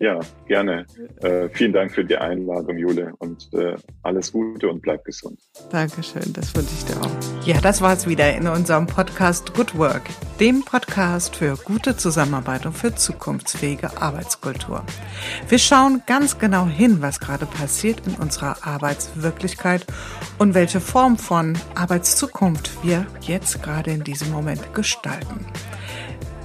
Ja, 0.01 0.19
gerne. 0.47 0.87
Äh, 1.23 1.49
vielen 1.51 1.73
Dank 1.73 1.93
für 1.93 2.05
die 2.05 2.17
Einladung, 2.17 2.77
Jule, 2.77 3.13
und 3.19 3.49
äh, 3.55 3.77
alles 4.03 4.33
Gute 4.33 4.69
und 4.69 4.83
bleib 4.83 5.05
gesund. 5.05 5.39
Dankeschön, 5.71 6.33
das 6.33 6.55
wünsche 6.55 6.75
ich 6.77 6.85
dir 6.85 7.01
auch. 7.01 7.47
Ja, 7.47 7.61
das 7.61 7.81
war's 7.81 8.09
wieder 8.09 8.35
in 8.35 8.49
unserem 8.49 8.87
Podcast 8.87 9.55
Good 9.55 9.79
Work, 9.79 10.03
dem 10.41 10.65
Podcast 10.65 11.37
für 11.37 11.57
gute 11.57 11.97
Zusammenarbeit 11.97 12.67
und 12.67 12.77
für 12.77 12.95
zukunftsfähige 12.95 13.97
Arbeitskultur. 14.03 14.85
Wir 15.49 15.59
schauen 15.59 16.03
ganz 16.07 16.39
genau 16.39 16.67
hin, 16.67 17.01
was 17.01 17.21
gerade 17.21 17.47
passiert 17.47 18.03
in 18.07 18.15
unserer 18.17 18.67
Arbeitswirklichkeit 18.67 19.87
und 20.39 20.55
welche 20.55 20.81
Form 20.81 21.17
von 21.17 21.57
Arbeitszukunft 21.77 22.85
wir 22.85 23.07
jetzt 23.21 23.63
gerade 23.63 23.93
in 23.93 24.03
diesem 24.03 24.33
Moment 24.33 24.75
gestalten. 24.75 25.47